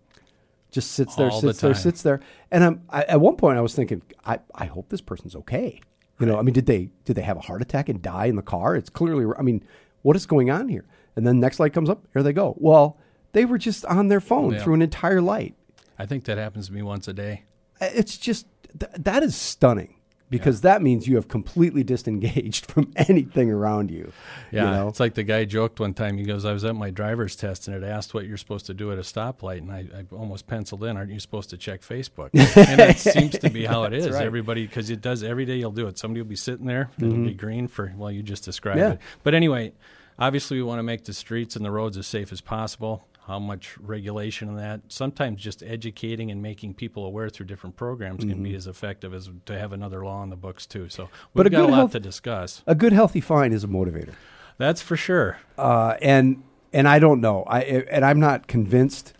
Just 0.70 0.92
sits 0.92 1.14
there, 1.16 1.30
All 1.30 1.40
the 1.40 1.48
sits 1.48 1.60
there, 1.60 1.74
sits 1.74 2.02
there. 2.02 2.20
And 2.50 2.62
I'm 2.62 2.82
I, 2.90 3.02
at 3.04 3.20
one 3.20 3.36
point, 3.36 3.56
I 3.58 3.62
was 3.62 3.74
thinking, 3.74 4.02
I, 4.24 4.38
I 4.54 4.66
hope 4.66 4.90
this 4.90 5.00
person's 5.00 5.34
okay. 5.34 5.80
You 6.20 6.26
know, 6.26 6.38
I 6.38 6.42
mean, 6.42 6.52
did 6.54 6.66
they 6.66 6.90
did 7.04 7.14
they 7.16 7.22
have 7.22 7.36
a 7.36 7.40
heart 7.40 7.62
attack 7.62 7.88
and 7.88 8.02
die 8.02 8.26
in 8.26 8.36
the 8.36 8.42
car? 8.42 8.74
It's 8.76 8.90
clearly. 8.90 9.24
I 9.38 9.42
mean, 9.42 9.62
what 10.02 10.16
is 10.16 10.26
going 10.26 10.50
on 10.50 10.68
here? 10.68 10.84
And 11.16 11.26
then 11.26 11.40
next 11.40 11.58
light 11.60 11.72
comes 11.72 11.88
up. 11.90 12.06
Here 12.12 12.22
they 12.22 12.32
go. 12.32 12.54
Well, 12.58 12.96
they 13.32 13.44
were 13.44 13.58
just 13.58 13.84
on 13.86 14.08
their 14.08 14.20
phone 14.20 14.52
Yeah. 14.54 14.62
through 14.62 14.74
an 14.74 14.82
entire 14.82 15.20
light. 15.20 15.54
I 15.98 16.06
think 16.06 16.24
that 16.24 16.38
happens 16.38 16.68
to 16.68 16.72
me 16.72 16.82
once 16.82 17.08
a 17.08 17.12
day. 17.12 17.42
It's 17.80 18.16
just 18.16 18.46
th- 18.78 18.92
that 18.98 19.22
is 19.22 19.36
stunning 19.36 19.94
because 20.30 20.60
that 20.62 20.82
means 20.82 21.06
you 21.08 21.16
have 21.16 21.28
completely 21.28 21.82
disengaged 21.82 22.66
from 22.70 22.92
anything 22.96 23.50
around 23.50 23.90
you. 23.90 24.12
Yeah, 24.52 24.64
you 24.64 24.70
know? 24.70 24.88
it's 24.88 25.00
like 25.00 25.14
the 25.14 25.22
guy 25.22 25.44
joked 25.44 25.80
one 25.80 25.94
time. 25.94 26.18
He 26.18 26.24
goes, 26.24 26.44
"I 26.44 26.52
was 26.52 26.64
at 26.64 26.76
my 26.76 26.90
driver's 26.90 27.34
test 27.36 27.66
and 27.68 27.76
it 27.76 27.86
asked 27.86 28.14
what 28.14 28.26
you're 28.26 28.36
supposed 28.36 28.66
to 28.66 28.74
do 28.74 28.92
at 28.92 28.98
a 28.98 29.02
stoplight, 29.02 29.58
and 29.58 29.72
I, 29.72 29.86
I 29.96 30.04
almost 30.14 30.46
penciled 30.46 30.84
in, 30.84 30.96
aren't 30.96 31.10
you 31.10 31.20
supposed 31.20 31.50
to 31.50 31.56
check 31.56 31.80
Facebook?" 31.82 32.30
and 32.34 32.78
that 32.78 32.98
seems 32.98 33.38
to 33.38 33.50
be 33.50 33.64
how 33.64 33.84
it 33.84 33.92
is. 33.94 34.08
right. 34.10 34.22
Everybody, 34.24 34.66
because 34.66 34.90
it 34.90 35.00
does 35.00 35.22
every 35.22 35.44
day. 35.46 35.56
You'll 35.56 35.72
do 35.72 35.86
it. 35.88 35.98
Somebody 35.98 36.20
will 36.22 36.28
be 36.28 36.36
sitting 36.36 36.66
there. 36.66 36.90
It'll 36.98 37.12
be 37.12 37.34
green 37.34 37.66
for 37.68 37.92
well, 37.96 38.10
you 38.10 38.22
just 38.22 38.44
described 38.44 38.78
Mm-hmm. 38.78 38.88
Yeah. 38.88 38.94
it. 38.94 39.00
But 39.24 39.34
anyway, 39.34 39.72
obviously, 40.18 40.58
we 40.58 40.62
want 40.62 40.78
to 40.78 40.82
make 40.82 41.04
the 41.04 41.14
streets 41.14 41.56
and 41.56 41.64
the 41.64 41.70
roads 41.70 41.96
as 41.96 42.06
safe 42.06 42.30
as 42.32 42.40
possible. 42.42 43.07
How 43.28 43.38
much 43.38 43.76
regulation 43.78 44.48
in 44.48 44.56
that? 44.56 44.80
Sometimes 44.88 45.40
just 45.40 45.62
educating 45.62 46.30
and 46.30 46.42
making 46.42 46.74
people 46.74 47.04
aware 47.04 47.28
through 47.28 47.46
different 47.46 47.76
programs 47.76 48.24
can 48.24 48.42
be 48.42 48.54
as 48.54 48.66
effective 48.66 49.12
as 49.14 49.28
to 49.46 49.58
have 49.58 49.72
another 49.74 50.02
law 50.04 50.22
in 50.22 50.30
the 50.30 50.36
books 50.36 50.66
too. 50.66 50.88
So 50.88 51.04
Mm-hmm. 51.04 51.14
But 51.34 51.44
we've 51.46 51.52
a 51.52 51.56
got 51.56 51.68
a 51.68 51.70
lot 51.70 51.76
health- 51.76 51.92
to 51.92 52.00
discuss. 52.00 52.62
a 52.66 52.74
good 52.74 52.92
healthy 52.94 53.20
fine 53.20 53.52
is 53.52 53.62
a 53.64 53.68
motivator. 53.68 54.14
That's 54.56 54.80
for 54.82 54.96
sure. 54.96 55.38
uh, 55.56 55.96
and 56.02 56.42
and 56.72 56.88
I 56.88 56.98
don't 56.98 57.20
know. 57.20 57.44
I 57.44 57.60
and 57.62 58.04
I'm 58.04 58.18
not 58.18 58.46
convinced 58.48 59.12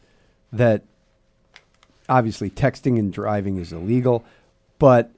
that 0.52 0.82
obviously 2.08 2.50
texting 2.50 2.98
and 2.98 3.12
driving 3.12 3.56
is 3.58 3.72
illegal, 3.72 4.24
but 4.78 5.10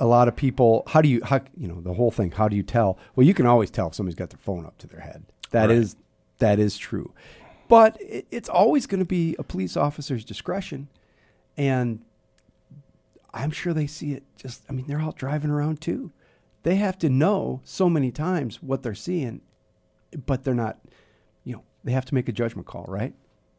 a 0.00 0.06
lot 0.06 0.28
of 0.28 0.36
people. 0.36 0.84
How 0.88 1.00
do 1.02 1.08
you? 1.08 1.20
How 1.24 1.40
you 1.56 1.68
know 1.68 1.80
the 1.80 1.94
whole 1.94 2.10
thing? 2.10 2.30
How 2.30 2.48
do 2.48 2.56
you 2.56 2.62
tell? 2.62 2.98
Well, 3.14 3.26
you 3.26 3.34
can 3.34 3.46
always 3.46 3.70
tell 3.70 3.88
if 3.88 3.94
somebody's 3.94 4.16
got 4.18 4.30
their 4.30 4.38
phone 4.38 4.64
up 4.66 4.78
to 4.78 4.86
their 4.86 5.00
head. 5.00 5.24
That 5.50 5.70
is 5.70 5.94
Right. 5.94 6.04
that 6.40 6.58
is 6.58 6.76
true, 6.78 7.12
but 7.68 7.96
it, 8.00 8.26
it's 8.30 8.48
always 8.48 8.86
going 8.86 9.00
to 9.00 9.06
be 9.06 9.36
a 9.38 9.42
police 9.42 9.76
officer's 9.76 10.24
discretion, 10.24 10.88
and 11.56 12.00
I'm 13.34 13.50
sure 13.50 13.72
they 13.72 13.86
see 13.86 14.12
it. 14.12 14.22
Just 14.36 14.62
I 14.68 14.72
mean, 14.72 14.86
they're 14.86 15.00
out 15.00 15.16
driving 15.16 15.50
around 15.50 15.80
too. 15.80 16.10
They 16.62 16.76
have 16.76 16.98
to 16.98 17.08
know 17.08 17.60
so 17.64 17.88
many 17.88 18.10
times 18.10 18.62
what 18.62 18.82
they're 18.82 18.94
seeing 18.94 19.40
but 20.26 20.42
they're 20.42 20.54
not 20.54 20.78
you 21.44 21.52
know 21.52 21.62
they 21.84 21.92
have 21.92 22.04
to 22.06 22.14
make 22.14 22.30
a 22.30 22.32
judgment 22.32 22.66
call 22.66 22.86
right 22.88 23.12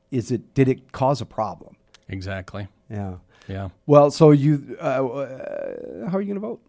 is 0.09 0.31
it 0.31 0.53
did 0.55 0.67
it 0.67 0.91
cause 0.91 1.21
a 1.21 1.25
problem 1.25 1.75
Exactly. 2.07 2.67
yeah 2.89 3.17
Yeah. 3.47 3.69
well 3.85 4.09
so 4.09 4.31
you 4.31 4.75
uh, 4.81 5.05
uh, 5.05 6.09
how 6.09 6.17
are 6.17 6.21
you 6.21 6.25
going 6.27 6.33
to 6.35 6.39
vote 6.39 6.59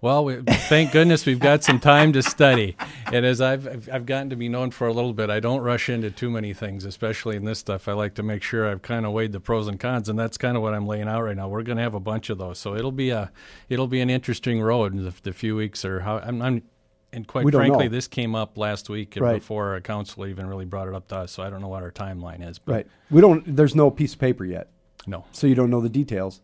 Well, 0.00 0.24
we, 0.24 0.36
thank 0.42 0.92
goodness 0.92 1.26
we've 1.26 1.40
got 1.40 1.64
some 1.64 1.80
time 1.80 2.12
to 2.12 2.22
study. 2.22 2.76
And 3.12 3.26
as 3.26 3.40
I've, 3.40 3.88
I've 3.92 4.06
gotten 4.06 4.30
to 4.30 4.36
be 4.36 4.48
known 4.48 4.70
for 4.70 4.86
a 4.86 4.92
little 4.92 5.12
bit, 5.12 5.28
I 5.28 5.40
don't 5.40 5.60
rush 5.60 5.88
into 5.88 6.08
too 6.12 6.30
many 6.30 6.54
things, 6.54 6.84
especially 6.84 7.34
in 7.34 7.44
this 7.44 7.58
stuff. 7.58 7.88
I 7.88 7.94
like 7.94 8.14
to 8.14 8.22
make 8.22 8.44
sure 8.44 8.68
I've 8.70 8.82
kind 8.82 9.04
of 9.04 9.12
weighed 9.12 9.32
the 9.32 9.40
pros 9.40 9.66
and 9.66 9.80
cons, 9.80 10.08
and 10.08 10.16
that's 10.16 10.38
kind 10.38 10.56
of 10.56 10.62
what 10.62 10.72
I'm 10.72 10.86
laying 10.86 11.08
out 11.08 11.22
right 11.22 11.36
now. 11.36 11.48
We're 11.48 11.64
going 11.64 11.78
to 11.78 11.82
have 11.82 11.94
a 11.94 12.00
bunch 12.00 12.30
of 12.30 12.38
those, 12.38 12.60
so 12.60 12.76
it'll 12.76 12.92
be 12.92 13.10
a 13.10 13.32
it'll 13.68 13.88
be 13.88 14.00
an 14.00 14.08
interesting 14.08 14.60
road 14.62 14.94
in 14.94 15.04
the, 15.04 15.14
the 15.24 15.32
few 15.32 15.56
weeks 15.56 15.84
or 15.84 16.00
how 16.00 16.18
I'm. 16.18 16.42
I'm 16.42 16.62
and 17.10 17.26
quite 17.26 17.50
frankly, 17.50 17.86
know. 17.86 17.90
this 17.90 18.06
came 18.06 18.34
up 18.34 18.58
last 18.58 18.90
week 18.90 19.16
and 19.16 19.24
Right. 19.24 19.38
before 19.40 19.76
a 19.76 19.80
council 19.80 20.26
even 20.26 20.46
really 20.46 20.66
brought 20.66 20.88
it 20.88 20.94
up 20.94 21.08
to 21.08 21.16
us. 21.16 21.32
So 21.32 21.42
I 21.42 21.48
don't 21.48 21.62
know 21.62 21.68
what 21.68 21.82
our 21.82 21.90
timeline 21.90 22.46
is. 22.46 22.58
But 22.58 22.72
right 22.72 22.86
we 23.10 23.22
don't 23.22 23.56
there's 23.56 23.74
no 23.74 23.90
piece 23.90 24.12
of 24.12 24.18
paper 24.20 24.44
yet 24.44 24.68
No. 25.06 25.24
so 25.32 25.46
you 25.46 25.54
don't 25.54 25.70
know 25.70 25.80
the 25.80 25.88
details 25.88 26.42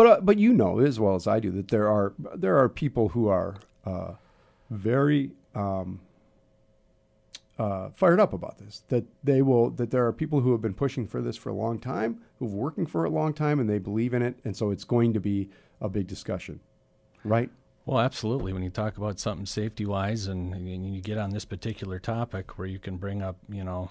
but 0.00 0.06
uh, 0.06 0.20
but 0.22 0.38
you 0.38 0.54
know 0.54 0.78
as 0.78 0.98
well 0.98 1.14
as 1.14 1.26
I 1.26 1.40
do 1.40 1.50
that 1.50 1.68
there 1.68 1.86
are 1.86 2.14
there 2.34 2.56
are 2.56 2.70
people 2.70 3.10
who 3.10 3.28
are 3.28 3.56
uh, 3.84 4.12
very 4.70 5.32
um, 5.54 6.00
uh, 7.58 7.90
fired 7.90 8.18
up 8.18 8.32
about 8.32 8.56
this. 8.56 8.82
That 8.88 9.04
they 9.22 9.42
will 9.42 9.68
that 9.72 9.90
there 9.90 10.06
are 10.06 10.12
people 10.14 10.40
who 10.40 10.52
have 10.52 10.62
been 10.62 10.72
pushing 10.72 11.06
for 11.06 11.20
this 11.20 11.36
for 11.36 11.50
a 11.50 11.54
long 11.54 11.78
time, 11.78 12.22
who've 12.38 12.50
working 12.50 12.86
for 12.86 13.04
a 13.04 13.10
long 13.10 13.34
time, 13.34 13.60
and 13.60 13.68
they 13.68 13.78
believe 13.78 14.14
in 14.14 14.22
it, 14.22 14.36
and 14.42 14.56
so 14.56 14.70
it's 14.70 14.84
going 14.84 15.12
to 15.12 15.20
be 15.20 15.50
a 15.82 15.88
big 15.90 16.06
discussion, 16.06 16.60
right? 17.22 17.50
Well, 17.84 18.00
absolutely. 18.00 18.54
When 18.54 18.62
you 18.62 18.70
talk 18.70 18.96
about 18.96 19.20
something 19.20 19.44
safety 19.44 19.84
wise 19.84 20.28
and, 20.28 20.54
and 20.54 20.94
you 20.94 21.02
get 21.02 21.18
on 21.18 21.28
this 21.28 21.44
particular 21.44 21.98
topic 21.98 22.56
where 22.56 22.66
you 22.66 22.78
can 22.78 22.96
bring 22.96 23.20
up, 23.20 23.36
you 23.50 23.64
know, 23.64 23.90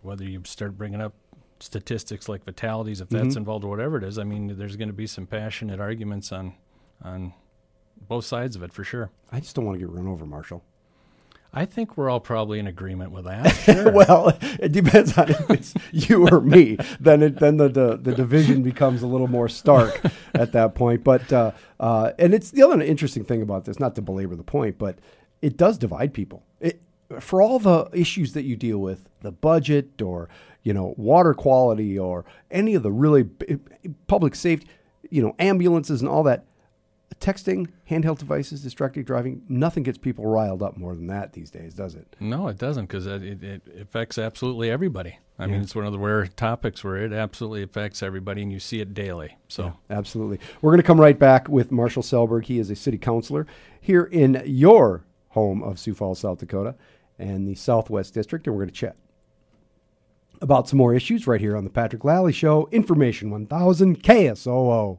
whether 0.00 0.24
you 0.24 0.40
start 0.46 0.78
bringing 0.78 1.02
up 1.02 1.12
statistics 1.60 2.28
like 2.28 2.44
fatalities, 2.44 3.00
if 3.00 3.08
that's 3.08 3.36
involved 3.36 3.64
or 3.64 3.68
whatever 3.68 3.96
it 3.96 4.04
is, 4.04 4.18
I 4.18 4.24
mean, 4.24 4.56
there's 4.58 4.76
going 4.76 4.88
to 4.88 4.94
be 4.94 5.06
some 5.06 5.26
passionate 5.26 5.80
arguments 5.80 6.32
on 6.32 6.54
on 7.02 7.32
both 8.08 8.24
sides 8.24 8.56
of 8.56 8.62
it 8.62 8.72
for 8.72 8.84
sure. 8.84 9.10
I 9.32 9.40
just 9.40 9.56
don't 9.56 9.64
want 9.64 9.78
to 9.78 9.86
get 9.86 9.92
run 9.92 10.06
over, 10.06 10.26
Marshall. 10.26 10.62
I 11.52 11.64
think 11.64 11.96
we're 11.96 12.10
all 12.10 12.20
probably 12.20 12.58
in 12.58 12.66
agreement 12.66 13.12
with 13.12 13.24
that. 13.24 13.46
Sure. 13.66 13.90
well, 13.90 14.38
it 14.60 14.70
depends 14.70 15.16
on 15.18 15.30
if 15.30 15.50
it's 15.50 15.74
you 15.92 16.28
or 16.28 16.40
me. 16.40 16.76
Then 17.00 17.22
it, 17.22 17.38
then 17.40 17.56
the, 17.56 17.68
the 17.68 17.96
the 17.96 18.14
division 18.14 18.62
becomes 18.62 19.02
a 19.02 19.06
little 19.06 19.26
more 19.26 19.48
stark 19.48 20.00
at 20.34 20.52
that 20.52 20.74
point. 20.74 21.02
But 21.02 21.32
uh, 21.32 21.52
uh, 21.80 22.12
and 22.18 22.34
it's 22.34 22.50
the 22.50 22.62
other 22.62 22.80
interesting 22.82 23.24
thing 23.24 23.42
about 23.42 23.64
this, 23.64 23.80
not 23.80 23.94
to 23.96 24.02
belabor 24.02 24.36
the 24.36 24.44
point, 24.44 24.78
but 24.78 24.98
it 25.42 25.56
does 25.56 25.78
divide 25.78 26.14
people. 26.14 26.44
For 27.20 27.40
all 27.40 27.58
the 27.58 27.88
issues 27.92 28.32
that 28.32 28.42
you 28.42 28.56
deal 28.56 28.78
with, 28.78 29.08
the 29.20 29.32
budget 29.32 30.02
or 30.02 30.28
you 30.62 30.72
know 30.72 30.94
water 30.96 31.34
quality 31.34 31.98
or 31.98 32.24
any 32.50 32.74
of 32.74 32.82
the 32.82 32.92
really 32.92 33.22
b- 33.22 33.58
public 34.06 34.34
safety, 34.34 34.66
you 35.10 35.22
know 35.22 35.34
ambulances 35.38 36.00
and 36.00 36.08
all 36.08 36.22
that. 36.24 36.44
Texting, 37.20 37.68
handheld 37.88 38.18
devices, 38.18 38.62
distracted 38.62 39.06
driving, 39.06 39.42
nothing 39.48 39.82
gets 39.84 39.96
people 39.96 40.26
riled 40.26 40.62
up 40.62 40.76
more 40.76 40.94
than 40.94 41.06
that 41.06 41.32
these 41.32 41.50
days, 41.50 41.72
does 41.72 41.94
it? 41.94 42.14
No, 42.20 42.48
it 42.48 42.58
doesn't 42.58 42.86
because 42.86 43.06
it, 43.06 43.22
it, 43.22 43.42
it 43.42 43.62
affects 43.80 44.18
absolutely 44.18 44.70
everybody. 44.70 45.18
I 45.38 45.46
mean, 45.46 45.62
it's 45.62 45.74
one 45.74 45.86
of 45.86 45.92
the 45.92 45.98
rare 45.98 46.26
topics 46.26 46.82
where 46.82 46.96
it 46.96 47.12
absolutely 47.12 47.62
affects 47.62 48.02
everybody 48.02 48.42
and 48.42 48.52
you 48.52 48.58
see 48.58 48.80
it 48.80 48.92
daily. 48.92 49.36
So. 49.48 49.74
Absolutely. 49.88 50.40
We're 50.60 50.72
going 50.72 50.82
to 50.82 50.86
come 50.86 51.00
right 51.00 51.18
back 51.18 51.48
with 51.48 51.70
Marshall 51.70 52.02
Selberg. 52.02 52.44
He 52.46 52.58
is 52.58 52.70
a 52.70 52.76
city 52.76 52.98
councilor 52.98 53.46
here 53.80 54.04
in 54.04 54.42
your 54.44 55.04
home 55.30 55.62
of 55.62 55.78
Sioux 55.78 55.94
Falls, 55.94 56.18
South 56.20 56.38
Dakota, 56.38 56.74
and 57.18 57.46
the 57.46 57.54
Southwest 57.54 58.14
District, 58.14 58.46
and 58.46 58.54
we're 58.54 58.62
going 58.62 58.72
to 58.72 58.74
chat 58.74 58.96
about 60.42 60.68
some 60.68 60.78
more 60.78 60.94
issues 60.94 61.26
right 61.26 61.40
here 61.40 61.56
on 61.56 61.64
the 61.64 61.70
Patrick 61.70 62.04
Lally 62.04 62.32
Show. 62.32 62.68
Information 62.72 63.30
1000 63.30 64.02
KSOO. 64.02 64.98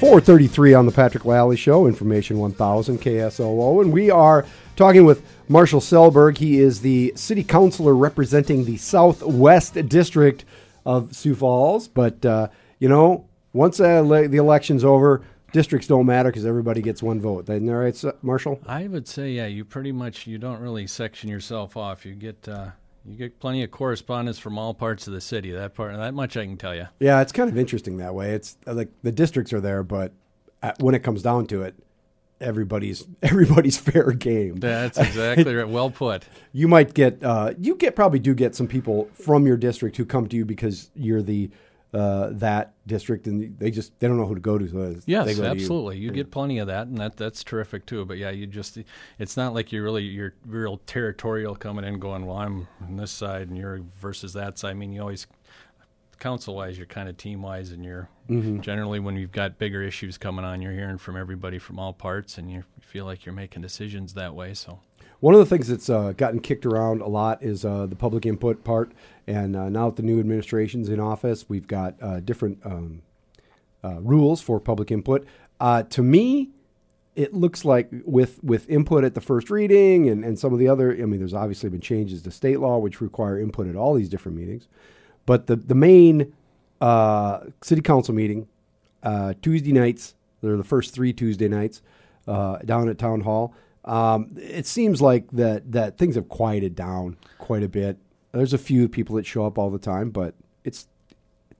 433 0.00 0.72
on 0.72 0.86
the 0.86 0.92
Patrick 0.92 1.26
Lally 1.26 1.58
Show, 1.58 1.86
Information 1.86 2.38
1000 2.38 3.02
KSOO. 3.02 3.82
And 3.82 3.92
we 3.92 4.10
are 4.10 4.46
talking 4.74 5.04
with 5.04 5.22
Marshall 5.46 5.80
Selberg. 5.80 6.38
He 6.38 6.58
is 6.58 6.80
the 6.80 7.12
city 7.16 7.44
councilor 7.44 7.94
representing 7.94 8.64
the 8.64 8.78
Southwest 8.78 9.74
District 9.90 10.46
of 10.86 11.14
Sioux 11.14 11.34
Falls. 11.34 11.86
But, 11.86 12.24
uh, 12.24 12.48
you 12.78 12.88
know, 12.88 13.26
once 13.52 13.78
uh, 13.78 14.00
le- 14.00 14.28
the 14.28 14.38
election's 14.38 14.84
over, 14.84 15.20
districts 15.52 15.86
don't 15.86 16.06
matter 16.06 16.30
because 16.30 16.46
everybody 16.46 16.82
gets 16.82 17.02
one 17.02 17.20
vote. 17.20 17.48
Isn't 17.48 17.66
that 17.66 17.72
right, 17.74 18.04
Marshall? 18.22 18.60
I 18.66 18.86
would 18.86 19.08
say, 19.08 19.32
yeah, 19.32 19.46
you 19.46 19.64
pretty 19.64 19.92
much 19.92 20.26
you 20.26 20.38
don't 20.38 20.60
really 20.60 20.86
section 20.86 21.28
yourself 21.28 21.76
off. 21.76 22.04
You 22.04 22.14
get 22.14 22.48
uh, 22.48 22.70
you 23.04 23.16
get 23.16 23.38
plenty 23.40 23.62
of 23.62 23.70
correspondence 23.70 24.38
from 24.38 24.58
all 24.58 24.74
parts 24.74 25.06
of 25.06 25.12
the 25.12 25.20
city. 25.20 25.50
That 25.50 25.74
part, 25.74 25.96
that 25.96 26.14
much 26.14 26.36
I 26.36 26.44
can 26.44 26.56
tell 26.56 26.74
you. 26.74 26.88
Yeah, 26.98 27.20
it's 27.20 27.32
kind 27.32 27.48
of 27.48 27.56
interesting 27.56 27.96
that 27.98 28.14
way. 28.14 28.32
It's 28.32 28.56
uh, 28.66 28.74
like 28.74 28.90
the 29.02 29.12
districts 29.12 29.52
are 29.52 29.60
there, 29.60 29.82
but 29.82 30.12
uh, 30.62 30.72
when 30.80 30.94
it 30.94 31.02
comes 31.02 31.22
down 31.22 31.46
to 31.46 31.62
it, 31.62 31.74
everybody's 32.40 33.06
everybody's 33.22 33.78
fair 33.78 34.12
game. 34.12 34.56
That's 34.56 34.98
exactly 34.98 35.54
right. 35.54 35.68
Well 35.68 35.90
put. 35.90 36.24
you 36.52 36.68
might 36.68 36.94
get 36.94 37.22
uh, 37.22 37.54
you 37.58 37.74
get 37.74 37.96
probably 37.96 38.18
do 38.18 38.34
get 38.34 38.54
some 38.54 38.68
people 38.68 39.08
from 39.12 39.46
your 39.46 39.56
district 39.56 39.96
who 39.96 40.04
come 40.04 40.28
to 40.28 40.36
you 40.36 40.44
because 40.44 40.90
you're 40.94 41.22
the 41.22 41.50
uh, 41.92 42.28
that 42.32 42.74
district 42.86 43.26
and 43.26 43.58
they 43.58 43.70
just 43.70 43.98
they 43.98 44.06
don't 44.06 44.16
know 44.16 44.26
who 44.26 44.34
to 44.36 44.40
go 44.40 44.58
to. 44.58 44.68
So 44.68 44.92
they 44.92 45.00
Yes, 45.06 45.26
go 45.26 45.34
to 45.34 45.40
you. 45.42 45.46
absolutely. 45.50 45.98
You. 45.98 46.10
get 46.12 46.30
plenty 46.30 46.58
of 46.58 46.68
that, 46.68 46.86
and 46.86 46.98
that 46.98 47.16
that's 47.16 47.42
terrific 47.42 47.84
too. 47.86 48.04
But 48.04 48.18
yeah, 48.18 48.30
you 48.30 48.46
just 48.46 48.78
it's 49.18 49.36
not 49.36 49.54
like 49.54 49.72
you're 49.72 49.82
really 49.82 50.04
you're 50.04 50.34
real 50.46 50.78
territorial 50.86 51.56
coming 51.56 51.84
in, 51.84 51.98
going, 51.98 52.26
well, 52.26 52.36
I'm 52.36 52.68
on 52.82 52.96
this 52.96 53.10
side 53.10 53.48
and 53.48 53.56
you're 53.58 53.80
versus 54.00 54.32
that 54.34 54.58
side. 54.58 54.70
I 54.70 54.74
mean, 54.74 54.92
you 54.92 55.00
always 55.00 55.26
council 56.18 56.54
wise, 56.54 56.76
you're 56.76 56.86
kind 56.86 57.08
of 57.08 57.16
team 57.16 57.42
wise, 57.42 57.70
and 57.72 57.84
you're 57.84 58.08
Mm-hmm. 58.28 58.60
generally 58.60 59.00
when 59.00 59.16
you've 59.16 59.32
got 59.32 59.58
bigger 59.58 59.82
issues 59.82 60.16
coming 60.16 60.44
on, 60.44 60.62
you're 60.62 60.70
hearing 60.70 60.98
from 60.98 61.16
everybody 61.16 61.58
from 61.58 61.80
all 61.80 61.92
parts, 61.92 62.38
and 62.38 62.48
you 62.48 62.62
feel 62.80 63.04
like 63.04 63.26
you're 63.26 63.34
making 63.34 63.60
decisions 63.62 64.14
that 64.14 64.36
way. 64.36 64.54
So. 64.54 64.78
One 65.20 65.34
of 65.34 65.40
the 65.40 65.46
things 65.46 65.68
that's 65.68 65.90
uh, 65.90 66.12
gotten 66.16 66.40
kicked 66.40 66.64
around 66.64 67.02
a 67.02 67.06
lot 67.06 67.42
is 67.42 67.64
uh, 67.64 67.84
the 67.86 67.96
public 67.96 68.24
input 68.24 68.64
part. 68.64 68.92
And 69.26 69.54
uh, 69.54 69.68
now 69.68 69.90
that 69.90 69.96
the 69.96 70.02
new 70.02 70.18
administration's 70.18 70.88
in 70.88 70.98
office, 70.98 71.44
we've 71.46 71.66
got 71.66 71.94
uh, 72.00 72.20
different 72.20 72.58
um, 72.64 73.02
uh, 73.84 74.00
rules 74.00 74.40
for 74.40 74.58
public 74.58 74.90
input. 74.90 75.26
Uh, 75.60 75.82
to 75.84 76.02
me, 76.02 76.50
it 77.16 77.34
looks 77.34 77.66
like 77.66 77.90
with 78.06 78.42
with 78.42 78.68
input 78.70 79.04
at 79.04 79.14
the 79.14 79.20
first 79.20 79.50
reading 79.50 80.08
and, 80.08 80.24
and 80.24 80.38
some 80.38 80.54
of 80.54 80.58
the 80.58 80.68
other, 80.68 80.92
I 80.92 81.04
mean, 81.04 81.18
there's 81.18 81.34
obviously 81.34 81.68
been 81.68 81.82
changes 81.82 82.22
to 82.22 82.30
state 82.30 82.60
law 82.60 82.78
which 82.78 83.02
require 83.02 83.38
input 83.38 83.66
at 83.66 83.76
all 83.76 83.92
these 83.94 84.08
different 84.08 84.38
meetings. 84.38 84.68
But 85.26 85.46
the, 85.48 85.56
the 85.56 85.74
main 85.74 86.32
city 87.60 87.82
council 87.82 88.14
meeting, 88.14 88.48
Tuesday 89.42 89.72
nights, 89.72 90.14
they're 90.40 90.56
the 90.56 90.64
first 90.64 90.94
three 90.94 91.12
Tuesday 91.12 91.48
nights 91.48 91.82
down 92.26 92.88
at 92.88 92.96
Town 92.96 93.20
Hall. 93.20 93.54
Um, 93.84 94.36
it 94.36 94.66
seems 94.66 95.00
like 95.00 95.30
that, 95.32 95.72
that 95.72 95.98
things 95.98 96.14
have 96.14 96.28
quieted 96.28 96.74
down 96.74 97.16
quite 97.38 97.62
a 97.62 97.68
bit. 97.68 97.98
There's 98.32 98.52
a 98.52 98.58
few 98.58 98.88
people 98.88 99.16
that 99.16 99.26
show 99.26 99.46
up 99.46 99.58
all 99.58 99.70
the 99.70 99.78
time, 99.78 100.10
but 100.10 100.34
it's 100.64 100.86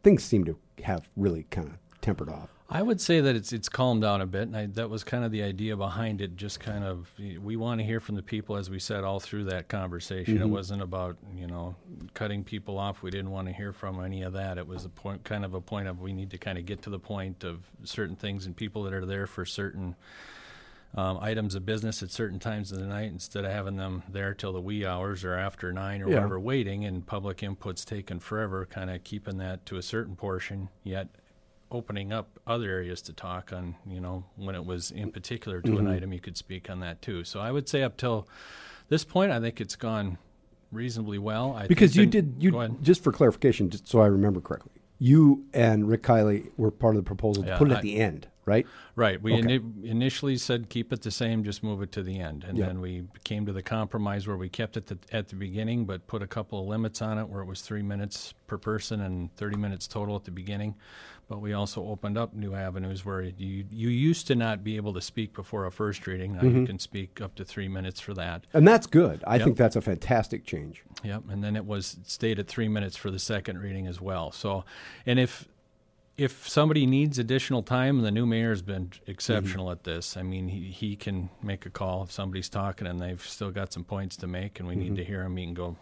things 0.02 0.22
seem 0.22 0.44
to 0.44 0.56
have 0.84 1.08
really 1.16 1.44
kind 1.50 1.68
of 1.68 1.74
tempered 2.00 2.28
off. 2.28 2.50
I 2.72 2.82
would 2.82 3.00
say 3.00 3.20
that 3.20 3.34
it's 3.34 3.52
it's 3.52 3.68
calmed 3.68 4.02
down 4.02 4.20
a 4.20 4.26
bit, 4.26 4.42
and 4.42 4.56
I, 4.56 4.66
that 4.66 4.88
was 4.88 5.02
kind 5.02 5.24
of 5.24 5.32
the 5.32 5.42
idea 5.42 5.76
behind 5.76 6.20
it. 6.20 6.36
Just 6.36 6.60
kind 6.60 6.84
of, 6.84 7.12
we 7.18 7.56
want 7.56 7.80
to 7.80 7.84
hear 7.84 7.98
from 7.98 8.14
the 8.14 8.22
people, 8.22 8.56
as 8.56 8.70
we 8.70 8.78
said 8.78 9.02
all 9.02 9.18
through 9.18 9.44
that 9.44 9.66
conversation. 9.66 10.40
It 10.40 10.46
wasn't 10.46 10.80
about 10.80 11.16
you 11.34 11.48
know 11.48 11.74
cutting 12.14 12.44
people 12.44 12.78
off. 12.78 13.02
We 13.02 13.10
didn't 13.10 13.32
want 13.32 13.48
to 13.48 13.52
hear 13.52 13.72
from 13.72 14.02
any 14.04 14.22
of 14.22 14.34
that. 14.34 14.56
It 14.56 14.68
was 14.68 14.84
a 14.84 14.88
point, 14.88 15.24
kind 15.24 15.44
of 15.44 15.54
a 15.54 15.60
point 15.60 15.88
of 15.88 16.00
we 16.00 16.12
need 16.12 16.30
to 16.30 16.38
kind 16.38 16.58
of 16.58 16.64
get 16.64 16.80
to 16.82 16.90
the 16.90 16.98
point 17.00 17.42
of 17.42 17.64
certain 17.82 18.14
things 18.14 18.46
and 18.46 18.54
people 18.54 18.84
that 18.84 18.94
are 18.94 19.04
there 19.04 19.26
for 19.26 19.44
certain 19.44 19.96
um, 20.94 21.18
items 21.20 21.54
of 21.54 21.64
business 21.64 22.02
at 22.02 22.10
certain 22.10 22.38
times 22.38 22.72
of 22.72 22.78
the 22.78 22.86
night 22.86 23.10
instead 23.12 23.44
of 23.44 23.52
having 23.52 23.76
them 23.76 24.02
there 24.08 24.34
till 24.34 24.52
the 24.52 24.60
wee 24.60 24.84
hours 24.84 25.24
or 25.24 25.34
after 25.34 25.72
nine 25.72 26.02
or 26.02 26.08
Yeah. 26.08 26.16
whatever 26.16 26.40
waiting 26.40 26.84
and 26.84 27.06
public 27.06 27.42
input's 27.42 27.84
taken 27.84 28.18
forever 28.18 28.66
kind 28.66 28.90
of 28.90 29.04
keeping 29.04 29.38
that 29.38 29.64
to 29.66 29.76
a 29.76 29.82
certain 29.82 30.16
portion 30.16 30.68
yet 30.82 31.08
opening 31.70 32.12
up 32.12 32.40
other 32.48 32.68
areas 32.68 33.00
to 33.02 33.12
talk 33.12 33.52
on 33.52 33.76
you 33.86 34.00
know 34.00 34.24
when 34.34 34.56
it 34.56 34.64
was 34.66 34.90
in 34.90 35.12
particular 35.12 35.60
to 35.62 35.78
an 35.78 35.86
item 35.86 36.12
you 36.12 36.18
could 36.18 36.36
speak 36.36 36.68
on 36.68 36.80
that 36.80 37.00
too 37.00 37.22
so 37.22 37.38
i 37.38 37.52
would 37.52 37.68
say 37.68 37.84
up 37.84 37.96
till 37.96 38.26
this 38.88 39.04
point 39.04 39.30
i 39.30 39.38
think 39.38 39.60
it's 39.60 39.76
gone 39.76 40.18
reasonably 40.72 41.18
well 41.18 41.52
I 41.56 41.68
Because 41.68 41.94
you 41.94 42.06
did 42.06 42.34
you 42.40 42.76
just 42.82 43.02
for 43.04 43.12
clarification, 43.12 43.70
just 43.70 43.86
so 43.88 44.00
I 44.00 44.06
remember 44.06 44.40
correctly. 44.40 44.72
You 45.00 45.44
and 45.54 45.88
Rick 45.88 46.02
Kiley 46.02 46.50
were 46.56 46.70
part 46.70 46.94
of 46.94 47.02
the 47.02 47.06
proposal 47.06 47.42
to 47.44 47.48
Yeah, 47.48 47.58
put 47.58 47.68
it 47.68 47.72
at 47.72 47.78
I- 47.78 47.82
the 47.82 47.96
end, 47.98 48.26
right? 48.44 48.66
Right. 48.96 49.20
We 49.22 49.34
Okay. 49.34 49.58
ini- 49.58 49.84
initially 49.84 50.36
said 50.36 50.68
keep 50.68 50.92
it 50.92 51.02
the 51.02 51.10
same, 51.10 51.44
just 51.44 51.62
move 51.62 51.82
it 51.82 51.92
to 51.92 52.02
the 52.02 52.18
end, 52.18 52.44
and 52.44 52.56
Yep. 52.58 52.66
then 52.66 52.80
we 52.80 53.04
came 53.24 53.46
to 53.46 53.52
the 53.52 53.62
compromise 53.62 54.26
where 54.26 54.36
we 54.36 54.48
kept 54.48 54.76
it 54.76 54.86
the, 54.86 54.98
at 55.12 55.28
the 55.28 55.36
beginning, 55.36 55.84
but 55.84 56.06
put 56.06 56.22
a 56.22 56.26
couple 56.26 56.60
of 56.60 56.66
limits 56.66 57.00
on 57.02 57.18
it, 57.18 57.28
where 57.28 57.40
it 57.42 57.46
was 57.46 57.60
three 57.60 57.82
minutes 57.82 58.34
per 58.46 58.58
person 58.58 59.00
and 59.00 59.34
thirty 59.36 59.56
minutes 59.56 59.86
total 59.86 60.16
at 60.16 60.24
the 60.24 60.30
beginning. 60.30 60.74
But 61.28 61.40
we 61.40 61.52
also 61.52 61.84
opened 61.86 62.18
up 62.18 62.34
new 62.34 62.54
avenues 62.54 63.04
where 63.04 63.22
you 63.22 63.64
you 63.70 63.88
used 63.88 64.26
to 64.26 64.34
not 64.34 64.64
be 64.64 64.74
able 64.76 64.92
to 64.94 65.00
speak 65.00 65.32
before 65.32 65.64
a 65.64 65.70
first 65.70 66.04
reading. 66.08 66.32
Now 66.34 66.40
Mm-hmm. 66.42 66.60
you 66.62 66.66
can 66.66 66.78
speak 66.80 67.20
up 67.20 67.36
to 67.36 67.44
three 67.44 67.68
minutes 67.68 68.00
for 68.00 68.14
that. 68.14 68.46
And 68.52 68.66
that's 68.66 68.88
good. 68.88 69.22
I 69.26 69.36
Yep. 69.36 69.44
think 69.44 69.56
that's 69.56 69.76
a 69.76 69.80
fantastic 69.80 70.44
change. 70.44 70.82
Yep, 71.04 71.24
and 71.30 71.44
then 71.44 71.54
it 71.54 71.66
was 71.66 71.98
stayed 72.04 72.38
at 72.40 72.48
three 72.48 72.66
minutes 72.68 72.96
for 72.96 73.10
the 73.12 73.18
second 73.20 73.58
reading 73.58 73.86
as 73.86 74.00
well. 74.00 74.32
So, 74.32 74.64
and 75.06 75.20
if 75.20 75.46
if 76.20 76.46
somebody 76.46 76.84
needs 76.84 77.18
additional 77.18 77.62
time, 77.62 78.02
the 78.02 78.10
new 78.10 78.26
mayor's 78.26 78.60
been 78.60 78.92
exceptional 79.06 79.70
at 79.70 79.84
this. 79.84 80.18
I 80.18 80.22
mean, 80.22 80.48
he 80.48 80.64
he 80.64 80.94
can 80.94 81.30
make 81.42 81.64
a 81.64 81.70
call 81.70 82.02
if 82.02 82.12
somebody's 82.12 82.50
talking 82.50 82.86
and 82.86 83.00
they've 83.00 83.22
still 83.22 83.50
got 83.50 83.72
some 83.72 83.84
points 83.84 84.16
to 84.18 84.26
make, 84.26 84.60
and 84.60 84.68
we 84.68 84.76
need 84.76 84.96
to 84.96 85.04
hear 85.04 85.22
him. 85.22 85.36
He 85.38 85.46
can 85.46 85.54
go 85.54 85.76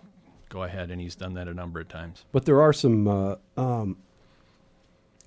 go 0.49 0.62
ahead, 0.62 0.93
and 0.93 1.01
he's 1.01 1.16
done 1.16 1.34
that 1.34 1.49
a 1.49 1.55
number 1.55 1.80
of 1.80 1.89
times. 1.89 2.24
But 2.30 2.45
there 2.45 2.62
are 2.62 2.72
some 2.72 3.09
uh, 3.09 3.34
um, 3.57 3.97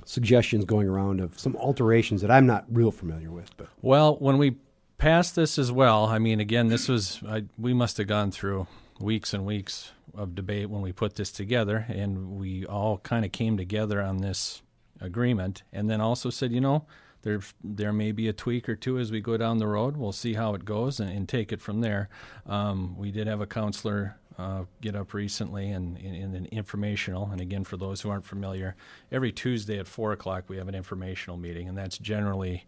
suggestions 0.05 0.63
going 0.63 0.87
around 0.87 1.19
of 1.19 1.37
some 1.37 1.57
alterations 1.57 2.21
that 2.21 2.31
I'm 2.31 2.45
not 2.45 2.63
real 2.69 2.91
familiar 2.91 3.31
with. 3.31 3.55
But 3.57 3.67
Well, 3.81 4.15
when 4.15 4.37
we 4.37 4.55
passed 4.97 5.35
this 5.35 5.59
as 5.59 5.73
well, 5.73 6.05
I 6.05 6.19
mean, 6.19 6.39
again, 6.39 6.69
this 6.69 6.87
was 6.87 7.19
I, 7.27 7.43
we 7.57 7.73
must 7.73 7.97
have 7.97 8.07
gone 8.07 8.31
through 8.31 8.65
weeks 9.01 9.33
and 9.33 9.45
weeks 9.45 9.91
of 10.15 10.35
debate 10.35 10.69
when 10.69 10.81
we 10.81 10.93
put 10.93 11.15
this 11.15 11.33
together, 11.33 11.85
and 11.89 12.39
we 12.39 12.65
all 12.65 12.99
kind 12.99 13.25
of 13.25 13.33
came 13.33 13.57
together 13.57 14.01
on 14.01 14.19
this 14.19 14.61
agreement, 15.01 15.63
and 15.73 15.89
then 15.89 15.99
also 15.99 16.29
said, 16.29 16.51
you 16.51 16.61
know, 16.61 16.85
there 17.23 17.41
there 17.63 17.93
may 17.93 18.11
be 18.11 18.27
a 18.27 18.33
tweak 18.33 18.67
or 18.69 18.75
two 18.75 18.97
as 18.97 19.11
we 19.11 19.21
go 19.21 19.37
down 19.37 19.57
the 19.57 19.67
road. 19.67 19.97
We'll 19.97 20.11
see 20.11 20.33
how 20.33 20.53
it 20.55 20.65
goes 20.65 20.99
and, 20.99 21.09
and 21.11 21.27
take 21.29 21.51
it 21.51 21.61
from 21.61 21.81
there. 21.81 22.09
Um, 22.45 22.97
we 22.97 23.11
did 23.11 23.27
have 23.27 23.41
a 23.41 23.45
counselor 23.47 24.15
uh, 24.39 24.63
get 24.81 24.95
up 24.95 25.13
recently 25.13 25.69
and 25.71 25.97
in, 25.97 26.33
an 26.33 26.47
informational. 26.51 27.29
And 27.31 27.39
again, 27.39 27.63
for 27.63 27.77
those 27.77 28.01
who 28.01 28.09
aren't 28.09 28.25
familiar, 28.25 28.75
every 29.11 29.31
Tuesday 29.31 29.77
at 29.77 29.87
four 29.87 30.13
o'clock 30.13 30.45
we 30.47 30.57
have 30.57 30.67
an 30.67 30.73
informational 30.75 31.37
meeting, 31.37 31.67
and 31.69 31.77
that's 31.77 31.97
generally 31.99 32.65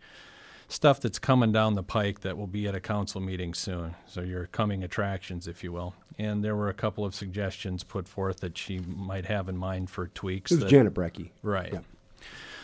stuff 0.67 0.99
that's 0.99 1.19
coming 1.19 1.51
down 1.51 1.73
the 1.75 1.83
pike 1.83 2.21
that 2.21 2.37
will 2.37 2.47
be 2.47 2.67
at 2.67 2.75
a 2.75 2.79
council 2.79 3.21
meeting 3.21 3.53
soon. 3.53 3.95
So 4.07 4.21
your 4.21 4.47
coming 4.47 4.83
attractions, 4.83 5.47
if 5.47 5.63
you 5.63 5.71
will. 5.71 5.93
And 6.19 6.43
there 6.43 6.55
were 6.55 6.69
a 6.69 6.73
couple 6.73 7.05
of 7.05 7.15
suggestions 7.15 7.83
put 7.83 8.07
forth 8.07 8.39
that 8.41 8.57
she 8.57 8.79
might 8.79 9.25
have 9.25 9.49
in 9.49 9.57
mind 9.57 9.89
for 9.89 10.07
tweaks. 10.07 10.51
it 10.51 10.55
was 10.55 10.63
that- 10.65 10.69
Janet 10.69 10.93
Brekke. 10.93 11.31
Right. 11.41 11.73
Yeah. 11.73 11.79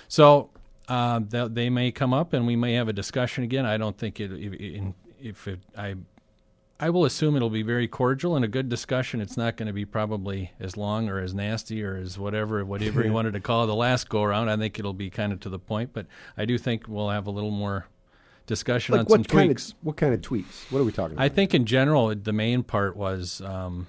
So 0.08 0.50
uh, 0.88 1.20
th- 1.20 1.52
they 1.54 1.70
may 1.70 1.92
come 1.92 2.14
up, 2.14 2.34
and 2.34 2.48
we 2.48 2.56
may 2.56 2.74
have 2.74 2.88
a 2.88 2.94
discussion 2.94 3.44
again. 3.44 3.66
I 3.66 3.78
don't 3.78 3.98
think 3.98 4.20
it. 4.20 4.32
If, 4.32 4.94
if 5.22 5.48
it, 5.48 5.60
I, 5.78 5.96
I 6.80 6.90
will 6.90 7.06
assume 7.06 7.36
it'll 7.36 7.50
be 7.50 7.62
very 7.62 7.88
cordial 7.88 8.36
and 8.36 8.46
a 8.46 8.48
good 8.48 8.70
discussion. 8.70 9.22
It's 9.22 9.36
not 9.38 9.58
going 9.58 9.68
to 9.68 9.74
be 9.74 9.86
probably 9.86 10.52
as 10.60 10.78
long 10.78 11.10
or 11.10 11.20
as 11.20 11.34
nasty 11.34 11.84
or 11.84 11.96
as 11.98 12.18
whatever 12.18 12.64
whatever 12.64 13.04
you 13.04 13.12
wanted 13.20 13.34
to 13.34 13.40
call 13.40 13.68
the 13.68 13.76
last 13.76 14.10
go 14.10 14.24
around. 14.24 14.50
I 14.50 14.58
think 14.58 14.80
it'll 14.80 14.94
be 14.94 15.10
kind 15.10 15.34
of 15.34 15.40
to 15.42 15.50
the 15.50 15.60
point, 15.60 15.92
but 15.94 16.06
I 16.38 16.46
do 16.46 16.58
think 16.58 16.88
we'll 16.88 17.10
have 17.10 17.28
a 17.28 17.32
little 17.32 17.52
more 17.52 17.86
discussion 18.48 18.94
Like 18.94 19.02
on 19.02 19.10
some 19.10 19.24
kind 19.26 19.50
tweaks. 19.50 19.70
of 19.70 19.76
what 19.82 19.98
kind 19.98 20.14
of 20.14 20.22
tweaks? 20.22 20.66
What 20.72 20.80
are 20.80 20.84
we 20.84 20.92
talking 20.92 21.18
about? 21.18 21.24
I 21.24 21.30
think 21.30 21.54
in 21.54 21.66
general, 21.66 22.16
the 22.16 22.34
main 22.34 22.64
part 22.64 22.96
was 22.98 23.42
um, 23.42 23.86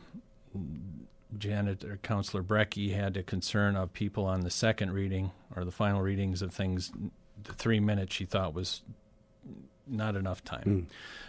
Janet 1.38 1.84
or 1.84 1.96
Councillor 1.98 2.42
Brekke 2.42 2.94
had 2.94 3.16
a 3.16 3.22
concern 3.22 3.76
of 3.76 3.92
people 3.92 4.24
on 4.24 4.40
the 4.40 4.50
second 4.50 4.92
reading 4.92 5.30
or 5.54 5.64
the 5.64 5.70
final 5.72 6.00
readings 6.02 6.42
of 6.42 6.52
things. 6.52 6.90
The 7.44 7.52
three 7.54 7.80
minutes 7.80 8.14
she 8.14 8.24
thought 8.24 8.52
was 8.54 8.82
not 9.86 10.14
enough 10.14 10.44
time. 10.44 10.86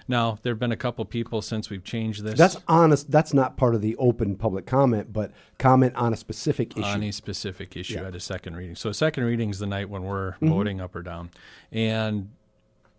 Now 0.07 0.37
there 0.43 0.51
have 0.51 0.59
been 0.59 0.71
a 0.71 0.77
couple 0.77 1.03
people 1.05 1.41
since 1.41 1.69
we've 1.69 1.83
changed 1.83 2.23
this. 2.23 2.37
That's 2.37 2.57
honest. 2.67 3.09
That's 3.09 3.33
not 3.33 3.57
part 3.57 3.73
of 3.75 3.81
the 3.81 3.95
open 3.97 4.35
public 4.35 4.65
comment, 4.65 5.11
but 5.13 5.31
comment 5.57 5.95
on 5.95 6.13
a 6.13 6.17
specific 6.17 6.77
issue. 6.77 6.83
on 6.83 7.01
a 7.03 7.11
specific 7.11 7.75
issue 7.77 7.93
Yeah. 7.93 7.99
Mm-hmm. 8.01 8.07
at 8.09 8.15
a 8.15 8.19
second 8.19 8.55
reading. 8.57 8.75
So 8.75 8.89
a 8.89 8.93
second 8.93 9.23
reading 9.23 9.49
is 9.49 9.59
the 9.59 9.67
night 9.67 9.89
when 9.89 10.03
we're 10.03 10.35
voting 10.41 10.79
up 10.81 10.95
or 10.95 11.01
down. 11.01 11.31
And 11.71 12.29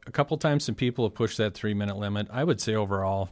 a 0.07 0.11
couple 0.11 0.37
times 0.37 0.65
some 0.65 0.75
people 0.75 1.05
have 1.05 1.15
pushed 1.15 1.39
that 1.39 1.55
three 1.55 1.75
minute 1.75 1.97
limit. 1.97 2.27
I 2.33 2.43
would 2.45 2.61
say 2.61 2.75
overall, 2.75 3.31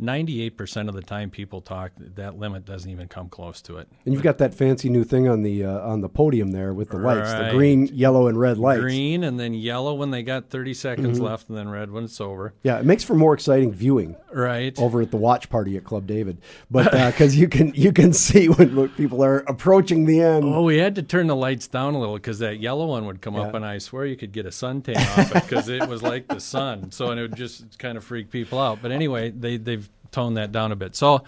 98% 0.00 0.88
of 0.88 0.94
the 0.94 1.02
time 1.02 1.30
people 1.30 1.60
talk, 1.60 1.92
that 1.98 2.38
limit 2.38 2.64
doesn't 2.64 2.90
even 2.90 3.08
come 3.08 3.28
close 3.28 3.60
to 3.62 3.76
it. 3.78 3.88
and 4.04 4.14
you've 4.14 4.22
got 4.22 4.38
that 4.38 4.54
fancy 4.54 4.88
new 4.88 5.04
thing 5.04 5.28
on 5.28 5.42
the 5.42 5.64
uh, 5.64 5.80
on 5.80 6.00
the 6.00 6.08
podium 6.08 6.52
there 6.52 6.72
with 6.72 6.90
the 6.90 6.96
lights, 6.98 7.32
the 7.34 7.50
green, 7.50 7.86
yellow, 7.92 8.26
and 8.26 8.38
red 8.38 8.58
lights. 8.58 8.80
Green 8.80 9.22
and 9.24 9.38
then 9.38 9.54
yellow 9.54 9.94
when 9.94 10.10
they 10.10 10.22
got 10.22 10.48
30 10.50 10.74
seconds 10.74 11.18
Mm-hmm. 11.18 11.24
left, 11.26 11.48
and 11.48 11.56
then 11.58 11.68
red 11.68 11.90
when 11.90 12.04
it's 12.04 12.20
over. 12.20 12.54
Yeah, 12.62 12.78
it 12.78 12.84
makes 12.84 13.02
for 13.04 13.14
more 13.14 13.34
exciting 13.34 13.72
viewing 13.72 14.16
Right. 14.32 14.78
over 14.78 15.00
at 15.02 15.10
the 15.10 15.16
watch 15.16 15.48
party 15.50 15.76
at 15.76 15.84
Club 15.84 16.06
David, 16.06 16.38
but 16.70 16.84
because 17.12 17.36
you 17.36 17.48
can 17.48 17.72
you 17.74 17.92
can 17.92 18.12
see 18.12 18.48
when, 18.48 18.88
people 18.90 19.22
are 19.24 19.38
approaching 19.40 20.06
the 20.06 20.20
end. 20.20 20.44
Oh, 20.44 20.62
we 20.62 20.78
had 20.78 20.94
to 20.96 21.02
turn 21.02 21.26
the 21.26 21.36
lights 21.36 21.66
down 21.68 21.94
a 21.94 21.98
little 22.00 22.14
because 22.14 22.38
that 22.38 22.60
yellow 22.60 22.86
one 22.86 23.06
would 23.06 23.20
come 23.20 23.36
up, 23.36 23.54
and 23.54 23.64
I 23.66 23.78
swear 23.78 24.06
you 24.06 24.16
could 24.16 24.32
get 24.32 24.46
a 24.46 24.50
suntan 24.50 24.96
off 25.18 25.34
it 25.34 25.42
because 25.42 25.68
it 25.68 25.86
was 25.88 26.02
like 26.02 26.28
the 26.28 26.40
sun. 26.40 26.90
So 26.92 27.10
and 27.10 27.18
it 27.18 27.22
would 27.22 27.36
just 27.36 27.78
kind 27.78 27.98
of 27.98 28.04
freak 28.04 28.30
people 28.30 28.58
out. 28.58 28.78
But 28.80 28.92
anyway, 28.92 29.30
they 29.30 29.56
they've 29.56 29.88
toned 30.10 30.36
that 30.36 30.52
down 30.52 30.72
a 30.72 30.76
bit. 30.76 30.94
So 30.96 31.24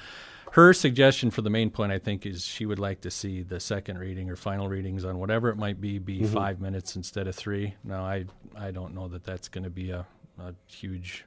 her 0.52 0.72
suggestion 0.74 1.30
for 1.30 1.40
the 1.42 1.50
main 1.50 1.70
point, 1.70 1.92
I 1.92 1.98
think, 1.98 2.26
is 2.26 2.44
she 2.44 2.66
would 2.66 2.78
like 2.78 3.00
to 3.02 3.10
see 3.10 3.42
the 3.42 3.58
second 3.58 3.98
reading 3.98 4.28
or 4.30 4.36
final 4.36 4.68
readings 4.68 5.04
on 5.04 5.18
whatever 5.18 5.48
it 5.48 5.56
might 5.56 5.80
be 5.80 5.98
be 5.98 6.20
Mm-hmm. 6.20 6.34
five 6.34 6.60
minutes 6.60 6.94
instead 6.96 7.26
of 7.26 7.34
three. 7.34 7.74
Now, 7.84 8.04
I 8.04 8.26
I 8.56 8.70
don't 8.70 8.94
know 8.94 9.08
that 9.08 9.24
that's 9.24 9.48
going 9.48 9.64
to 9.64 9.70
be 9.70 9.90
a, 9.90 10.04
a 10.38 10.54
huge 10.66 11.24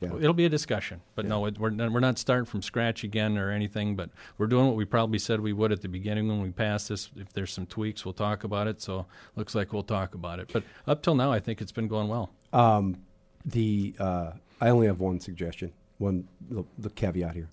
Yeah. 0.00 0.16
It'll 0.16 0.32
be 0.32 0.46
a 0.46 0.48
discussion, 0.48 1.02
but 1.14 1.26
no, 1.26 1.44
it, 1.44 1.58
we're 1.58 1.68
not, 1.68 1.92
we're 1.92 2.00
not 2.00 2.18
starting 2.18 2.46
from 2.46 2.62
scratch 2.62 3.04
again 3.04 3.36
or 3.36 3.50
anything. 3.50 3.94
But 3.96 4.08
we're 4.38 4.46
doing 4.46 4.66
what 4.66 4.76
we 4.76 4.86
probably 4.86 5.18
said 5.18 5.40
we 5.40 5.52
would 5.52 5.72
at 5.72 5.82
the 5.82 5.88
beginning 5.88 6.26
when 6.28 6.40
we 6.40 6.50
passed 6.50 6.88
this. 6.88 7.10
If 7.16 7.34
there's 7.34 7.52
some 7.52 7.66
tweaks, 7.66 8.06
we'll 8.06 8.14
talk 8.14 8.42
about 8.44 8.66
it. 8.66 8.80
So 8.80 9.04
looks 9.36 9.54
like 9.54 9.74
we'll 9.74 9.82
talk 9.82 10.14
about 10.14 10.38
it. 10.40 10.50
But 10.50 10.62
up 10.86 11.02
till 11.02 11.14
now, 11.14 11.30
I 11.30 11.40
think 11.40 11.60
it's 11.60 11.72
been 11.72 11.88
going 11.88 12.08
well. 12.08 12.30
Um, 12.54 12.96
The 13.44 13.94
uh, 13.98 14.30
I 14.62 14.70
only 14.70 14.86
have 14.86 15.00
one 15.00 15.20
suggestion, 15.20 15.72
one 16.00 16.26
the, 16.48 16.64
the 16.78 16.90
caveat 16.90 17.34
here. 17.34 17.50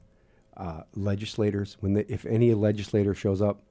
Uh, 0.56 0.82
legislators, 0.96 1.78
when 1.82 1.94
they, 1.94 2.06
if 2.08 2.26
any 2.26 2.54
legislator 2.54 3.14
shows 3.14 3.42
up, 3.42 3.62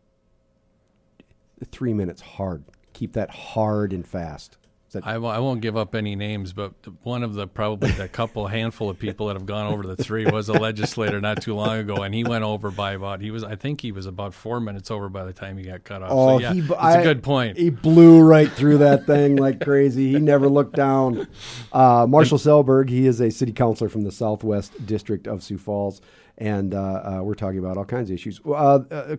three 1.73 1.93
minutes 1.93 2.21
hard. 2.23 2.63
Keep 2.93 3.15
that 3.15 3.31
hard 3.31 3.93
and 3.93 4.07
fast. 4.07 4.59
That- 4.93 5.05
I, 5.07 5.15
w- 5.15 5.33
I 5.33 5.41
won't 5.41 5.61
give 5.61 5.77
up 5.77 5.95
any 5.95 6.15
names, 6.15 6.53
but 6.53 6.73
one 7.03 7.23
of 7.25 7.35
the 7.35 7.47
probably 7.49 7.91
the 7.91 8.09
couple 8.09 8.47
handful 8.59 8.89
of 8.89 8.99
people 8.99 9.27
that 9.27 9.35
have 9.35 9.45
gone 9.45 9.73
over 9.73 9.83
the 9.83 9.97
three 9.97 10.27
was 10.27 10.49
a 10.49 10.53
legislator 10.53 11.21
not 11.21 11.43
too 11.43 11.55
long 11.55 11.79
ago, 11.79 12.03
and 12.03 12.15
he 12.15 12.23
went 12.25 12.45
over 12.45 12.71
by 12.71 12.93
about 12.93 13.21
he 13.21 13.31
was 13.33 13.43
I 13.43 13.57
think 13.57 13.81
he 13.81 13.91
was 13.91 14.07
about 14.07 14.33
four 14.33 14.61
minutes 14.61 14.91
over 14.91 15.09
by 15.09 15.25
the 15.25 15.33
time 15.33 15.59
he 15.59 15.65
got 15.65 15.83
cut 15.85 16.03
off. 16.03 16.11
Oh, 16.13 16.39
so 16.39 16.43
yeah, 16.43 16.53
he, 16.53 16.61
it's 16.61 16.71
I- 16.73 17.01
a 17.01 17.03
good 17.03 17.23
point. 17.23 17.57
He 17.59 17.71
blew 17.71 18.21
right 18.21 18.51
through 18.51 18.79
that 18.79 19.07
thing 19.07 19.37
like 19.37 19.61
crazy. 19.61 20.13
He 20.13 20.19
never 20.21 20.49
looked 20.49 20.77
down. 20.77 21.27
Uh, 21.73 22.07
Marshall 22.09 22.39
Selberg, 22.39 22.89
he 22.89 23.07
is 23.07 23.21
a 23.21 23.31
city 23.31 23.53
councilor 23.53 23.89
from 23.89 24.03
the 24.05 24.13
Southwest 24.13 24.87
District 24.87 25.27
of 25.27 25.43
Sioux 25.43 25.59
Falls, 25.59 26.01
and 26.39 26.75
uh, 26.75 26.79
uh, 27.19 27.21
we're 27.23 27.35
talking 27.35 27.59
about 27.59 27.77
all 27.77 27.85
kinds 27.85 28.09
of 28.11 28.15
issues. 28.15 28.41
Uh, 28.47 28.51
uh, 28.53 29.17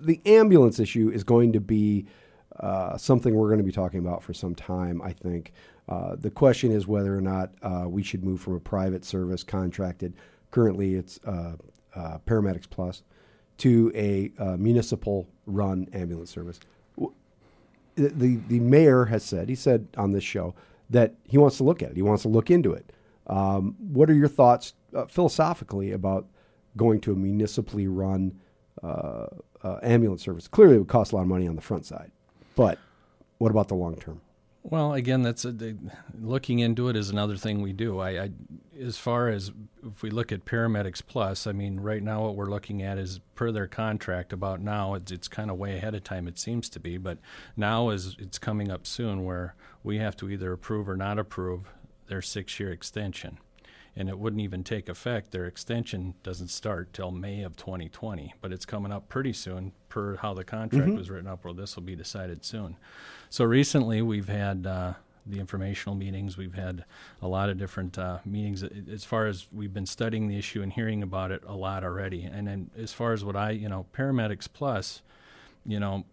the 0.00 0.20
ambulance 0.24 0.80
issue 0.80 1.10
is 1.10 1.22
going 1.22 1.52
to 1.52 1.60
be 1.60 2.06
uh, 2.60 2.96
something 2.96 3.34
we're 3.34 3.48
going 3.48 3.58
to 3.58 3.64
be 3.64 3.72
talking 3.72 4.00
about 4.00 4.22
for 4.22 4.34
some 4.34 4.54
time, 4.54 5.00
I 5.02 5.12
think. 5.12 5.52
Uh, 5.88 6.16
the 6.16 6.30
question 6.30 6.70
is 6.70 6.86
whether 6.86 7.16
or 7.16 7.20
not 7.20 7.50
uh, 7.62 7.86
we 7.88 8.02
should 8.02 8.24
move 8.24 8.40
from 8.40 8.54
a 8.54 8.60
private 8.60 9.04
service 9.04 9.42
contracted, 9.42 10.14
currently 10.50 10.94
it's 10.94 11.18
uh, 11.26 11.56
uh, 11.94 12.18
Paramedics 12.26 12.68
Plus, 12.68 13.02
to 13.58 13.92
a 13.94 14.32
uh, 14.38 14.56
municipal 14.56 15.28
run 15.46 15.88
ambulance 15.92 16.30
service. 16.30 16.60
the, 17.94 18.08
the 18.08 18.36
the 18.48 18.60
mayor 18.60 19.04
has 19.06 19.22
said 19.22 19.48
he 19.48 19.54
said 19.54 19.86
on 19.96 20.12
this 20.12 20.24
show 20.24 20.54
that 20.88 21.14
he 21.24 21.36
wants 21.36 21.56
to 21.56 21.64
look 21.64 21.82
at 21.82 21.90
it. 21.90 21.96
He 21.96 22.02
wants 22.02 22.22
to 22.22 22.28
look 22.28 22.50
into 22.50 22.72
it. 22.72 22.92
Um, 23.26 23.76
what 23.78 24.10
are 24.10 24.14
your 24.14 24.28
thoughts 24.28 24.74
philosophically 25.08 25.92
about 25.92 26.26
going 26.76 27.00
to 27.02 27.12
a 27.12 27.16
municipally 27.16 27.86
run 27.86 28.40
ambulance 29.82 30.22
service? 30.22 30.48
Clearly, 30.48 30.76
it 30.76 30.78
would 30.78 30.88
cost 30.88 31.12
a 31.12 31.16
lot 31.16 31.22
of 31.22 31.28
money 31.28 31.46
on 31.46 31.56
the 31.56 31.62
front 31.62 31.86
side, 31.86 32.10
but 32.54 32.78
what 33.38 33.50
about 33.50 33.68
the 33.68 33.74
long 33.74 33.96
term? 33.96 34.20
Well, 34.64 34.94
again, 34.94 35.22
that's 35.22 35.44
a, 35.44 35.50
the, 35.50 35.76
looking 36.20 36.60
into 36.60 36.88
it 36.88 36.94
is 36.94 37.10
another 37.10 37.36
thing 37.36 37.62
we 37.62 37.72
do. 37.72 37.98
I, 37.98 38.10
I, 38.10 38.30
as 38.80 38.96
far 38.96 39.28
as 39.28 39.50
if 39.84 40.02
we 40.02 40.10
look 40.10 40.30
at 40.30 40.44
Paramedics 40.44 41.02
Plus, 41.04 41.48
I 41.48 41.52
mean, 41.52 41.80
right 41.80 42.02
now 42.02 42.22
what 42.22 42.36
we're 42.36 42.50
looking 42.50 42.80
at 42.80 42.96
is 42.96 43.18
per 43.34 43.50
their 43.50 43.66
contract. 43.66 44.32
About 44.32 44.60
now, 44.60 44.94
it's, 44.94 45.10
it's 45.10 45.26
kind 45.26 45.50
of 45.50 45.58
way 45.58 45.76
ahead 45.76 45.96
of 45.96 46.04
time. 46.04 46.28
It 46.28 46.38
seems 46.38 46.68
to 46.70 46.80
be, 46.80 46.96
but 46.96 47.18
now 47.56 47.90
is 47.90 48.14
it's 48.20 48.38
coming 48.38 48.70
up 48.70 48.86
soon 48.86 49.24
where 49.24 49.56
we 49.82 49.98
have 49.98 50.16
to 50.18 50.30
either 50.30 50.52
approve 50.52 50.88
or 50.88 50.96
not 50.96 51.18
approve 51.18 51.72
their 52.06 52.22
six-year 52.22 52.70
extension, 52.70 53.38
and 53.94 54.08
it 54.08 54.18
wouldn't 54.18 54.40
even 54.40 54.64
take 54.64 54.88
effect. 54.88 55.30
Their 55.30 55.46
extension 55.46 56.14
doesn't 56.22 56.48
start 56.48 56.92
till 56.92 57.10
May 57.10 57.42
of 57.42 57.56
2020, 57.56 58.34
but 58.40 58.52
it's 58.52 58.64
coming 58.64 58.92
up 58.92 59.08
pretty 59.08 59.32
soon 59.32 59.72
per 59.88 60.16
how 60.16 60.34
the 60.34 60.44
contract 60.44 60.92
was 60.94 61.10
written 61.10 61.28
up. 61.28 61.44
Well, 61.44 61.54
this 61.54 61.76
will 61.76 61.82
be 61.82 61.96
decided 61.96 62.44
soon. 62.44 62.76
So 63.28 63.44
recently, 63.44 64.00
we've 64.00 64.28
had 64.28 64.66
uh, 64.66 64.94
the 65.26 65.38
informational 65.38 65.94
meetings. 65.94 66.36
We've 66.36 66.54
had 66.54 66.84
a 67.20 67.28
lot 67.28 67.50
of 67.50 67.58
different 67.58 67.98
uh, 67.98 68.18
meetings. 68.24 68.64
As 68.90 69.04
far 69.04 69.26
as 69.26 69.46
we've 69.52 69.74
been 69.74 69.86
studying 69.86 70.28
the 70.28 70.38
issue 70.38 70.62
and 70.62 70.72
hearing 70.72 71.02
about 71.02 71.30
it 71.30 71.42
a 71.46 71.54
lot 71.54 71.84
already. 71.84 72.24
And 72.24 72.46
then 72.46 72.70
as 72.76 72.92
far 72.92 73.12
as 73.12 73.24
what 73.24 73.36
I, 73.36 73.50
you 73.50 73.68
know, 73.68 73.86
Paramedics 73.94 74.48
Plus, 74.52 75.02
you 75.66 75.78
know, 75.78 76.04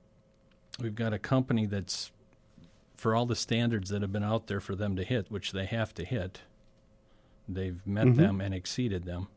we've 0.80 0.96
got 0.96 1.14
a 1.14 1.20
company 1.20 1.66
that's 1.66 2.12
for 2.96 3.16
all 3.16 3.26
the 3.26 3.36
standards 3.36 3.90
that 3.90 4.02
have 4.02 4.12
been 4.12 4.24
out 4.24 4.48
there 4.48 4.60
for 4.60 4.76
them 4.76 4.96
to 4.98 5.04
hit, 5.04 5.32
which 5.32 5.54
they 5.54 5.66
have 5.66 5.94
to 5.96 6.04
hit. 6.04 6.42
They've 7.54 7.82
met 7.86 8.16
them 8.16 8.42
and 8.42 8.54
exceeded 8.54 9.06
them. 9.06 9.28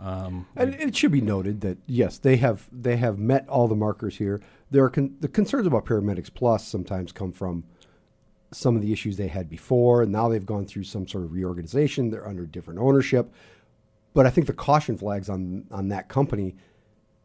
Um, 0.00 0.46
And 0.54 0.74
it 0.74 0.94
should 0.94 1.10
be 1.10 1.20
noted 1.20 1.60
that 1.62 1.78
yes, 1.86 2.18
they 2.18 2.36
have 2.36 2.68
they 2.72 2.96
have 2.98 3.18
met 3.18 3.48
all 3.48 3.66
the 3.66 3.74
markers 3.74 4.16
here. 4.18 4.40
There 4.70 4.84
are 4.84 4.90
con- 4.90 5.16
the 5.20 5.28
concerns 5.28 5.66
about 5.66 5.86
paramedics 5.86 6.32
plus 6.32 6.66
sometimes 6.66 7.10
come 7.10 7.32
from 7.32 7.64
some 8.52 8.76
of 8.76 8.82
the 8.82 8.92
issues 8.92 9.16
they 9.16 9.28
had 9.28 9.48
before. 9.48 10.02
and 10.02 10.12
Now 10.12 10.28
they've 10.28 10.46
gone 10.46 10.66
through 10.66 10.84
some 10.84 11.06
sort 11.08 11.24
of 11.24 11.32
reorganization. 11.32 12.10
They're 12.10 12.26
under 12.28 12.46
different 12.46 12.78
ownership, 12.80 13.32
but 14.14 14.24
I 14.24 14.30
think 14.30 14.46
the 14.46 14.52
caution 14.52 14.96
flags 14.96 15.28
on 15.28 15.64
on 15.70 15.88
that 15.88 16.08
company 16.08 16.54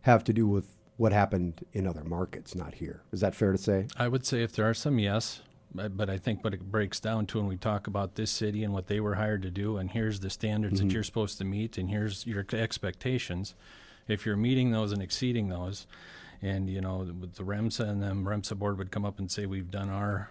have 0.02 0.24
to 0.26 0.34
do 0.34 0.48
with 0.48 0.76
what 0.98 1.12
happened 1.14 1.64
in 1.74 1.86
other 1.88 2.04
markets, 2.04 2.56
not 2.56 2.74
here. 2.76 3.02
Is 3.12 3.20
that 3.22 3.36
fair 3.36 3.52
to 3.52 3.58
say? 3.58 3.88
I 3.98 4.08
would 4.08 4.26
say 4.26 4.42
if 4.44 4.52
there 4.54 4.68
are 4.70 4.74
some, 4.76 5.00
yes. 5.00 5.42
But 5.76 5.98
but 5.98 6.10
I 6.10 6.18
think 6.18 6.44
what 6.44 6.54
it 6.54 6.72
breaks 6.72 7.00
down 7.00 7.26
to 7.28 7.40
when 7.40 7.48
we 7.48 7.58
talk 7.58 7.88
about 7.88 8.16
this 8.16 8.32
city 8.32 8.64
and 8.64 8.74
what 8.74 8.88
they 8.88 9.00
were 9.00 9.16
hired 9.16 9.42
to 9.44 9.52
do, 9.52 9.78
and 9.78 9.90
here's 9.90 10.20
the 10.20 10.30
standards 10.30 10.80
that 10.80 10.88
mm-hmm. 10.88 10.94
you're 10.94 11.04
supposed 11.04 11.38
to 11.40 11.46
meet, 11.46 11.78
and 11.78 11.90
here's 11.90 12.28
your 12.28 12.46
expectations. 12.54 13.56
If 14.08 14.26
you're 14.26 14.38
meeting 14.38 14.72
those 14.72 14.92
and 14.92 15.02
exceeding 15.02 15.50
those, 15.50 15.88
and 16.42 16.70
you 16.70 16.82
know 16.82 17.08
with 17.20 17.36
the 17.36 17.44
REMSA 17.44 17.88
and 17.90 18.04
then 18.04 18.24
REMSA 18.24 18.58
board 18.58 18.78
would 18.78 18.92
come 18.92 19.06
up 19.06 19.18
and 19.18 19.32
say 19.32 19.46
we've 19.46 19.72
done 19.72 19.90
our 19.90 20.30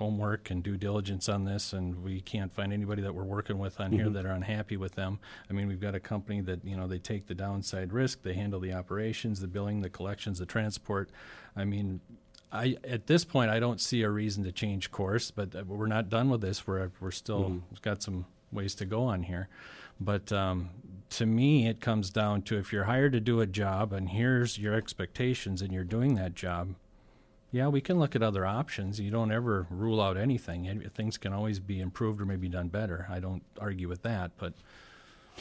homework 0.00 0.50
and 0.50 0.62
due 0.62 0.78
diligence 0.78 1.28
on 1.28 1.44
this, 1.44 1.74
and 1.74 2.02
we 2.02 2.22
can't 2.22 2.50
find 2.54 2.72
anybody 2.72 3.02
that 3.02 3.14
we're 3.14 3.22
working 3.22 3.58
with 3.58 3.78
on 3.78 3.92
here 3.92 4.06
mm-hmm. 4.06 4.14
that 4.14 4.24
are 4.24 4.32
unhappy 4.32 4.78
with 4.78 4.94
them. 4.94 5.18
I 5.50 5.52
mean, 5.52 5.68
we've 5.68 5.80
got 5.80 5.94
a 5.94 6.00
company 6.00 6.40
that 6.40 6.64
you 6.64 6.74
know 6.74 6.86
they 6.86 6.98
take 6.98 7.26
the 7.26 7.34
downside 7.34 7.92
risk, 7.92 8.22
they 8.22 8.32
handle 8.32 8.60
the 8.60 8.72
operations, 8.72 9.40
the 9.40 9.46
billing, 9.46 9.82
the 9.82 9.90
collections, 9.90 10.38
the 10.38 10.46
transport. 10.46 11.10
I 11.54 11.66
mean, 11.66 12.00
I 12.52 12.76
at 12.84 13.06
this 13.06 13.24
point 13.24 13.50
I 13.50 13.60
don't 13.60 13.80
see 13.80 14.02
a 14.02 14.10
reason 14.10 14.44
to 14.44 14.52
change 14.52 14.90
course, 14.90 15.30
but 15.30 15.54
uh, 15.54 15.64
we're 15.66 15.86
not 15.86 16.08
done 16.08 16.30
with 16.30 16.40
this. 16.40 16.66
We're 16.66 16.90
we're 17.00 17.10
still 17.10 17.62
we've 17.70 17.82
got 17.82 18.02
some 18.02 18.26
ways 18.52 18.74
to 18.76 18.84
go 18.84 19.04
on 19.04 19.22
here. 19.24 19.48
But 20.00 20.32
um, 20.32 20.70
to 21.10 21.26
me, 21.26 21.68
it 21.68 21.80
comes 21.80 22.10
down 22.10 22.42
to 22.42 22.56
if 22.56 22.72
you're 22.72 22.84
hired 22.84 23.12
to 23.12 23.20
do 23.20 23.40
a 23.40 23.46
job 23.46 23.92
and 23.92 24.08
here's 24.08 24.58
your 24.58 24.74
expectations 24.74 25.60
and 25.62 25.72
you're 25.72 25.84
doing 25.84 26.14
that 26.14 26.34
job, 26.34 26.74
yeah, 27.52 27.68
we 27.68 27.80
can 27.80 27.98
look 27.98 28.16
at 28.16 28.22
other 28.22 28.46
options. 28.46 29.00
You 29.00 29.10
don't 29.10 29.32
ever 29.32 29.66
rule 29.70 30.00
out 30.00 30.16
anything. 30.16 30.88
Things 30.94 31.18
can 31.18 31.32
always 31.32 31.58
be 31.58 31.80
improved 31.80 32.20
or 32.20 32.24
maybe 32.24 32.48
done 32.48 32.68
better. 32.68 33.06
I 33.10 33.20
don't 33.20 33.42
argue 33.58 33.88
with 33.88 34.02
that, 34.02 34.30
but 34.38 34.54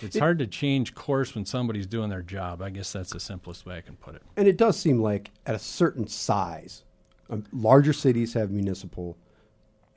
it's 0.01 0.18
hard 0.18 0.39
to 0.39 0.47
change 0.47 0.95
course 0.95 1.36
when 1.36 1.45
somebody's 1.45 1.88
doing 1.88 2.10
their 2.10 2.22
job. 2.22 2.62
I 2.62 2.70
guess 2.70 2.91
that's 2.91 3.12
the 3.12 3.20
simplest 3.20 3.66
way 3.66 3.78
I 3.78 3.82
can 3.82 3.95
put 3.95 4.16
it. 4.16 4.24
And 4.38 4.47
it 4.47 4.57
does 4.57 4.78
seem 4.78 5.01
like 5.01 5.32
at 5.45 5.55
a 5.55 5.60
certain 5.60 6.07
size, 6.07 6.84
um, 7.30 7.44
larger 7.54 7.94
cities 7.94 8.34
have 8.34 8.52
municipal 8.52 9.18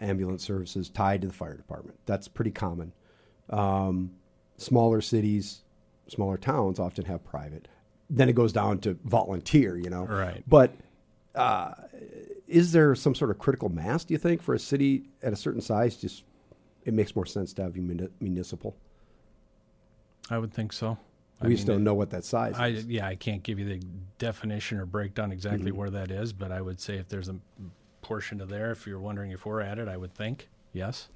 ambulance 0.00 0.44
services 0.44 0.90
tied 0.90 1.22
to 1.22 1.28
the 1.28 1.32
fire 1.32 1.56
department. 1.56 1.98
That's 2.06 2.28
pretty 2.28 2.50
common. 2.50 2.92
Um, 3.50 4.12
smaller 4.56 5.00
cities, 5.00 5.62
smaller 6.08 6.36
towns 6.36 6.78
often 6.78 7.04
have 7.06 7.24
private. 7.24 7.68
Then 8.10 8.28
it 8.28 8.34
goes 8.34 8.52
down 8.52 8.78
to 8.80 8.98
volunteer, 9.04 9.76
you 9.76 9.90
know. 9.90 10.04
Right. 10.04 10.42
But 10.46 10.74
uh, 11.34 11.72
is 12.46 12.72
there 12.72 12.94
some 12.94 13.14
sort 13.14 13.30
of 13.30 13.38
critical 13.38 13.68
mass? 13.68 14.04
Do 14.04 14.12
you 14.14 14.18
think 14.18 14.42
for 14.42 14.54
a 14.54 14.58
city 14.58 15.04
at 15.22 15.32
a 15.32 15.36
certain 15.36 15.60
size, 15.60 15.96
just 15.96 16.24
it 16.84 16.92
makes 16.92 17.16
more 17.16 17.26
sense 17.26 17.52
to 17.54 17.62
have 17.62 17.76
municipal? 18.20 18.76
I 20.30 20.38
would 20.38 20.52
think 20.52 20.72
so. 20.72 20.98
I 21.42 21.46
We 21.46 21.48
mean, 21.50 21.56
just 21.56 21.66
don't 21.66 21.82
know 21.84 21.94
what 21.94 22.10
that 22.10 22.24
size 22.24 22.54
I 22.56 22.68
is. 22.68 22.86
yeah, 22.86 23.06
I 23.06 23.16
can't 23.16 23.42
give 23.42 23.58
you 23.58 23.64
the 23.66 23.84
definition 24.18 24.78
or 24.78 24.86
breakdown 24.86 25.32
exactly 25.32 25.72
where 25.72 25.90
that 25.90 26.10
is, 26.10 26.32
but 26.32 26.52
I 26.52 26.60
would 26.60 26.80
say 26.80 26.96
if 26.96 27.08
there's 27.08 27.28
a 27.28 27.36
portion 28.00 28.40
of 28.40 28.48
there, 28.48 28.70
if 28.70 28.86
you're 28.86 29.00
wondering 29.00 29.32
if 29.32 29.44
we're 29.44 29.60
at 29.60 29.78
it, 29.78 29.88
I 29.88 29.96
would 29.96 30.14
think 30.14 30.48
yes. 30.72 31.08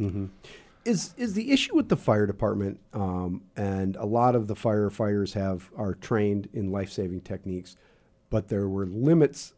is 0.84 1.14
is 1.16 1.34
the 1.34 1.52
issue 1.52 1.74
with 1.76 1.88
the 1.88 1.96
fire 1.96 2.26
department, 2.26 2.80
um, 2.92 3.42
and 3.56 3.96
a 3.96 4.04
lot 4.06 4.34
of 4.34 4.46
the 4.48 4.54
firefighters 4.54 5.32
have 5.34 5.70
are 5.76 5.94
trained 5.94 6.48
in 6.52 6.70
life 6.72 6.90
saving 6.90 7.20
techniques, 7.20 7.76
but 8.30 8.48
there 8.48 8.68
were 8.68 8.86
limits, 8.86 9.54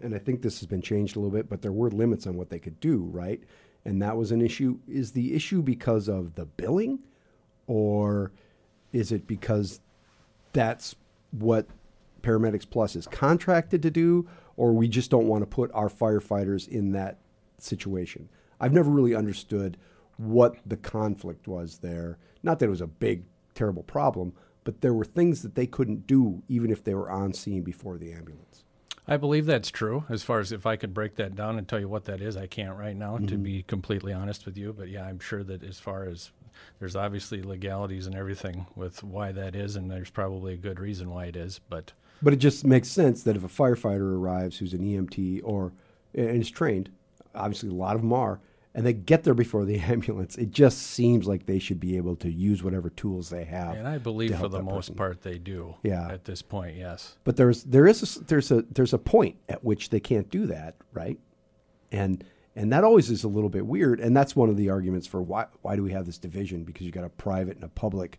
and 0.00 0.14
I 0.14 0.18
think 0.18 0.42
this 0.42 0.60
has 0.60 0.66
been 0.66 0.82
changed 0.82 1.16
a 1.16 1.20
little 1.20 1.36
bit, 1.36 1.48
but 1.48 1.60
there 1.62 1.72
were 1.72 1.90
limits 1.90 2.26
on 2.26 2.36
what 2.36 2.48
they 2.50 2.58
could 2.58 2.78
do, 2.80 3.08
right? 3.12 3.42
And 3.84 4.00
that 4.02 4.16
was 4.16 4.32
an 4.32 4.40
issue. 4.42 4.78
Is 4.88 5.12
the 5.12 5.34
issue 5.34 5.62
because 5.62 6.08
of 6.08 6.34
the 6.34 6.44
billing, 6.46 7.00
or 7.66 8.32
is 8.92 9.12
it 9.12 9.26
because 9.26 9.80
that's 10.52 10.94
what 11.30 11.66
Paramedics 12.22 12.68
Plus 12.68 12.96
is 12.96 13.06
contracted 13.06 13.82
to 13.82 13.90
do, 13.90 14.28
or 14.56 14.72
we 14.72 14.88
just 14.88 15.10
don't 15.10 15.28
want 15.28 15.42
to 15.42 15.46
put 15.46 15.70
our 15.72 15.88
firefighters 15.88 16.66
in 16.68 16.92
that 16.92 17.18
situation. 17.58 18.28
I've 18.60 18.72
never 18.72 18.90
really 18.90 19.14
understood 19.14 19.76
what 20.16 20.56
the 20.66 20.76
conflict 20.76 21.46
was 21.46 21.78
there. 21.78 22.18
Not 22.42 22.58
that 22.58 22.66
it 22.66 22.70
was 22.70 22.80
a 22.80 22.86
big, 22.86 23.24
terrible 23.54 23.84
problem, 23.84 24.32
but 24.64 24.80
there 24.80 24.92
were 24.92 25.04
things 25.04 25.42
that 25.42 25.54
they 25.54 25.66
couldn't 25.66 26.06
do 26.06 26.42
even 26.48 26.70
if 26.70 26.82
they 26.82 26.94
were 26.94 27.10
on 27.10 27.32
scene 27.32 27.62
before 27.62 27.98
the 27.98 28.12
ambulance. 28.12 28.64
I 29.06 29.16
believe 29.16 29.46
that's 29.46 29.70
true. 29.70 30.04
As 30.10 30.22
far 30.22 30.38
as 30.40 30.52
if 30.52 30.66
I 30.66 30.76
could 30.76 30.92
break 30.92 31.16
that 31.16 31.34
down 31.34 31.56
and 31.56 31.66
tell 31.66 31.80
you 31.80 31.88
what 31.88 32.04
that 32.04 32.20
is, 32.20 32.36
I 32.36 32.46
can't 32.46 32.76
right 32.76 32.96
now, 32.96 33.16
to 33.16 33.24
mm-hmm. 33.24 33.42
be 33.42 33.62
completely 33.62 34.12
honest 34.12 34.44
with 34.44 34.58
you. 34.58 34.74
But 34.74 34.88
yeah, 34.88 35.04
I'm 35.04 35.18
sure 35.18 35.42
that 35.44 35.62
as 35.62 35.78
far 35.78 36.04
as 36.04 36.30
there's 36.78 36.96
obviously 36.96 37.42
legalities 37.42 38.06
and 38.06 38.14
everything 38.14 38.66
with 38.76 39.02
why 39.02 39.32
that 39.32 39.54
is, 39.54 39.76
and 39.76 39.90
there's 39.90 40.10
probably 40.10 40.54
a 40.54 40.58
good 40.58 40.80
reason 40.80 41.10
why 41.10 41.26
it 41.26 41.36
is. 41.36 41.60
But 41.68 41.92
But 42.22 42.32
it 42.32 42.36
just 42.36 42.64
makes 42.64 42.88
sense 42.88 43.22
that 43.24 43.36
if 43.36 43.44
a 43.44 43.48
firefighter 43.48 44.14
arrives 44.14 44.58
who's 44.58 44.74
an 44.74 44.80
EMT 44.80 45.40
or 45.44 45.72
and 46.14 46.40
is 46.40 46.50
trained, 46.50 46.90
obviously 47.34 47.68
a 47.68 47.72
lot 47.72 47.94
of 47.94 48.02
them 48.02 48.12
are, 48.12 48.40
and 48.74 48.86
they 48.86 48.92
get 48.92 49.24
there 49.24 49.34
before 49.34 49.64
the 49.64 49.78
ambulance, 49.80 50.36
it 50.36 50.50
just 50.50 50.78
seems 50.78 51.26
like 51.26 51.46
they 51.46 51.58
should 51.58 51.80
be 51.80 51.96
able 51.96 52.16
to 52.16 52.30
use 52.30 52.62
whatever 52.62 52.90
tools 52.90 53.28
they 53.30 53.44
have. 53.44 53.76
and 53.76 53.88
I 53.88 53.98
believe 53.98 54.38
for 54.38 54.48
the 54.48 54.62
most 54.62 54.86
person. 54.86 54.94
part 54.94 55.22
they 55.22 55.38
do. 55.38 55.74
Yeah. 55.82 56.08
At 56.08 56.24
this 56.24 56.42
point, 56.42 56.76
yes. 56.76 57.16
But 57.24 57.36
there's 57.36 57.64
there 57.64 57.86
is 57.86 58.16
a, 58.16 58.24
there's 58.24 58.50
a 58.50 58.62
there's 58.70 58.92
a 58.92 58.98
point 58.98 59.36
at 59.48 59.64
which 59.64 59.90
they 59.90 60.00
can't 60.00 60.30
do 60.30 60.46
that, 60.46 60.76
right? 60.92 61.18
And 61.90 62.22
and 62.58 62.72
that 62.72 62.82
always 62.82 63.08
is 63.08 63.22
a 63.22 63.28
little 63.28 63.48
bit 63.48 63.64
weird. 63.64 64.00
And 64.00 64.16
that's 64.16 64.34
one 64.34 64.48
of 64.48 64.56
the 64.56 64.68
arguments 64.68 65.06
for 65.06 65.22
why 65.22 65.46
why 65.62 65.76
do 65.76 65.82
we 65.82 65.92
have 65.92 66.06
this 66.06 66.18
division? 66.18 66.64
Because 66.64 66.84
you've 66.84 66.94
got 66.94 67.04
a 67.04 67.08
private 67.08 67.54
and 67.54 67.64
a 67.64 67.68
public 67.68 68.18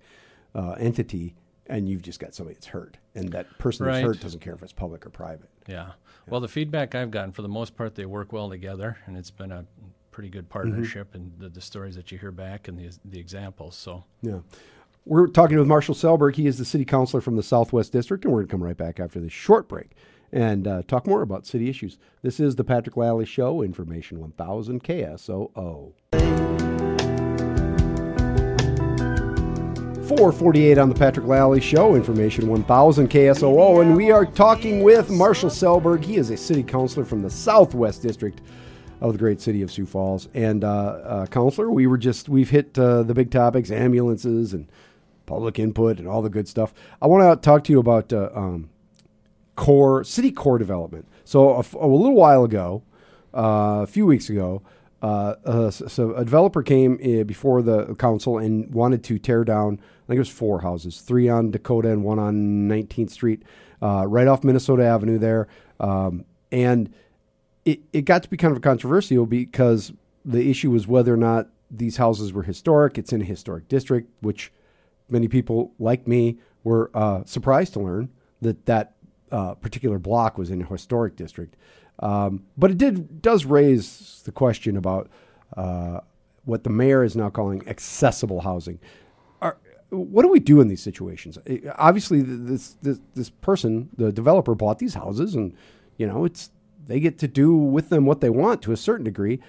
uh, 0.55 0.71
entity, 0.79 1.35
and 1.67 1.89
you've 1.89 2.01
just 2.01 2.19
got 2.19 2.33
somebody 2.33 2.53
that's 2.55 2.67
hurt, 2.67 2.97
and 3.15 3.29
that 3.33 3.57
person 3.59 3.85
that's 3.85 4.01
hurt 4.01 4.21
doesn't 4.21 4.39
care 4.39 4.53
if 4.53 4.63
it's 4.63 4.71
public 4.71 5.05
or 5.05 5.09
private. 5.09 5.49
Yeah. 5.67 5.91
Well, 6.27 6.39
the 6.39 6.47
feedback 6.47 6.95
I've 6.95 7.11
gotten 7.11 7.33
for 7.33 7.41
the 7.41 7.49
most 7.49 7.75
part, 7.75 7.95
they 7.95 8.05
work 8.05 8.31
well 8.31 8.49
together, 8.49 8.97
and 9.05 9.17
it's 9.17 9.29
been 9.29 9.51
a 9.51 9.65
pretty 10.11 10.29
good 10.29 10.49
partnership. 10.49 11.15
And 11.15 11.33
the, 11.37 11.49
the 11.49 11.61
stories 11.61 11.95
that 11.95 12.11
you 12.11 12.17
hear 12.17 12.31
back 12.31 12.69
and 12.69 12.77
the 12.79 12.97
the 13.03 13.19
examples. 13.19 13.75
So 13.75 14.05
Yeah. 14.21 14.39
We're 15.05 15.27
talking 15.27 15.57
with 15.57 15.67
Marshall 15.67 15.95
Selberg. 15.95 16.35
He 16.35 16.45
is 16.45 16.57
the 16.57 16.65
city 16.65 16.85
councilor 16.85 17.19
from 17.19 17.35
the 17.35 17.41
Southwest 17.41 17.91
District, 17.91 18.23
and 18.23 18.31
we're 18.31 18.41
going 18.41 18.47
to 18.47 18.51
come 18.51 18.63
right 18.63 18.77
back 18.77 18.99
after 18.99 19.19
this 19.19 19.31
short 19.31 19.67
break 19.67 19.95
and 20.31 20.67
uh, 20.67 20.83
talk 20.87 21.07
more 21.07 21.21
about 21.21 21.45
city 21.45 21.69
issues. 21.69 21.97
This 22.21 22.39
is 22.39 22.55
the 22.55 22.63
Patrick 22.63 22.97
Lally 22.97 23.25
Show, 23.25 23.61
Information 23.61 24.19
1000 24.19 24.83
KSOO. 24.83 25.93
448 30.09 30.77
on 30.79 30.89
the 30.89 30.95
Patrick 30.95 31.27
Lally 31.27 31.61
Show, 31.61 31.95
Information 31.95 32.47
1000 32.47 33.09
KSOO, 33.09 33.81
and 33.83 33.95
we 33.95 34.09
are 34.09 34.25
talking 34.25 34.81
with 34.81 35.11
Marshall 35.11 35.51
Selberg. 35.51 36.03
He 36.03 36.17
is 36.17 36.31
a 36.31 36.37
city 36.37 36.63
councilor 36.63 37.05
from 37.05 37.21
the 37.21 37.29
Southwest 37.29 38.01
District 38.01 38.41
of 39.01 39.13
the 39.13 39.19
great 39.19 39.39
city 39.39 39.61
of 39.61 39.71
Sioux 39.71 39.85
Falls. 39.85 40.27
And, 40.33 40.63
uh, 40.63 40.67
uh, 40.67 41.25
councilor, 41.27 41.69
we 41.69 41.85
were 41.85 41.97
just, 41.97 42.27
we've 42.27 42.49
hit 42.49 42.77
uh, 42.77 43.03
the 43.03 43.13
big 43.13 43.29
topics 43.29 43.69
ambulances 43.69 44.53
and 44.53 44.67
public 45.27 45.59
input 45.59 45.99
and 45.99 46.07
all 46.07 46.23
the 46.23 46.29
good 46.29 46.47
stuff. 46.47 46.73
I 47.01 47.07
want 47.07 47.41
to 47.41 47.45
talk 47.45 47.63
to 47.65 47.71
you 47.71 47.79
about 47.79 48.11
uh, 48.11 48.29
um, 48.33 48.69
core, 49.59 50.05
city 50.05 50.31
core 50.31 50.57
development. 50.57 51.05
So, 51.25 51.49
a 51.51 51.85
little 51.85 52.15
while 52.15 52.45
ago, 52.45 52.81
uh, 53.33 53.81
a 53.83 53.87
few 53.87 54.05
weeks 54.05 54.29
ago, 54.29 54.61
uh, 55.01 55.35
uh, 55.45 55.69
so 55.69 56.15
a 56.15 56.23
developer 56.23 56.63
came 56.63 56.93
uh, 57.03 57.25
before 57.25 57.61
the 57.61 57.93
council 57.95 58.37
and 58.37 58.73
wanted 58.73 59.03
to 59.03 59.19
tear 59.19 59.43
down. 59.43 59.73
I 59.73 60.07
think 60.07 60.15
it 60.15 60.19
was 60.19 60.29
four 60.29 60.61
houses, 60.61 61.01
three 61.01 61.27
on 61.27 61.51
Dakota 61.51 61.89
and 61.89 62.05
one 62.05 62.19
on 62.19 62.69
19th 62.69 63.09
Street, 63.09 63.43
uh, 63.81 64.05
right 64.07 64.27
off 64.27 64.45
Minnesota 64.45 64.85
Avenue 64.85 65.17
there. 65.17 65.49
Um, 65.81 66.23
and 66.53 66.93
it, 67.65 67.81
it 67.91 68.05
got 68.05 68.23
to 68.23 68.29
be 68.29 68.37
kind 68.37 68.55
of 68.55 68.61
controversial 68.61 69.25
because 69.25 69.91
the 70.23 70.49
issue 70.49 70.71
was 70.71 70.87
whether 70.87 71.13
or 71.13 71.17
not 71.17 71.49
these 71.69 71.97
houses 71.97 72.31
were 72.31 72.43
historic. 72.43 72.97
It's 72.97 73.11
in 73.11 73.21
a 73.21 73.25
historic 73.25 73.67
district, 73.67 74.09
which 74.21 74.53
many 75.09 75.27
people 75.27 75.73
like 75.79 76.07
me 76.07 76.37
were 76.63 76.89
uh, 76.93 77.23
surprised 77.25 77.73
to 77.73 77.81
learn 77.81 78.09
that 78.41 78.65
that 78.65 78.93
uh, 79.31 79.53
particular 79.55 79.99
block 79.99 80.37
was 80.37 80.49
in 80.49 80.61
a 80.61 80.65
historic 80.65 81.15
district. 81.15 81.55
Um, 81.99 82.45
but 82.57 82.71
it 82.71 82.77
did 82.77 83.21
does 83.21 83.45
raise 83.45 84.21
the 84.25 84.31
question 84.31 84.77
about 84.77 85.09
uh, 85.57 85.99
what 86.45 86.63
the 86.63 86.69
mayor 86.69 87.03
is 87.03 87.15
now 87.15 87.29
calling 87.29 87.67
accessible 87.67 88.41
housing. 88.41 88.79
Are, 89.41 89.57
what 89.89 90.21
do 90.21 90.29
we 90.29 90.39
do 90.39 90.61
in 90.61 90.67
these 90.67 90.81
situations? 90.81 91.37
Eh, 91.45 91.59
Obviously, 91.77 92.21
this, 92.21 92.77
this 92.81 92.99
this 93.15 93.29
person, 93.29 93.89
the 93.97 94.11
developer, 94.11 94.55
bought 94.55 94.79
these 94.79 94.93
houses, 94.93 95.35
and 95.35 95.53
you 95.97 96.07
know 96.07 96.25
it's 96.25 96.51
they 96.85 96.99
get 96.99 97.17
to 97.19 97.27
do 97.27 97.55
with 97.55 97.89
them 97.89 98.05
what 98.05 98.21
they 98.21 98.29
want 98.29 98.61
to 98.63 98.71
a 98.71 98.77
certain 98.77 99.03
degree. 99.03 99.39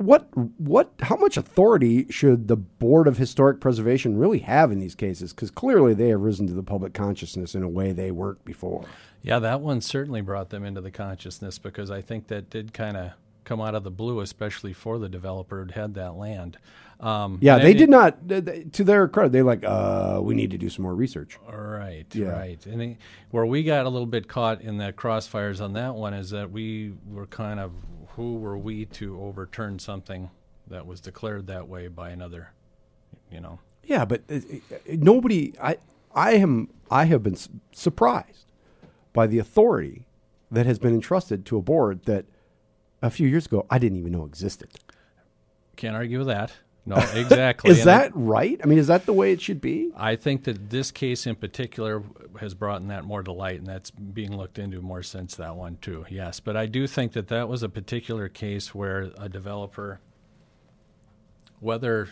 What 0.00 0.28
what 0.58 0.92
how 1.02 1.16
much 1.16 1.36
authority 1.36 2.06
should 2.08 2.48
the 2.48 2.56
board 2.56 3.06
of 3.06 3.18
historic 3.18 3.60
preservation 3.60 4.16
really 4.16 4.38
have 4.38 4.72
in 4.72 4.78
these 4.78 4.94
cases? 4.94 5.34
Because 5.34 5.50
clearly 5.50 5.92
they 5.92 6.08
have 6.08 6.20
risen 6.22 6.46
to 6.46 6.54
the 6.54 6.62
public 6.62 6.94
consciousness 6.94 7.54
in 7.54 7.62
a 7.62 7.68
way 7.68 7.92
they 7.92 8.10
weren't 8.10 8.42
before. 8.46 8.84
Yeah, 9.20 9.38
that 9.40 9.60
one 9.60 9.82
certainly 9.82 10.22
brought 10.22 10.48
them 10.48 10.64
into 10.64 10.80
the 10.80 10.90
consciousness 10.90 11.58
because 11.58 11.90
I 11.90 12.00
think 12.00 12.28
that 12.28 12.48
did 12.48 12.72
kind 12.72 12.96
of 12.96 13.10
come 13.44 13.60
out 13.60 13.74
of 13.74 13.84
the 13.84 13.90
blue, 13.90 14.20
especially 14.20 14.72
for 14.72 14.98
the 14.98 15.08
developer 15.10 15.62
who 15.66 15.72
had 15.78 15.92
that 15.94 16.14
land. 16.16 16.56
Um, 17.00 17.36
Yeah, 17.42 17.58
they 17.58 17.72
it- 17.72 17.78
did 17.78 17.90
not. 17.90 18.26
th- 18.26 18.44
th- 18.46 18.72
To 18.72 18.84
their 18.84 19.06
credit, 19.06 19.32
they 19.32 19.42
like, 19.42 19.64
uh, 19.66 20.20
we 20.22 20.34
need 20.34 20.50
to 20.52 20.58
do 20.58 20.70
some 20.70 20.82
more 20.84 20.94
research. 20.94 21.38
Right, 21.52 22.06
Yeah. 22.14 22.28
right. 22.30 22.64
And 22.66 22.80
it, 22.80 22.96
where 23.32 23.44
we 23.44 23.64
got 23.64 23.84
a 23.84 23.88
little 23.90 24.06
bit 24.06 24.28
caught 24.28 24.62
in 24.62 24.78
the 24.78 24.92
crossfires 24.94 25.62
on 25.62 25.74
that 25.74 25.94
one 25.94 26.14
is 26.14 26.30
that 26.30 26.50
we 26.50 26.94
were 27.10 27.26
kind 27.26 27.60
of 27.60 27.72
who 28.16 28.36
were 28.36 28.58
we 28.58 28.84
to 28.86 29.20
overturn 29.20 29.78
something 29.78 30.30
that 30.66 30.86
was 30.86 31.00
declared 31.00 31.46
that 31.46 31.68
way 31.68 31.88
by 31.88 32.10
another, 32.10 32.52
you 33.30 33.40
know. 33.40 33.58
Yeah, 33.84 34.04
but 34.04 34.22
uh, 34.30 34.36
uh, 34.36 34.76
nobody. 34.88 35.54
I 35.60 35.78
I 36.14 36.32
am 36.32 36.68
I 36.90 37.04
have 37.06 37.22
been 37.22 37.34
s- 37.34 37.48
surprised 37.72 38.52
by 39.12 39.26
the 39.26 39.38
authority 39.38 40.04
that 40.50 40.66
has 40.66 40.78
been 40.78 40.94
entrusted 40.94 41.44
to 41.46 41.56
a 41.56 41.62
board 41.62 42.04
that 42.04 42.26
a 43.02 43.10
few 43.10 43.26
years 43.26 43.46
ago 43.46 43.66
I 43.70 43.78
didn't 43.78 43.98
even 43.98 44.12
know 44.12 44.24
existed. 44.24 44.68
Can't 45.76 45.96
argue 45.96 46.18
with 46.18 46.26
that. 46.28 46.52
No, 46.86 46.96
exactly. 47.14 47.70
Is 47.70 47.80
And 47.80 47.88
that 47.88 48.12
right? 48.14 48.60
I 48.62 48.66
mean, 48.66 48.78
is 48.78 48.86
that 48.88 49.06
the 49.06 49.12
way 49.12 49.32
it 49.32 49.40
should 49.40 49.60
be? 49.60 49.92
I 49.96 50.16
think 50.16 50.44
that 50.44 50.70
this 50.70 50.90
case 50.90 51.26
in 51.26 51.36
particular 51.36 52.02
has 52.40 52.54
brought 52.54 52.86
that 52.88 53.04
more 53.04 53.22
to 53.22 53.32
light, 53.32 53.58
and 53.58 53.66
that's 53.66 53.90
being 53.90 54.36
looked 54.36 54.58
into 54.58 54.80
more 54.80 55.02
since 55.02 55.36
that 55.36 55.56
one 55.56 55.76
too. 55.80 56.06
Yes, 56.08 56.40
but 56.40 56.56
I 56.56 56.66
do 56.66 56.86
think 56.86 57.12
that 57.12 57.28
that 57.28 57.48
was 57.48 57.62
a 57.62 57.68
particular 57.68 58.28
case 58.28 58.74
where 58.74 59.10
a 59.18 59.28
developer, 59.28 60.00
whether 61.60 62.08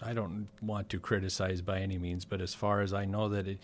I 0.00 0.12
don't 0.12 0.48
want 0.60 0.88
to 0.90 1.00
criticize 1.00 1.62
by 1.62 1.80
any 1.80 1.98
means, 1.98 2.24
but 2.24 2.40
as 2.40 2.54
far 2.54 2.80
as 2.80 2.94
I 2.94 3.04
know 3.04 3.28
that 3.28 3.48
it, 3.48 3.58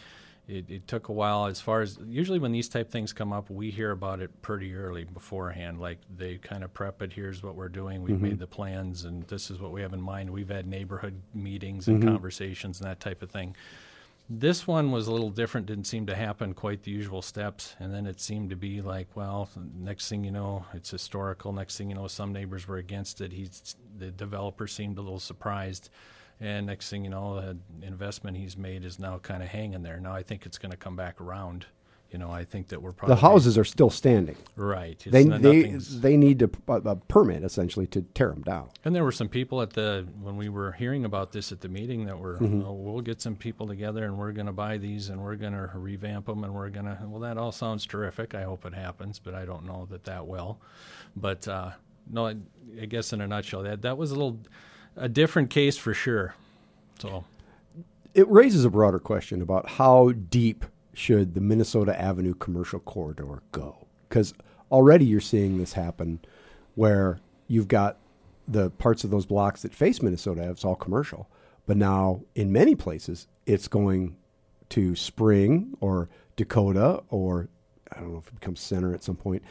it, 0.49 0.71
it 0.71 0.89
took 0.89 1.09
a 1.09 1.13
while. 1.13 1.47
As 1.47 1.61
far 1.61 1.83
as 1.83 1.99
usually 2.07 2.39
when 2.39 2.53
these 2.53 2.69
type 2.69 2.91
things 2.91 3.13
come 3.13 3.33
up, 3.33 3.51
we 3.51 3.71
hear 3.71 3.91
about 3.91 4.21
it 4.21 4.43
pretty 4.43 4.75
early 4.75 5.05
beforehand. 5.05 5.79
Like 5.79 5.99
they 6.17 6.39
kind 6.39 6.65
of 6.65 6.73
prep 6.73 7.03
it. 7.03 7.13
Here's 7.13 7.43
what 7.43 7.55
we're 7.55 7.69
doing. 7.69 8.03
We've 8.03 8.21
made 8.21 8.33
mm-hmm. 8.33 8.41
the 8.41 8.47
plans, 8.47 9.05
and 9.05 9.25
this 9.29 9.51
is 9.51 9.61
what 9.61 9.73
we 9.73 9.83
have 9.83 9.93
in 9.93 10.01
mind. 10.01 10.31
We've 10.31 10.49
had 10.49 10.67
neighborhood 10.67 11.21
meetings 11.35 11.87
and 11.87 12.01
mm-hmm. 12.01 12.09
conversations 12.09 12.81
and 12.81 12.89
that 12.89 12.99
type 12.99 13.23
of 13.23 13.31
thing. 13.31 13.55
This 14.31 14.67
one 14.67 14.91
was 14.91 15.07
a 15.07 15.13
little 15.13 15.31
different. 15.31 15.67
Didn't 15.67 15.87
seem 15.87 16.07
to 16.07 16.15
happen 16.15 16.53
quite 16.53 16.83
the 16.83 16.91
usual 16.91 17.23
steps, 17.23 17.75
and 17.79 17.95
then 17.95 18.07
it 18.07 18.21
seemed 18.21 18.51
to 18.51 18.57
be 18.57 18.83
like, 18.83 19.09
well, 19.15 19.49
next 19.75 20.09
thing 20.09 20.23
you 20.23 20.31
know, 20.31 20.67
it's 20.75 20.91
historical. 20.91 21.53
Next 21.53 21.79
thing 21.79 21.89
you 21.89 21.95
know, 21.95 22.09
some 22.09 22.33
neighbors 22.33 22.69
were 22.69 22.77
against 22.77 23.23
it. 23.23 23.33
He's 23.33 23.77
the 23.97 24.11
developer 24.11 24.67
seemed 24.67 24.99
a 24.99 25.03
little 25.03 25.19
surprised, 25.19 25.89
and 26.41 26.67
next 26.67 26.89
thing 26.91 27.05
you 27.05 27.11
know, 27.11 27.41
the 27.41 27.87
investment 27.87 28.37
he's 28.37 28.57
made 28.57 28.85
is 28.85 28.99
now 28.99 29.19
kind 29.19 29.43
of 29.43 29.49
hanging 29.49 29.83
there. 29.83 29.99
Now 30.01 30.13
I 30.13 30.23
think 30.23 30.47
it's 30.47 30.59
going 30.59 30.71
to 30.73 30.77
come 30.77 30.97
back 30.97 31.21
around. 31.21 31.67
You 32.11 32.17
know, 32.19 32.31
I 32.31 32.45
think 32.47 32.69
that 32.69 32.81
we're 32.81 32.93
probably 32.93 33.17
The 33.17 33.21
houses 33.21 33.59
are 33.59 33.67
still 33.67 33.91
standing. 33.91 34.37
right. 34.57 34.93
It's 34.93 35.13
They 35.13 35.25
not- 35.25 35.43
they 35.43 35.73
they 35.73 36.17
need 36.17 36.39
to 36.39 36.51
a, 36.67 36.73
a 36.77 36.97
permit 36.97 37.45
essentially 37.45 37.87
to 37.89 38.01
tear 38.01 38.31
them 38.31 38.41
down. 38.41 38.71
And 38.83 38.95
there 38.97 39.05
were 39.05 39.13
some 39.13 39.29
people 39.29 39.61
at 39.61 39.75
the 39.75 40.07
when 40.23 40.39
we 40.39 40.49
were 40.49 40.73
hearing 40.73 41.05
about 41.05 41.33
this 41.33 41.53
at 41.53 41.61
the 41.61 41.69
meeting 41.69 42.07
that 42.07 42.19
were, 42.19 42.39
Mm-hmm. 42.39 42.63
oh, 42.65 42.73
we'll 42.73 43.03
get 43.03 43.21
some 43.21 43.37
people 43.37 43.67
together 43.67 44.05
and 44.07 44.17
we're 44.17 44.33
going 44.33 44.47
to 44.47 44.55
buy 44.55 44.79
these 44.79 45.11
and 45.11 45.23
we're 45.23 45.37
going 45.37 45.53
to 45.53 45.71
revamp 45.75 46.25
them 46.27 46.45
and 46.45 46.55
we're 46.55 46.71
going 46.71 46.87
to. 46.87 46.97
Well, 47.05 47.21
that 47.21 47.37
all 47.37 47.53
sounds 47.53 47.85
terrific. 47.85 48.35
I 48.35 48.45
hope 48.45 48.65
it 48.65 48.73
happens, 48.73 49.19
but 49.19 49.35
I 49.35 49.45
don't 49.45 49.67
know 49.67 49.87
that 49.91 50.05
that 50.05 50.27
will. 50.27 50.63
But 51.15 51.47
uh, 51.47 51.73
no, 52.11 52.27
I, 52.29 52.37
I 52.81 52.87
guess 52.87 53.13
in 53.13 53.21
a 53.21 53.27
nutshell, 53.29 53.65
that 53.65 53.83
that 53.83 53.99
was 53.99 54.13
a 54.13 54.15
little 54.15 54.39
a 54.99 55.09
different 55.09 55.51
case 55.51 55.77
for 55.77 55.95
sure. 55.95 56.35
So 56.99 57.25
it 58.15 58.29
raises 58.29 58.65
a 58.65 58.71
broader 58.71 58.99
question 58.99 59.41
about 59.41 59.69
how 59.71 60.13
deep 60.13 60.65
should 60.93 61.35
the 61.35 61.41
Minnesota 61.41 61.99
Avenue 62.01 62.35
commercial 62.35 62.81
corridor 62.81 63.43
go? 63.53 63.87
Because 64.09 64.35
already 64.71 65.05
you're 65.05 65.21
seeing 65.21 65.59
this 65.59 65.75
happen 65.75 66.19
where 66.75 67.21
you've 67.47 67.69
got 67.69 67.99
the 68.47 68.71
parts 68.71 69.05
of 69.05 69.11
those 69.11 69.27
blocks 69.27 69.63
that 69.63 69.75
face 69.75 70.03
Minnesota 70.03 70.49
it's 70.51 70.65
all 70.65 70.75
commercial. 70.75 71.29
But 71.67 71.77
now 71.77 72.23
in 72.35 72.51
many 72.51 72.75
places, 72.75 73.29
it's 73.47 73.69
going 73.69 74.17
to 74.71 74.97
Spring 74.97 75.77
or 75.81 76.09
Dakota 76.37 77.03
or 77.11 77.49
I 77.93 78.01
don't 78.01 78.13
know 78.13 78.19
if 78.19 78.29
it 78.29 78.35
becomes 78.35 78.61
Center 78.61 78.95
at 78.95 79.03
some 79.03 79.17
point. 79.17 79.43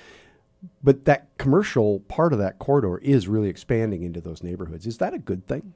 But 0.83 1.05
that 1.05 1.27
commercial 1.37 1.99
part 2.01 2.33
of 2.33 2.39
that 2.39 2.59
corridor 2.59 2.97
is 2.99 3.27
really 3.27 3.49
expanding 3.49 4.03
into 4.03 4.21
those 4.21 4.43
neighborhoods. 4.43 4.85
Is 4.85 4.97
that 4.99 5.13
a 5.13 5.17
good 5.17 5.45
thing? 5.45 5.73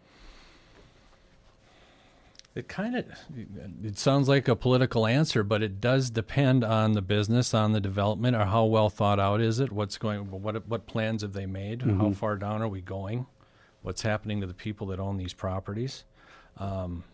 It 2.53 2.67
kind 2.67 2.97
of 2.97 3.05
it 3.83 3.97
sounds 3.97 4.27
like 4.27 4.49
a 4.49 4.57
political 4.57 5.07
answer, 5.07 5.41
but 5.41 5.63
it 5.63 5.79
does 5.79 6.09
depend 6.09 6.65
on 6.65 6.91
the 6.93 7.01
business, 7.01 7.53
on 7.53 7.71
the 7.71 7.79
development, 7.79 8.35
or 8.35 8.43
how 8.45 8.65
well 8.65 8.89
thought 8.89 9.21
out 9.21 9.39
is 9.39 9.61
it? 9.61 9.71
What's 9.71 9.97
going? 9.97 10.29
What 10.29 10.67
what 10.67 10.85
plans 10.85 11.21
have 11.21 11.31
they 11.31 11.45
made? 11.45 11.81
How 11.81 12.11
far 12.11 12.35
down 12.35 12.61
are 12.61 12.67
we 12.67 12.81
going? 12.81 13.25
What's 13.83 14.01
happening 14.01 14.41
to 14.41 14.47
the 14.47 14.53
people 14.53 14.87
that 14.87 14.99
own 14.99 15.15
these 15.15 15.33
properties? 15.33 16.03
Um, 16.57 17.05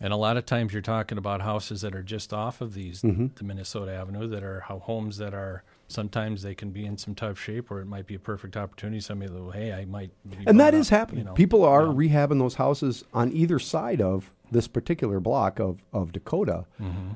and 0.00 0.12
a 0.12 0.16
lot 0.16 0.36
of 0.36 0.46
times 0.46 0.72
you're 0.72 0.80
talking 0.80 1.18
about 1.18 1.42
houses 1.42 1.80
that 1.80 1.94
are 1.96 2.02
just 2.02 2.32
off 2.32 2.60
of 2.60 2.72
these 2.74 3.02
the 3.34 3.44
Minnesota 3.44 3.92
Avenue 3.92 4.28
that 4.28 4.44
are 4.44 4.60
ho- 4.60 4.78
homes 4.78 5.18
that 5.18 5.34
are 5.34 5.64
sometimes 5.90 6.42
they 6.42 6.54
can 6.54 6.70
be 6.70 6.84
in 6.86 6.96
some 6.96 7.14
tough 7.14 7.38
shape, 7.38 7.70
or 7.70 7.80
it 7.80 7.86
might 7.86 8.06
be 8.06 8.14
a 8.14 8.18
perfect 8.18 8.56
opportunity. 8.56 9.00
Somebody 9.00 9.32
that 9.32 9.50
hey, 9.52 9.72
I 9.72 9.84
might. 9.84 10.10
And 10.46 10.58
that 10.60 10.74
is 10.74 10.88
happening. 10.88 11.20
you 11.20 11.24
know. 11.24 11.34
People 11.34 11.64
are 11.64 11.86
Yeah. 11.86 11.92
rehabbing 11.92 12.38
those 12.38 12.54
houses 12.54 13.04
on 13.12 13.32
either 13.32 13.58
side 13.58 14.00
of 14.00 14.30
this 14.50 14.66
particular 14.68 15.20
block 15.20 15.58
of, 15.60 15.82
of 15.92 16.12
Dakota. 16.12 16.64
Mm-hmm. 16.80 17.12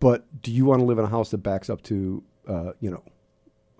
But 0.00 0.42
do 0.42 0.50
you 0.50 0.64
want 0.64 0.80
to 0.80 0.84
live 0.84 0.98
in 0.98 1.04
a 1.04 1.08
house 1.08 1.30
that 1.30 1.38
backs 1.38 1.70
up 1.70 1.82
to, 1.84 2.22
uh, 2.48 2.72
you 2.80 2.90
know, 2.90 3.02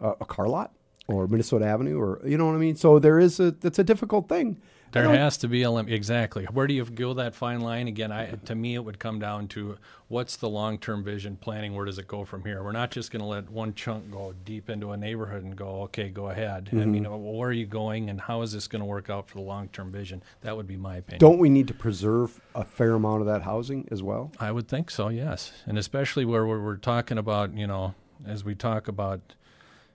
a, 0.00 0.10
a 0.20 0.24
car 0.24 0.48
lot 0.48 0.72
or 1.08 1.26
Minnesota 1.26 1.64
Avenue 1.66 1.98
or 1.98 2.20
you 2.24 2.38
know 2.38 2.46
what 2.46 2.54
I 2.54 2.58
mean? 2.58 2.76
So 2.76 2.98
there 2.98 3.18
is 3.18 3.40
a 3.40 3.50
that's 3.50 3.78
a 3.78 3.84
difficult 3.84 4.28
thing. 4.28 4.60
There 4.92 5.08
has 5.08 5.36
to 5.38 5.48
be 5.48 5.62
a 5.62 5.70
lim- 5.70 5.88
exactly. 5.88 6.44
Where 6.44 6.66
do 6.66 6.74
you 6.74 6.84
go 6.84 7.14
that 7.14 7.34
fine 7.34 7.60
line 7.60 7.88
again? 7.88 8.12
I 8.12 8.26
to 8.44 8.54
me 8.54 8.74
it 8.74 8.84
would 8.84 8.98
come 8.98 9.18
down 9.18 9.48
to 9.48 9.78
what's 10.08 10.36
the 10.36 10.48
long 10.48 10.78
term 10.78 11.02
vision 11.02 11.36
planning. 11.36 11.74
Where 11.74 11.84
does 11.86 11.98
it 11.98 12.06
go 12.06 12.24
from 12.24 12.44
here? 12.44 12.62
We're 12.62 12.72
not 12.72 12.90
just 12.90 13.10
going 13.10 13.20
to 13.22 13.26
let 13.26 13.50
one 13.50 13.74
chunk 13.74 14.10
go 14.10 14.34
deep 14.44 14.68
into 14.70 14.92
a 14.92 14.96
neighborhood 14.96 15.42
and 15.44 15.56
go, 15.56 15.82
okay, 15.82 16.08
go 16.10 16.28
ahead. 16.28 16.68
I 16.72 16.76
mean, 16.76 17.04
Mm-hmm. 17.04 17.10
well, 17.24 17.34
where 17.34 17.48
are 17.48 17.52
you 17.52 17.66
going, 17.66 18.10
and 18.10 18.20
how 18.20 18.42
is 18.42 18.52
this 18.52 18.68
going 18.68 18.80
to 18.80 18.86
work 18.86 19.08
out 19.10 19.28
for 19.28 19.34
the 19.38 19.44
long 19.44 19.68
term 19.68 19.90
vision? 19.90 20.22
That 20.42 20.56
would 20.56 20.66
be 20.66 20.76
my 20.76 20.96
opinion. 20.96 21.20
Don't 21.20 21.38
we 21.38 21.48
need 21.48 21.68
to 21.68 21.74
preserve 21.74 22.40
a 22.54 22.64
fair 22.64 22.92
amount 22.92 23.20
of 23.22 23.26
that 23.26 23.42
housing 23.42 23.88
as 23.90 24.02
well? 24.02 24.30
I 24.38 24.52
would 24.52 24.68
think 24.68 24.90
so, 24.90 25.08
yes. 25.08 25.52
And 25.66 25.78
especially 25.78 26.24
where 26.24 26.46
we're, 26.46 26.62
we're 26.62 26.76
talking 26.76 27.18
about, 27.18 27.54
you 27.56 27.66
know, 27.66 27.94
as 28.26 28.44
we 28.44 28.54
talk 28.54 28.88
about, 28.88 29.20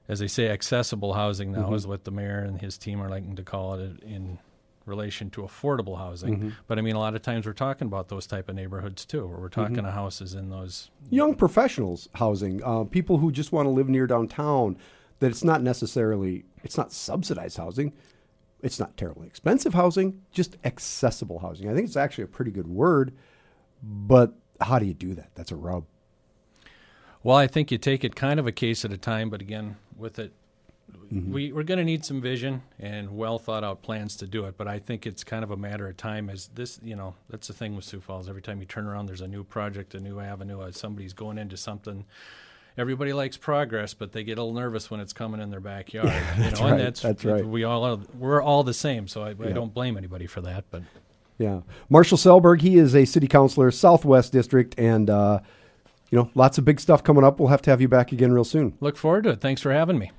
as 0.10 0.20
they 0.20 0.28
say, 0.28 0.50
accessible 0.50 1.14
housing 1.14 1.52
now 1.52 1.74
is 1.74 1.86
what 1.86 2.04
the 2.04 2.12
mayor 2.12 2.40
and 2.40 2.60
his 2.62 2.78
team 2.78 3.02
are 3.02 3.10
liking 3.10 3.36
to 3.36 3.44
call 3.44 3.76
it 3.76 4.02
in 4.04 4.40
relation 4.88 5.30
to 5.32 5.42
affordable 5.42 5.98
housing. 5.98 6.38
Mm-hmm. 6.38 6.50
But 6.68 6.80
I 6.80 6.82
mean, 6.82 6.96
a 6.96 7.00
lot 7.00 7.16
of 7.16 7.22
times 7.22 7.46
we're 7.46 7.54
talking 7.54 7.88
about 7.88 8.10
those 8.10 8.26
type 8.26 8.50
of 8.50 8.56
neighborhoods 8.56 9.06
too, 9.06 9.28
where 9.28 9.38
we're 9.38 9.50
talking 9.50 9.76
to 9.84 9.92
houses 9.92 10.34
in 10.34 10.50
those. 10.50 10.90
young 11.10 11.36
professionals 11.36 12.10
housing, 12.16 12.64
uh, 12.64 12.84
people 12.84 13.18
who 13.18 13.32
just 13.32 13.52
want 13.52 13.66
to 13.66 13.70
live 13.70 13.90
near 13.90 14.08
downtown. 14.08 14.78
That 15.20 15.32
it's 15.32 15.44
not 15.44 15.64
necessarily 15.64 16.46
it's 16.64 16.78
not 16.78 16.92
subsidized 16.94 17.58
housing. 17.58 17.94
It's 18.62 18.80
not 18.80 18.98
terribly 18.98 19.28
expensive 19.28 19.74
housing, 19.74 20.22
just 20.32 20.58
accessible 20.64 21.40
housing. 21.40 21.70
I 21.70 21.74
think 21.74 21.88
it's 21.88 21.98
actually 21.98 22.26
a 22.26 22.28
pretty 22.28 22.52
good 22.52 22.68
word, 22.68 23.14
but 23.84 24.34
how 24.62 24.80
do 24.80 24.86
you 24.86 24.94
do 24.94 25.14
that? 25.16 25.30
That's 25.36 25.52
a 25.52 25.56
rub. 25.56 25.86
Well, 27.24 27.36
I 27.36 27.48
think 27.48 27.72
you 27.72 27.78
take 27.78 28.04
it 28.04 28.16
kind 28.16 28.40
of 28.40 28.48
a 28.48 28.52
case 28.52 28.86
at 28.86 28.92
a 28.92 28.98
time, 28.98 29.30
but 29.30 29.42
again, 29.42 29.78
with 29.96 30.18
it, 30.18 30.34
Mm-hmm. 30.92 31.34
we, 31.34 31.52
we're 31.54 31.64
going 31.64 31.78
to 31.78 31.86
need 31.86 32.04
some 32.04 32.22
vision 32.22 32.64
and 32.80 33.16
well 33.16 33.40
thought 33.40 33.64
out 33.64 33.82
plans 33.82 34.18
to 34.18 34.28
do 34.28 34.46
it. 34.46 34.58
But 34.58 34.68
I 34.68 34.80
think 34.80 35.06
it's 35.06 35.24
kind 35.24 35.44
of 35.44 35.52
a 35.52 35.58
matter 35.58 35.88
of 35.88 35.96
time. 35.96 36.30
As 36.30 36.48
this, 36.48 36.80
you 36.84 36.96
know, 36.96 37.16
that's 37.30 37.48
the 37.48 37.54
thing 37.54 37.76
with 37.76 37.86
Sioux 37.86 38.02
Falls. 38.02 38.28
Every 38.28 38.42
time 38.42 38.60
you 38.60 38.66
turn 38.66 38.86
around, 38.86 39.06
there's 39.06 39.22
a 39.22 39.28
new 39.28 39.44
project, 39.44 39.96
a 39.96 40.00
new 40.00 40.20
avenue. 40.20 40.64
As 40.64 40.78
somebody's 40.78 41.14
going 41.14 41.38
into 41.38 41.56
something. 41.56 42.06
Everybody 42.78 43.12
likes 43.12 43.38
progress, 43.38 43.96
but 43.96 44.12
they 44.12 44.24
get 44.24 44.38
a 44.38 44.44
little 44.44 44.60
nervous 44.60 44.92
when 44.92 45.00
it's 45.00 45.14
coming 45.14 45.42
in 45.42 45.50
their 45.50 45.60
backyard. 45.60 46.08
you 46.36 46.44
know, 46.44 46.50
that's 46.50 46.60
and 46.60 46.72
right, 46.72 46.78
that's 46.78 47.02
that's 47.02 47.26
right. 47.26 47.46
We 47.46 47.64
all 47.64 47.84
are, 47.84 47.98
we're 48.18 48.42
all 48.42 48.64
the 48.64 48.74
same, 48.74 49.08
so 49.08 49.24
I, 49.24 49.30
I 49.30 49.52
don't 49.52 49.74
blame 49.74 49.98
anybody 49.98 50.28
for 50.28 50.42
that. 50.42 50.66
But 50.70 50.84
Yeah, 51.38 51.62
Marshall 51.90 52.18
Selberg, 52.18 52.62
he 52.62 52.78
is 52.78 52.96
a 52.96 53.06
city 53.06 53.28
councilor, 53.28 53.72
Southwest 53.72 54.32
District, 54.32 54.76
and 54.78 55.10
uh, 55.10 55.40
you 56.12 56.18
know, 56.20 56.30
lots 56.36 56.58
of 56.58 56.66
big 56.66 56.80
stuff 56.80 57.04
coming 57.04 57.24
up. 57.24 57.40
We'll 57.40 57.50
have 57.50 57.62
to 57.64 57.72
have 57.72 57.82
you 57.82 57.88
back 57.88 58.12
again 58.12 58.32
real 58.32 58.44
soon. 58.44 58.78
look 58.80 58.98
forward 58.98 59.24
to 59.24 59.32
it. 59.32 59.42
Thanks 59.42 59.62
for 59.62 59.72
having 59.72 59.98
me. 59.98 60.12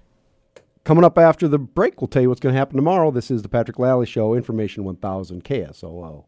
Coming 0.88 1.04
up 1.04 1.18
after 1.18 1.46
the 1.48 1.58
break, 1.58 2.00
we'll 2.00 2.08
tell 2.08 2.22
you 2.22 2.30
what's 2.30 2.40
going 2.40 2.54
to 2.54 2.58
happen 2.58 2.76
tomorrow. 2.76 3.10
This 3.10 3.30
is 3.30 3.42
the 3.42 3.48
Patrick 3.50 3.78
Lally 3.78 4.06
Show, 4.06 4.32
Information 4.32 4.84
1000 4.84 5.44
KSOO. 5.44 6.24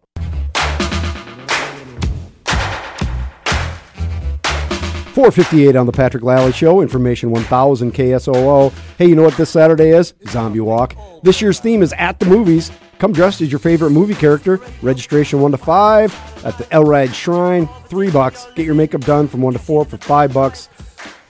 458 5.15 5.77
on 5.77 5.87
the 5.87 5.93
Patrick 5.93 6.23
Lally 6.23 6.53
Show, 6.53 6.83
Information 6.83 7.31
1000 7.31 7.95
KSOO. 7.95 8.71
Hey, 8.99 9.07
you 9.07 9.17
know 9.17 9.23
what 9.23 9.35
this 9.39 9.49
Saturday 9.49 9.93
is? 9.93 10.13
Zombie 10.29 10.61
Walk. 10.61 10.95
This 11.23 11.41
year's 11.41 11.59
theme 11.59 11.81
is 11.81 11.95
At 11.95 12.19
the 12.19 12.27
Movies. 12.27 12.71
Come 12.99 13.15
dressed 13.15 13.41
as 13.41 13.51
your 13.51 13.61
favorite 13.61 13.93
movie 13.93 14.15
character. 14.15 14.61
Registration 14.83 15.41
1 15.41 15.53
to 15.53 15.57
5 15.57 16.45
at 16.45 16.59
the 16.59 16.71
El 16.71 16.85
Riad 16.85 17.15
Shrine, 17.15 17.67
3 17.87 18.11
bucks. 18.11 18.47
Get 18.57 18.67
your 18.67 18.75
makeup 18.75 19.01
done 19.07 19.27
from 19.27 19.41
1 19.41 19.55
to 19.55 19.59
4 19.59 19.87
for 19.87 19.97
5 19.97 20.35
bucks. 20.35 20.69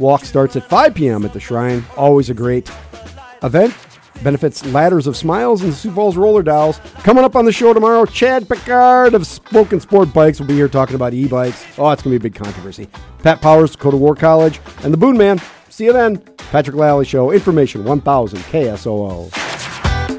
Walk 0.00 0.24
starts 0.24 0.56
at 0.56 0.68
5 0.68 0.96
p.m. 0.96 1.24
at 1.24 1.32
the 1.32 1.38
Shrine. 1.38 1.84
Always 1.96 2.28
a 2.28 2.34
great 2.34 2.68
event. 3.42 3.74
Benefits 4.22 4.64
Ladders 4.66 5.06
of 5.06 5.16
Smiles 5.16 5.62
and 5.62 5.72
Sioux 5.72 5.90
Falls 5.92 6.16
Roller 6.16 6.42
Dolls. 6.42 6.78
Coming 6.98 7.24
up 7.24 7.36
on 7.36 7.44
the 7.44 7.52
show 7.52 7.72
tomorrow, 7.72 8.04
Chad 8.04 8.48
Picard 8.48 9.14
of 9.14 9.26
Spoke-N-Sport 9.26 10.12
Bikes 10.12 10.38
will 10.38 10.46
be 10.46 10.54
here 10.54 10.68
talking 10.68 10.94
about 10.94 11.14
e-bikes. 11.14 11.64
Oh, 11.78 11.90
it's 11.90 12.02
going 12.02 12.14
to 12.14 12.20
be 12.20 12.28
a 12.28 12.30
big 12.30 12.34
controversy. 12.34 12.88
Pat 13.22 13.40
Powers, 13.40 13.72
Dakota 13.72 13.96
War 13.96 14.14
College, 14.14 14.60
and 14.82 14.92
the 14.92 14.98
Boone 14.98 15.16
Man. 15.16 15.40
See 15.68 15.84
you 15.84 15.92
then. 15.92 16.18
Patrick 16.50 16.76
Lally 16.76 17.04
Show, 17.04 17.30
Information 17.30 17.84
1000 17.84 18.38
KSOO. 18.40 19.49